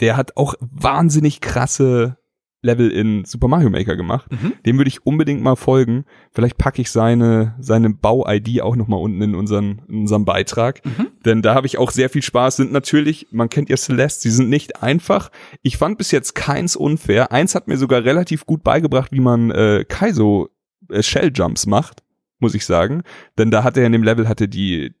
der 0.00 0.16
hat 0.16 0.36
auch 0.36 0.54
wahnsinnig 0.60 1.40
krasse 1.40 2.16
Level 2.62 2.90
in 2.90 3.24
Super 3.24 3.48
Mario 3.48 3.70
Maker 3.70 3.96
gemacht. 3.96 4.30
Mhm. 4.30 4.52
Dem 4.64 4.78
würde 4.78 4.88
ich 4.88 5.04
unbedingt 5.04 5.42
mal 5.42 5.56
folgen. 5.56 6.04
Vielleicht 6.30 6.58
packe 6.58 6.80
ich 6.80 6.90
seine, 6.90 7.56
seine 7.58 7.90
Bau-ID 7.90 8.62
auch 8.62 8.76
noch 8.76 8.86
mal 8.86 8.96
unten 8.96 9.20
in 9.20 9.34
unseren, 9.34 9.82
in 9.88 10.02
unserem 10.02 10.24
Beitrag. 10.24 10.84
Mhm. 10.84 11.08
Denn 11.24 11.42
da 11.42 11.54
habe 11.54 11.66
ich 11.66 11.78
auch 11.78 11.90
sehr 11.90 12.08
viel 12.08 12.22
Spaß. 12.22 12.56
Sind 12.56 12.72
natürlich, 12.72 13.26
man 13.32 13.50
kennt 13.50 13.68
ja 13.68 13.76
Celeste, 13.76 14.22
sie 14.22 14.30
sind 14.30 14.48
nicht 14.48 14.80
einfach. 14.82 15.30
Ich 15.62 15.76
fand 15.76 15.98
bis 15.98 16.12
jetzt 16.12 16.34
keins 16.34 16.76
unfair. 16.76 17.32
Eins 17.32 17.56
hat 17.56 17.66
mir 17.66 17.76
sogar 17.76 18.04
relativ 18.04 18.46
gut 18.46 18.62
beigebracht, 18.62 19.10
wie 19.10 19.20
man 19.20 19.50
äh, 19.50 19.84
Kaizo 19.86 20.48
äh, 20.88 21.02
Shell 21.02 21.32
Jumps 21.34 21.66
macht, 21.66 22.04
muss 22.38 22.54
ich 22.54 22.64
sagen. 22.64 23.02
Denn 23.38 23.50
da 23.50 23.64
hat 23.64 23.76
er 23.76 23.86
in 23.86 23.92
dem 23.92 24.04
Level 24.04 24.28
hatte 24.28 24.48
die, 24.48 24.94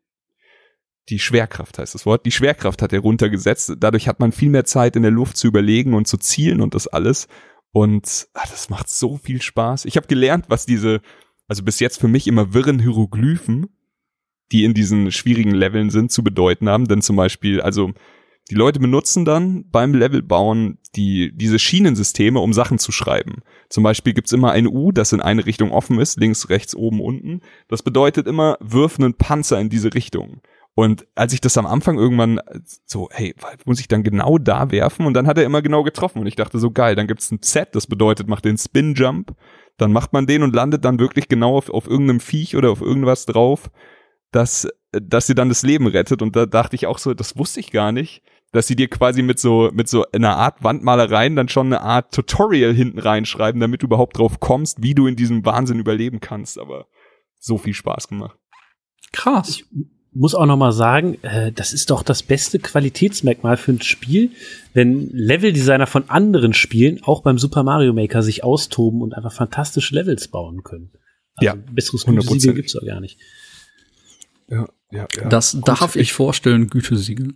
die 1.08 1.18
Schwerkraft 1.18 1.78
heißt 1.78 1.94
das 1.94 2.06
Wort, 2.06 2.24
die 2.26 2.30
Schwerkraft 2.30 2.82
hat 2.82 2.92
er 2.92 3.00
runtergesetzt. 3.00 3.74
Dadurch 3.78 4.08
hat 4.08 4.20
man 4.20 4.32
viel 4.32 4.50
mehr 4.50 4.64
Zeit 4.64 4.96
in 4.96 5.02
der 5.02 5.10
Luft 5.10 5.36
zu 5.36 5.48
überlegen 5.48 5.94
und 5.94 6.06
zu 6.06 6.16
zielen 6.16 6.60
und 6.60 6.74
das 6.74 6.86
alles. 6.86 7.26
Und 7.72 8.28
ach, 8.34 8.48
das 8.48 8.70
macht 8.70 8.88
so 8.88 9.16
viel 9.16 9.42
Spaß. 9.42 9.84
Ich 9.86 9.96
habe 9.96 10.06
gelernt, 10.06 10.46
was 10.48 10.66
diese, 10.66 11.00
also 11.48 11.64
bis 11.64 11.80
jetzt 11.80 11.98
für 12.00 12.08
mich 12.08 12.28
immer 12.28 12.54
wirren 12.54 12.78
Hieroglyphen, 12.78 13.66
die 14.52 14.64
in 14.64 14.74
diesen 14.74 15.10
schwierigen 15.10 15.52
Leveln 15.52 15.90
sind, 15.90 16.12
zu 16.12 16.22
bedeuten 16.22 16.68
haben. 16.68 16.86
Denn 16.86 17.02
zum 17.02 17.16
Beispiel, 17.16 17.60
also 17.60 17.92
die 18.50 18.54
Leute 18.54 18.80
benutzen 18.80 19.24
dann 19.24 19.64
beim 19.70 19.94
Levelbauen 19.94 20.78
die, 20.94 21.32
diese 21.34 21.58
Schienensysteme, 21.58 22.38
um 22.38 22.52
Sachen 22.52 22.78
zu 22.78 22.92
schreiben. 22.92 23.42
Zum 23.70 23.82
Beispiel 23.82 24.12
gibt's 24.12 24.32
immer 24.32 24.52
ein 24.52 24.66
U, 24.66 24.92
das 24.92 25.12
in 25.12 25.22
eine 25.22 25.46
Richtung 25.46 25.72
offen 25.72 25.98
ist, 25.98 26.18
links, 26.18 26.50
rechts, 26.50 26.74
oben, 26.76 27.00
unten. 27.00 27.40
Das 27.68 27.82
bedeutet 27.82 28.26
immer, 28.26 28.58
wirf 28.60 28.98
einen 28.98 29.14
Panzer 29.14 29.58
in 29.58 29.70
diese 29.70 29.94
Richtung. 29.94 30.42
Und 30.74 31.06
als 31.14 31.34
ich 31.34 31.40
das 31.40 31.58
am 31.58 31.66
Anfang 31.66 31.98
irgendwann 31.98 32.40
so, 32.86 33.08
hey, 33.12 33.34
muss 33.66 33.80
ich 33.80 33.88
dann 33.88 34.02
genau 34.02 34.38
da 34.38 34.70
werfen? 34.70 35.04
Und 35.04 35.14
dann 35.14 35.26
hat 35.26 35.36
er 35.36 35.44
immer 35.44 35.60
genau 35.60 35.82
getroffen. 35.82 36.20
Und 36.20 36.26
ich 36.26 36.36
dachte 36.36 36.58
so, 36.58 36.70
geil, 36.70 36.94
dann 36.94 37.06
gibt's 37.06 37.30
ein 37.30 37.42
Z, 37.42 37.74
das 37.74 37.86
bedeutet, 37.86 38.26
macht 38.26 38.46
den 38.46 38.56
Spin-Jump. 38.56 39.34
Dann 39.76 39.92
macht 39.92 40.12
man 40.12 40.26
den 40.26 40.42
und 40.42 40.54
landet 40.54 40.84
dann 40.84 40.98
wirklich 40.98 41.28
genau 41.28 41.56
auf, 41.56 41.68
auf 41.68 41.86
irgendeinem 41.86 42.20
Viech 42.20 42.56
oder 42.56 42.70
auf 42.70 42.80
irgendwas 42.80 43.26
drauf, 43.26 43.70
dass, 44.30 44.66
dass 44.92 45.26
sie 45.26 45.34
dann 45.34 45.50
das 45.50 45.62
Leben 45.62 45.86
rettet. 45.86 46.22
Und 46.22 46.36
da 46.36 46.46
dachte 46.46 46.74
ich 46.74 46.86
auch 46.86 46.98
so, 46.98 47.12
das 47.12 47.36
wusste 47.36 47.60
ich 47.60 47.70
gar 47.70 47.92
nicht, 47.92 48.22
dass 48.52 48.66
sie 48.66 48.76
dir 48.76 48.88
quasi 48.88 49.22
mit 49.22 49.38
so, 49.38 49.70
mit 49.74 49.88
so 49.88 50.06
einer 50.12 50.36
Art 50.36 50.64
Wandmalereien 50.64 51.36
dann 51.36 51.48
schon 51.48 51.66
eine 51.66 51.82
Art 51.82 52.14
Tutorial 52.14 52.72
hinten 52.72 52.98
reinschreiben, 52.98 53.60
damit 53.60 53.82
du 53.82 53.86
überhaupt 53.86 54.16
drauf 54.16 54.40
kommst, 54.40 54.82
wie 54.82 54.94
du 54.94 55.06
in 55.06 55.16
diesem 55.16 55.44
Wahnsinn 55.44 55.78
überleben 55.78 56.20
kannst. 56.20 56.58
Aber 56.58 56.86
so 57.38 57.58
viel 57.58 57.74
Spaß 57.74 58.08
gemacht. 58.08 58.38
Krass. 59.12 59.48
Ich 59.50 59.66
muss 60.14 60.34
auch 60.34 60.46
noch 60.46 60.56
mal 60.56 60.72
sagen, 60.72 61.18
äh, 61.22 61.52
das 61.52 61.72
ist 61.72 61.90
doch 61.90 62.02
das 62.02 62.22
beste 62.22 62.58
Qualitätsmerkmal 62.58 63.56
für 63.56 63.72
ein 63.72 63.80
Spiel, 63.80 64.30
wenn 64.74 65.08
Leveldesigner 65.10 65.86
von 65.86 66.08
anderen 66.08 66.52
Spielen 66.52 67.02
auch 67.02 67.22
beim 67.22 67.38
Super 67.38 67.62
Mario 67.62 67.92
Maker 67.92 68.22
sich 68.22 68.44
austoben 68.44 69.02
und 69.02 69.14
einfach 69.14 69.32
fantastische 69.32 69.94
Levels 69.94 70.28
bauen 70.28 70.62
können. 70.62 70.90
Also 71.36 71.56
ja, 71.56 71.62
besseres 71.72 72.04
Gütesiegel 72.04 72.54
gibt's 72.54 72.74
doch 72.74 72.84
gar 72.84 73.00
nicht. 73.00 73.18
Ja, 74.48 74.68
ja, 74.90 75.06
ja. 75.16 75.28
Das 75.28 75.52
Gut, 75.52 75.66
darf 75.66 75.96
ich 75.96 76.12
vorstellen, 76.12 76.68
Gütesiegel. 76.68 77.34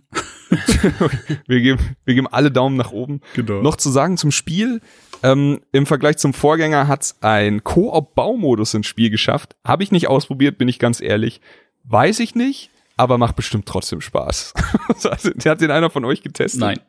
wir, 1.47 1.61
geben, 1.61 1.79
wir 2.05 2.13
geben 2.13 2.27
alle 2.27 2.51
Daumen 2.51 2.77
nach 2.77 2.91
oben. 2.91 3.21
Genau. 3.33 3.63
Noch 3.63 3.75
zu 3.75 3.89
sagen 3.89 4.17
zum 4.17 4.31
Spiel, 4.31 4.81
ähm, 5.23 5.61
im 5.71 5.87
Vergleich 5.87 6.17
zum 6.17 6.35
Vorgänger 6.35 6.87
hat's 6.87 7.17
ein 7.21 7.63
Koop-Baumodus 7.63 8.75
ins 8.75 8.85
Spiel 8.85 9.09
geschafft. 9.09 9.55
Habe 9.65 9.81
ich 9.81 9.91
nicht 9.91 10.07
ausprobiert, 10.07 10.59
bin 10.59 10.67
ich 10.67 10.77
ganz 10.77 11.01
ehrlich. 11.01 11.41
Weiß 11.87 12.19
ich 12.19 12.35
nicht, 12.35 12.69
aber 12.97 13.17
macht 13.17 13.35
bestimmt 13.35 13.65
trotzdem 13.65 14.01
Spaß. 14.01 14.53
hat 15.45 15.61
den 15.61 15.71
einer 15.71 15.89
von 15.89 16.05
euch 16.05 16.21
getestet? 16.21 16.59
Nein. 16.61 16.79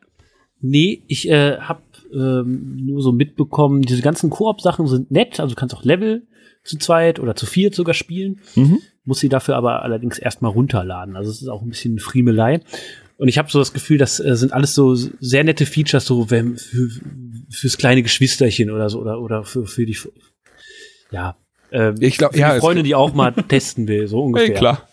Nee, 0.60 1.04
ich 1.06 1.28
äh, 1.28 1.58
habe 1.58 1.82
ähm, 2.12 2.84
nur 2.84 3.00
so 3.00 3.12
mitbekommen, 3.12 3.82
diese 3.82 4.02
ganzen 4.02 4.30
Koop-Sachen 4.30 4.88
sind 4.88 5.10
nett, 5.10 5.38
also 5.38 5.54
du 5.54 5.60
kannst 5.60 5.74
auch 5.74 5.84
Level 5.84 6.26
zu 6.64 6.78
zweit 6.78 7.20
oder 7.20 7.36
zu 7.36 7.46
viert 7.46 7.74
sogar 7.74 7.94
spielen. 7.94 8.40
Mhm. 8.56 8.80
Muss 9.04 9.20
sie 9.20 9.28
dafür 9.28 9.56
aber 9.56 9.82
allerdings 9.82 10.18
erstmal 10.18 10.50
runterladen. 10.50 11.16
Also 11.16 11.30
es 11.30 11.40
ist 11.40 11.48
auch 11.48 11.62
ein 11.62 11.70
bisschen 11.70 11.98
Friemelei. 11.98 12.60
Und 13.16 13.28
ich 13.28 13.38
habe 13.38 13.50
so 13.50 13.58
das 13.58 13.72
Gefühl, 13.72 13.98
das 13.98 14.20
äh, 14.20 14.36
sind 14.36 14.52
alles 14.52 14.74
so 14.74 14.94
sehr 14.94 15.44
nette 15.44 15.66
Features, 15.66 16.06
so 16.06 16.30
wenn, 16.30 16.56
für, 16.56 16.88
fürs 17.50 17.78
kleine 17.78 18.02
Geschwisterchen 18.02 18.70
oder 18.70 18.90
so, 18.90 19.00
oder, 19.00 19.20
oder 19.20 19.44
für, 19.44 19.66
für 19.66 19.86
die, 19.86 19.96
ja, 21.10 21.36
äh, 21.70 21.92
ich 22.00 22.18
glaube, 22.18 22.38
ja, 22.38 22.58
Freunde, 22.60 22.82
die 22.82 22.94
auch 22.94 23.14
mal 23.14 23.32
testen 23.48 23.88
will, 23.88 24.08
so 24.08 24.22
ungefähr. 24.22 24.48
Hey, 24.48 24.56
klar. 24.56 24.88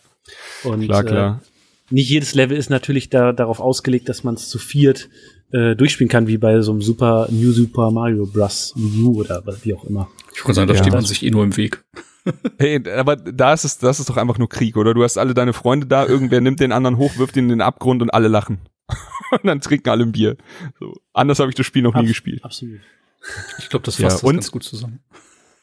Und, 0.64 0.86
klar, 0.86 1.04
klar. 1.04 1.42
Äh, 1.42 1.94
nicht 1.94 2.10
jedes 2.10 2.34
Level 2.34 2.58
ist 2.58 2.70
natürlich 2.70 3.10
da, 3.10 3.32
darauf 3.32 3.60
ausgelegt, 3.60 4.10
dass 4.10 4.24
man 4.24 4.36
es 4.36 4.50
zu 4.50 4.58
viert 4.58 5.10
äh, 5.52 5.76
durchspielen 5.76 6.10
kann, 6.10 6.28
wie 6.28 6.38
bei 6.38 6.62
so 6.62 6.72
einem 6.72 6.82
Super 6.82 7.28
New 7.30 7.52
Super 7.52 7.92
Mario 7.92 8.26
Bros. 8.26 8.74
U 8.76 9.20
oder 9.20 9.44
wie 9.64 9.74
auch 9.76 9.84
immer. 9.86 10.10
Ich 10.34 10.44
würde 10.44 10.56
sagen, 10.56 10.68
da 10.68 10.74
ja. 10.74 10.82
steht 10.82 10.94
man 10.94 11.06
sich 11.06 11.24
eh 11.24 11.30
nur 11.32 11.44
im 11.44 11.56
Weg. 11.56 11.84
hey, 12.58 12.82
aber 12.90 13.16
da 13.16 13.54
ist 13.54 13.66
es, 13.66 13.78
das 13.78 14.00
ist 14.00 14.10
doch 14.10 14.18
einfach 14.18 14.40
nur 14.40 14.50
Krieg, 14.50 14.78
oder? 14.78 14.94
Du 14.96 15.04
hast 15.04 15.18
alle 15.18 15.36
deine 15.36 15.54
Freunde 15.54 15.86
da, 15.86 16.06
irgendwer 16.06 16.42
nimmt 16.42 16.60
den 16.60 16.72
anderen 16.72 16.98
hoch, 16.98 17.18
wirft 17.18 17.38
ihn 17.38 17.46
in 17.46 17.50
den 17.50 17.62
Abgrund 17.62 18.02
und 18.02 18.10
alle 18.10 18.28
lachen. 18.28 18.60
und 19.32 19.46
dann 19.46 19.62
trinken 19.62 19.90
alle 19.90 20.04
ein 20.04 20.12
Bier. 20.12 20.38
So. 20.80 20.94
Anders 21.14 21.40
habe 21.40 21.50
ich 21.50 21.56
das 21.56 21.66
Spiel 21.66 21.84
noch 21.84 21.94
nie 21.94 22.00
Abs- 22.02 22.10
gespielt. 22.10 22.44
Absolut. 22.44 22.80
Ich 23.60 23.70
glaube, 23.70 23.86
das 23.86 23.98
Ja, 23.98 24.10
fasst 24.10 24.24
und- 24.24 24.38
das 24.38 24.46
ganz 24.46 24.52
gut 24.52 24.64
zusammen. 24.64 25.00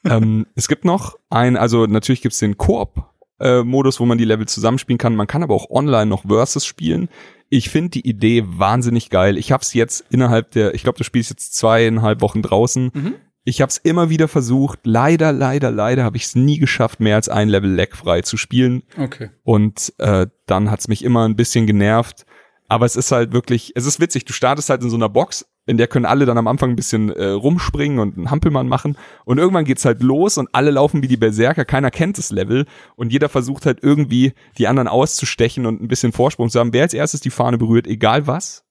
Ähm, 0.05 0.47
es 0.55 0.69
gibt 0.69 0.85
noch 0.85 1.17
ein, 1.31 1.57
also 1.57 1.87
natürlich 1.87 2.23
gibt's 2.23 2.39
den 2.39 2.57
Koop-Modus, 2.57 4.01
wo 4.01 4.07
man 4.07 4.19
die 4.19 4.25
Level 4.25 4.47
zusammenspielen 4.47 4.99
kann. 4.99 5.15
Man 5.15 5.27
kann 5.27 5.43
aber 5.43 5.55
auch 5.55 5.71
online 5.71 6.07
noch 6.07 6.25
Versus 6.27 6.67
spielen. 6.67 7.09
Ich 7.49 7.69
finde 7.71 7.91
die 7.91 8.09
Idee 8.09 8.45
wahnsinnig 8.47 9.11
geil. 9.11 9.37
Ich 9.37 9.53
habe 9.53 9.63
es 9.63 9.75
jetzt 9.75 10.05
innerhalb 10.11 10.53
der, 10.53 10.75
ich 10.75 10.83
glaube, 10.83 10.99
das 10.99 11.07
Spiel 11.07 11.21
ist 11.21 11.31
jetzt 11.31 11.55
zweieinhalb 11.55 12.21
Wochen 12.21 12.43
draußen. 12.43 12.91
Mhm. 12.93 13.15
Ich 13.45 13.61
habe 13.61 13.71
es 13.71 13.79
immer 13.79 14.09
wieder 14.09 14.29
versucht. 14.29 14.81
Leider, 14.85 15.33
leider, 15.33 15.71
leider 15.71 16.05
habe 16.05 16.17
ich 16.17 16.25
es 16.25 16.35
nie 16.37 16.59
geschafft, 16.59 17.01
mehr 17.01 17.17
als 17.17 17.29
ein 17.29 17.49
Level 17.49 17.71
lagfrei 17.71 18.23
zu 18.23 18.37
spielen. 18.37 18.85
Okay. 18.97 19.31
Und 19.43 19.93
äh, 19.99 20.29
dann 20.47 20.71
hat's 20.71 20.89
mich 20.89 21.05
immer 21.05 21.29
ein 21.29 21.37
bisschen 21.37 21.67
genervt. 21.67 22.25
Aber 22.69 22.87
es 22.87 22.97
ist 22.97 23.13
halt 23.13 23.33
wirklich, 23.33 23.73
es 23.75 23.85
ist 23.85 24.01
witzig, 24.01 24.25
du 24.25 24.33
startest 24.33 24.71
halt 24.71 24.83
in 24.83 24.89
so 24.89 24.97
einer 24.97 25.11
Box, 25.11 25.45
in 25.67 25.77
der 25.77 25.87
können 25.87 26.05
alle 26.05 26.27
dann 26.27 26.39
am 26.39 26.49
Anfang 26.49 26.71
ein 26.71 26.77
bisschen 26.77 27.11
äh, 27.11 27.27
rumspringen 27.27 27.99
und 27.99 28.17
einen 28.17 28.31
Hampelmann 28.31 28.69
machen. 28.69 28.97
Und 29.25 29.39
irgendwann 29.39 29.65
geht's 29.65 29.85
halt 29.85 30.03
los 30.03 30.39
und 30.39 30.49
alle 30.53 30.71
laufen 30.71 31.03
wie 31.03 31.09
die 31.09 31.17
Berserker, 31.17 31.65
keiner 31.65 31.91
kennt 31.91 32.19
das 32.19 32.31
Level. 32.31 32.67
Und 32.97 33.13
jeder 33.13 33.29
versucht 33.29 33.67
halt 33.67 33.79
irgendwie, 33.83 34.33
die 34.59 34.67
anderen 34.67 34.89
auszustechen 34.89 35.67
und 35.67 35.81
ein 35.81 35.89
bisschen 35.89 36.13
Vorsprung 36.13 36.51
zu 36.51 36.59
haben. 36.59 36.73
Wer 36.73 36.83
als 36.83 36.95
erstes 36.95 37.21
die 37.21 37.31
Fahne 37.31 37.59
berührt, 37.59 37.87
egal 37.87 38.27
was, 38.27 38.65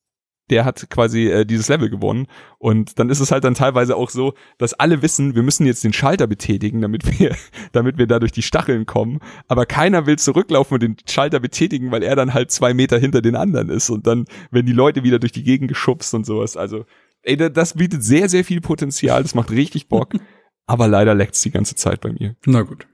der 0.51 0.65
hat 0.65 0.87
quasi 0.91 1.27
äh, 1.27 1.45
dieses 1.45 1.67
Level 1.69 1.89
gewonnen. 1.89 2.27
Und 2.59 2.99
dann 2.99 3.09
ist 3.09 3.19
es 3.19 3.31
halt 3.31 3.43
dann 3.43 3.55
teilweise 3.55 3.95
auch 3.95 4.11
so, 4.11 4.33
dass 4.59 4.73
alle 4.75 5.01
wissen, 5.01 5.33
wir 5.33 5.41
müssen 5.41 5.65
jetzt 5.65 5.83
den 5.83 5.93
Schalter 5.93 6.27
betätigen, 6.27 6.81
damit 6.81 7.19
wir, 7.19 7.35
damit 7.71 7.97
wir 7.97 8.05
da 8.05 8.19
durch 8.19 8.31
die 8.31 8.43
Stacheln 8.43 8.85
kommen. 8.85 9.19
Aber 9.47 9.65
keiner 9.65 10.05
will 10.05 10.19
zurücklaufen 10.19 10.75
und 10.75 10.83
den 10.83 10.97
Schalter 11.09 11.39
betätigen, 11.39 11.91
weil 11.91 12.03
er 12.03 12.15
dann 12.15 12.33
halt 12.35 12.51
zwei 12.51 12.73
Meter 12.75 12.99
hinter 12.99 13.21
den 13.23 13.35
anderen 13.35 13.69
ist. 13.69 13.89
Und 13.89 14.05
dann 14.05 14.25
werden 14.51 14.67
die 14.67 14.73
Leute 14.73 15.03
wieder 15.03 15.17
durch 15.17 15.31
die 15.31 15.43
Gegend 15.43 15.69
geschubst 15.69 16.13
und 16.13 16.25
sowas. 16.25 16.55
Also, 16.57 16.85
ey, 17.23 17.37
da- 17.37 17.49
das 17.49 17.73
bietet 17.75 18.03
sehr, 18.03 18.29
sehr 18.29 18.43
viel 18.45 18.61
Potenzial. 18.61 19.23
Das 19.23 19.33
macht 19.33 19.49
richtig 19.49 19.87
Bock. 19.87 20.13
Aber 20.67 20.87
leider 20.87 21.15
leckt's 21.15 21.41
die 21.41 21.51
ganze 21.51 21.75
Zeit 21.75 22.01
bei 22.01 22.11
mir. 22.13 22.35
Na 22.45 22.61
gut. 22.61 22.85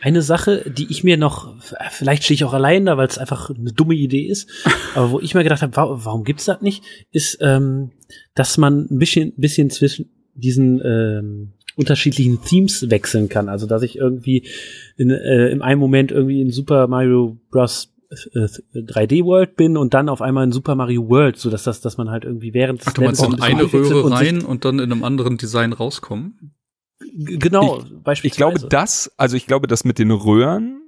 Eine 0.00 0.22
Sache, 0.22 0.70
die 0.70 0.90
ich 0.90 1.02
mir 1.02 1.16
noch, 1.16 1.54
vielleicht 1.90 2.24
stehe 2.24 2.36
ich 2.36 2.44
auch 2.44 2.54
allein 2.54 2.86
da, 2.86 2.96
weil 2.96 3.08
es 3.08 3.18
einfach 3.18 3.50
eine 3.50 3.72
dumme 3.72 3.94
Idee 3.94 4.26
ist, 4.26 4.48
aber 4.94 5.10
wo 5.10 5.20
ich 5.20 5.34
mir 5.34 5.42
gedacht 5.42 5.62
habe, 5.62 5.76
wa 5.76 5.98
warum 6.04 6.24
gibt's 6.24 6.44
das 6.44 6.60
nicht, 6.62 6.84
ist, 7.10 7.38
ähm, 7.40 7.90
dass 8.34 8.58
man 8.58 8.86
ein 8.90 8.98
bisschen, 8.98 9.32
bisschen 9.36 9.70
zwischen 9.70 10.10
diesen 10.34 10.80
ähm, 10.84 11.52
unterschiedlichen 11.78 12.42
Themes 12.42 12.90
wechseln 12.90 13.28
kann. 13.28 13.48
Also 13.48 13.66
dass 13.66 13.82
ich 13.82 13.96
irgendwie 13.96 14.48
in, 14.96 15.10
äh, 15.10 15.48
im 15.48 15.62
einen 15.62 15.80
Moment 15.80 16.10
irgendwie 16.10 16.40
in 16.40 16.50
Super 16.50 16.88
Mario 16.88 17.38
Bros. 17.50 17.94
äh, 18.10 18.46
3D 18.74 19.24
World 19.24 19.56
bin 19.56 19.76
und 19.76 19.94
dann 19.94 20.08
auf 20.08 20.22
einmal 20.22 20.44
in 20.44 20.52
Super 20.52 20.74
Mario 20.74 21.08
World, 21.08 21.36
so 21.36 21.50
dass 21.50 21.62
das, 21.62 21.80
dass 21.80 21.96
man 21.96 22.10
halt 22.10 22.24
irgendwie 22.24 22.52
während 22.52 22.82
Ach, 22.84 22.92
du 22.92 23.02
meinst 23.02 23.22
in 23.22 23.40
eine 23.40 23.72
Röhre 23.72 24.10
rein 24.10 24.44
und 24.44 24.64
dann 24.64 24.78
in 24.78 24.90
einem 24.92 25.04
anderen 25.04 25.36
Design 25.38 25.72
rauskommen? 25.72 26.54
Genau, 27.00 27.84
beispielsweise. 28.02 28.26
Ich 28.26 28.36
glaube, 28.36 28.68
das, 28.68 29.12
also 29.16 29.36
ich 29.36 29.46
glaube, 29.46 29.66
das 29.66 29.84
mit 29.84 29.98
den 29.98 30.10
Röhren 30.10 30.80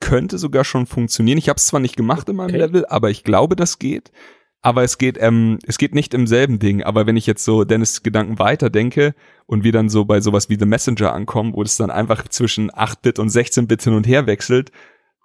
könnte 0.00 0.38
sogar 0.38 0.64
schon 0.64 0.86
funktionieren. 0.86 1.38
Ich 1.38 1.48
habe 1.48 1.58
es 1.58 1.66
zwar 1.66 1.80
nicht 1.80 1.96
gemacht 1.96 2.28
in 2.28 2.36
meinem 2.36 2.48
Okay. 2.48 2.58
Level, 2.58 2.86
aber 2.86 3.10
ich 3.10 3.22
glaube, 3.22 3.56
das 3.56 3.78
geht. 3.78 4.10
Aber 4.60 4.84
es 4.84 4.98
geht, 4.98 5.18
ähm, 5.20 5.58
es 5.66 5.78
geht 5.78 5.94
nicht 5.94 6.14
im 6.14 6.26
selben 6.26 6.58
Ding. 6.58 6.82
Aber 6.82 7.06
wenn 7.06 7.16
ich 7.16 7.26
jetzt 7.26 7.44
so 7.44 7.64
Dennis 7.64 8.02
Gedanken 8.02 8.38
weiterdenke 8.38 9.14
und 9.46 9.64
wir 9.64 9.72
dann 9.72 9.88
so 9.88 10.04
bei 10.04 10.20
sowas 10.20 10.48
wie 10.48 10.56
The 10.58 10.66
Messenger 10.66 11.12
ankommen, 11.12 11.52
wo 11.54 11.62
es 11.62 11.76
dann 11.76 11.90
einfach 11.90 12.28
zwischen 12.28 12.70
8-Bit 12.70 13.18
und 13.18 13.28
16-Bit 13.28 13.82
hin 13.82 13.94
und 13.94 14.06
her 14.06 14.26
wechselt, 14.26 14.70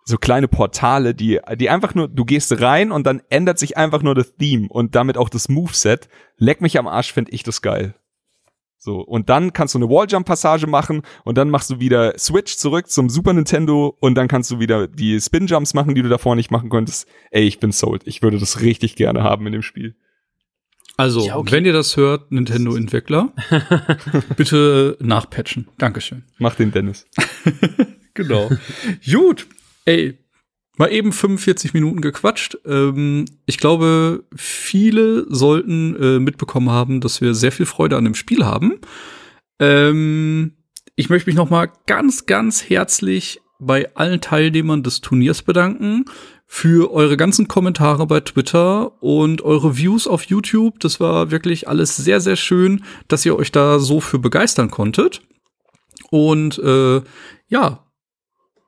so 0.05 0.17
kleine 0.17 0.47
Portale, 0.47 1.13
die, 1.13 1.39
die 1.55 1.69
einfach 1.69 1.93
nur, 1.93 2.07
du 2.07 2.25
gehst 2.25 2.61
rein 2.61 2.91
und 2.91 3.05
dann 3.05 3.21
ändert 3.29 3.59
sich 3.59 3.77
einfach 3.77 4.01
nur 4.01 4.15
das 4.15 4.35
Theme 4.35 4.67
und 4.69 4.95
damit 4.95 5.17
auch 5.17 5.29
das 5.29 5.49
Moveset. 5.49 6.07
Leck 6.37 6.61
mich 6.61 6.79
am 6.79 6.87
Arsch, 6.87 7.13
finde 7.13 7.31
ich 7.31 7.43
das 7.43 7.61
geil. 7.61 7.93
So, 8.79 8.99
und 8.99 9.29
dann 9.29 9.53
kannst 9.53 9.73
du 9.73 9.79
eine 9.79 9.89
Walljump-Passage 9.89 10.67
machen 10.67 11.01
und 11.23 11.37
dann 11.37 11.49
machst 11.49 11.69
du 11.69 11.79
wieder 11.79 12.17
Switch 12.17 12.55
zurück 12.57 12.89
zum 12.89 13.09
Super 13.09 13.33
Nintendo 13.33 13.97
und 13.99 14.15
dann 14.15 14.27
kannst 14.27 14.51
du 14.51 14.59
wieder 14.59 14.87
die 14.87 15.19
Spin-Jumps 15.19 15.73
machen, 15.73 15.95
die 15.95 16.03
du 16.03 16.09
davor 16.09 16.35
nicht 16.35 16.51
machen 16.51 16.69
konntest. 16.69 17.07
Ey, 17.31 17.43
ich 17.47 17.59
bin 17.59 17.71
sold. 17.71 18.03
Ich 18.05 18.21
würde 18.21 18.37
das 18.39 18.61
richtig 18.61 18.95
gerne 18.95 19.23
haben 19.23 19.45
in 19.47 19.53
dem 19.53 19.63
Spiel. 19.63 19.95
Also, 20.95 21.25
Ja, 21.25 21.37
okay. 21.37 21.51
wenn 21.51 21.65
ihr 21.65 21.73
das 21.73 21.97
hört, 21.97 22.31
Nintendo-Entwickler, 22.31 23.33
bitte 24.37 24.97
nachpatchen. 24.99 25.67
Dankeschön. 25.77 26.23
Mach 26.37 26.55
den 26.55 26.71
Dennis. 26.71 27.05
Genau. 28.17 28.49
Gut. 29.05 29.45
Ey, 29.85 30.17
mal 30.77 30.91
eben 30.91 31.11
45 31.11 31.73
Minuten 31.73 32.01
gequatscht. 32.01 32.57
Ähm, 32.65 33.25
ich 33.45 33.57
glaube, 33.57 34.23
viele 34.35 35.25
sollten 35.29 35.95
äh, 36.01 36.19
mitbekommen 36.19 36.69
haben, 36.69 37.01
dass 37.01 37.19
wir 37.19 37.33
sehr 37.33 37.51
viel 37.51 37.65
Freude 37.65 37.97
an 37.97 38.05
dem 38.05 38.15
Spiel 38.15 38.45
haben. 38.45 38.79
Ähm, 39.59 40.53
ich 40.95 41.09
möchte 41.09 41.29
mich 41.29 41.35
noch 41.35 41.49
mal 41.49 41.69
ganz, 41.85 42.25
ganz 42.25 42.69
herzlich 42.69 43.41
bei 43.59 43.95
allen 43.95 44.21
Teilnehmern 44.21 44.83
des 44.83 45.01
Turniers 45.01 45.41
bedanken 45.41 46.05
für 46.45 46.91
eure 46.91 47.17
ganzen 47.17 47.47
Kommentare 47.47 48.07
bei 48.07 48.21
Twitter 48.21 49.01
und 49.01 49.41
eure 49.41 49.77
Views 49.77 50.07
auf 50.07 50.23
YouTube. 50.23 50.79
Das 50.79 50.99
war 50.99 51.29
wirklich 51.31 51.67
alles 51.67 51.95
sehr, 51.97 52.21
sehr 52.21 52.35
schön, 52.35 52.83
dass 53.07 53.25
ihr 53.25 53.35
euch 53.35 53.51
da 53.51 53.79
so 53.79 53.99
für 53.99 54.19
begeistern 54.19 54.71
konntet. 54.71 55.21
Und 56.09 56.57
äh, 56.59 57.01
ja, 57.49 57.83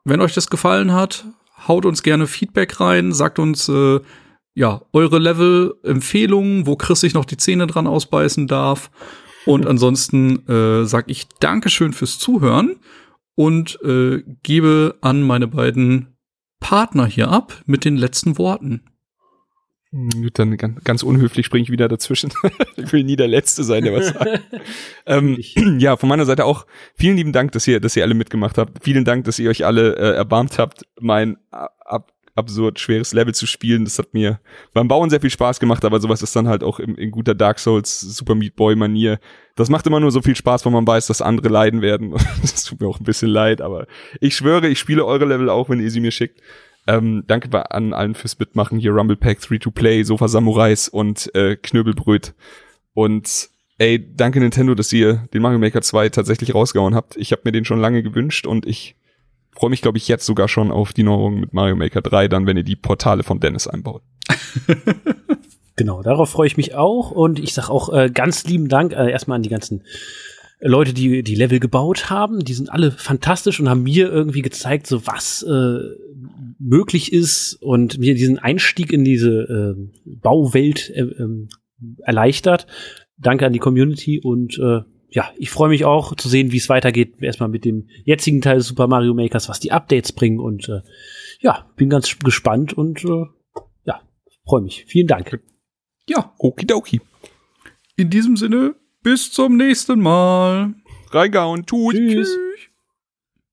wenn 0.03 0.21
euch 0.21 0.33
das 0.33 0.49
gefallen 0.49 0.91
hat, 0.91 1.25
haut 1.69 1.85
uns 1.85 2.03
gerne 2.03 2.27
Feedback 2.27 2.81
rein, 2.81 3.13
sagt 3.13 3.39
uns 3.39 3.69
äh, 3.69 4.01
ja 4.55 4.81
eure 4.91 5.19
Level-Empfehlungen, 5.19 6.67
wo 6.67 6.75
Chris 6.75 6.99
sich 6.99 7.13
noch 7.13 7.23
die 7.23 7.37
Zähne 7.37 7.67
dran 7.67 7.87
ausbeißen 7.87 8.47
darf. 8.47 8.91
Und 9.45 9.65
ansonsten 9.65 10.45
äh, 10.49 10.85
sag 10.85 11.09
ich 11.09 11.29
Dankeschön 11.39 11.93
fürs 11.93 12.19
Zuhören 12.19 12.75
und 13.35 13.79
äh, 13.83 14.21
gebe 14.43 14.97
an 14.99 15.23
meine 15.23 15.47
beiden 15.47 16.17
Partner 16.59 17.05
hier 17.05 17.29
ab 17.29 17.61
mit 17.65 17.85
den 17.85 17.95
letzten 17.95 18.37
Worten. 18.37 18.88
Gut, 19.91 20.37
Dann 20.37 20.55
ganz, 20.55 21.01
unhöflich 21.01 21.47
springe 21.47 21.63
ich 21.63 21.71
wieder 21.71 21.87
dazwischen. 21.87 22.31
ich 22.75 22.93
will 22.93 23.03
nie 23.03 23.15
der 23.15 23.27
Letzte 23.27 23.63
sein, 23.63 23.83
der 23.83 23.93
was 23.93 24.09
sagt. 24.09 24.41
ähm, 25.07 25.37
ja, 25.79 25.97
von 25.97 26.09
meiner 26.09 26.25
Seite 26.25 26.45
auch 26.45 26.67
vielen 26.95 27.17
lieben 27.17 27.33
Dank, 27.33 27.53
dass 27.53 27.67
ihr, 27.67 27.79
dass 27.79 27.95
ihr 27.95 28.03
alle 28.03 28.13
mitgemacht 28.13 28.59
habt. 28.59 28.83
Vielen 28.83 29.03
Dank, 29.03 29.25
dass 29.25 29.39
ihr 29.39 29.49
euch 29.49 29.65
alle 29.65 29.95
äh, 29.95 30.15
erbarmt 30.15 30.59
habt, 30.59 30.85
mein 30.99 31.37
ab, 31.49 32.13
absurd 32.35 32.79
schweres 32.79 33.13
Level 33.13 33.33
zu 33.33 33.47
spielen. 33.47 33.83
Das 33.83 33.97
hat 33.97 34.13
mir 34.13 34.39
beim 34.73 34.87
Bauen 34.87 35.09
sehr 35.09 35.21
viel 35.21 35.31
Spaß 35.31 35.59
gemacht, 35.59 35.83
aber 35.83 35.99
sowas 35.99 36.21
ist 36.21 36.35
dann 36.35 36.47
halt 36.47 36.63
auch 36.63 36.79
im, 36.79 36.95
in 36.95 37.09
guter 37.09 37.33
Dark 37.33 37.57
Souls 37.57 37.99
Super 37.99 38.35
Meat 38.35 38.55
Boy 38.55 38.75
Manier. 38.75 39.19
Das 39.55 39.69
macht 39.69 39.87
immer 39.87 39.99
nur 39.99 40.11
so 40.11 40.21
viel 40.21 40.35
Spaß, 40.35 40.65
wenn 40.65 40.73
man 40.73 40.85
weiß, 40.85 41.07
dass 41.07 41.21
andere 41.21 41.49
leiden 41.49 41.81
werden. 41.81 42.11
das 42.41 42.63
tut 42.63 42.79
mir 42.79 42.87
auch 42.87 42.99
ein 42.99 43.05
bisschen 43.05 43.29
leid, 43.29 43.59
aber 43.59 43.87
ich 44.21 44.35
schwöre, 44.35 44.67
ich 44.67 44.79
spiele 44.79 45.03
eure 45.03 45.25
Level 45.25 45.49
auch, 45.49 45.69
wenn 45.69 45.79
ihr 45.79 45.91
sie 45.91 45.99
mir 45.99 46.11
schickt. 46.11 46.41
Ähm, 46.87 47.23
danke 47.27 47.71
an 47.71 47.93
allen 47.93 48.15
fürs 48.15 48.39
Mitmachen 48.39 48.79
hier 48.79 48.91
Rumble 48.91 49.17
Pack 49.17 49.41
3 49.41 49.57
to 49.57 49.71
Play, 49.71 50.03
Sofa 50.03 50.27
Samurais 50.27 50.87
und 50.87 51.33
äh, 51.35 51.55
Knöbelbröt. 51.55 52.33
Und 52.93 53.49
ey, 53.77 54.13
danke 54.15 54.39
Nintendo, 54.39 54.75
dass 54.75 54.91
ihr 54.91 55.27
den 55.33 55.41
Mario 55.41 55.59
Maker 55.59 55.81
2 55.81 56.09
tatsächlich 56.09 56.55
rausgehauen 56.55 56.95
habt. 56.95 57.15
Ich 57.17 57.31
habe 57.31 57.43
mir 57.45 57.51
den 57.51 57.65
schon 57.65 57.79
lange 57.79 58.03
gewünscht 58.03 58.47
und 58.47 58.65
ich 58.65 58.95
freue 59.51 59.69
mich, 59.69 59.81
glaube 59.81 59.97
ich, 59.97 60.07
jetzt 60.07 60.25
sogar 60.25 60.47
schon 60.47 60.71
auf 60.71 60.93
die 60.93 61.03
Neuerung 61.03 61.39
mit 61.39 61.53
Mario 61.53 61.75
Maker 61.75 62.01
3, 62.01 62.27
dann, 62.27 62.45
wenn 62.47 62.57
ihr 62.57 62.63
die 62.63 62.75
Portale 62.75 63.23
von 63.23 63.39
Dennis 63.39 63.67
einbaut. 63.67 64.01
Genau, 65.79 66.01
darauf 66.01 66.29
freue 66.29 66.47
ich 66.47 66.57
mich 66.57 66.75
auch 66.75 67.09
und 67.09 67.39
ich 67.39 67.53
sage 67.53 67.69
auch 67.69 67.93
äh, 67.93 68.09
ganz 68.09 68.43
lieben 68.43 68.67
Dank 68.67 68.91
äh, 68.91 69.09
erstmal 69.09 69.37
an 69.37 69.43
die 69.43 69.49
ganzen 69.49 69.85
Leute, 70.59 70.91
die 70.93 71.23
die 71.23 71.35
Level 71.35 71.61
gebaut 71.61 72.09
haben. 72.09 72.43
Die 72.43 72.53
sind 72.53 72.69
alle 72.69 72.91
fantastisch 72.91 73.61
und 73.61 73.69
haben 73.69 73.83
mir 73.83 74.11
irgendwie 74.11 74.41
gezeigt, 74.41 74.87
so 74.87 75.07
was 75.07 75.41
äh, 75.43 75.79
möglich 76.59 77.13
ist 77.13 77.55
und 77.61 77.97
mir 77.97 78.13
diesen 78.13 78.37
Einstieg 78.37 78.91
in 78.91 79.03
diese 79.03 79.75
äh, 79.77 79.89
Bauwelt 80.05 80.89
äh, 80.89 81.01
ähm, 81.01 81.49
erleichtert. 81.99 82.67
Danke 83.17 83.45
an 83.45 83.53
die 83.53 83.59
Community 83.59 84.19
und 84.21 84.59
äh, 84.59 84.81
ja, 85.11 85.31
ich 85.37 85.49
freue 85.49 85.69
mich 85.69 85.85
auch 85.85 86.15
zu 86.15 86.29
sehen, 86.29 86.51
wie 86.51 86.57
es 86.57 86.69
weitergeht. 86.69 87.15
Erstmal 87.21 87.49
mit 87.49 87.65
dem 87.65 87.87
jetzigen 88.03 88.41
Teil 88.41 88.57
des 88.57 88.67
Super 88.67 88.87
Mario 88.87 89.13
Makers, 89.13 89.49
was 89.49 89.59
die 89.59 89.71
Updates 89.71 90.11
bringen 90.11 90.39
und 90.39 90.69
äh, 90.69 90.81
ja, 91.39 91.67
bin 91.77 91.89
ganz 91.89 92.19
gespannt 92.19 92.73
und 92.73 93.03
äh, 93.05 93.25
ja, 93.85 94.01
freue 94.45 94.61
mich. 94.61 94.85
Vielen 94.87 95.07
Dank. 95.07 95.41
Ja, 96.07 96.33
Okidoki. 96.37 97.01
in 97.95 98.09
diesem 98.09 98.37
Sinne, 98.37 98.75
bis 99.01 99.31
zum 99.31 99.57
nächsten 99.57 99.99
Mal. 99.99 100.73
Reingehauen, 101.11 101.65
tut. 101.65 101.95
Tschüss. 101.95 102.37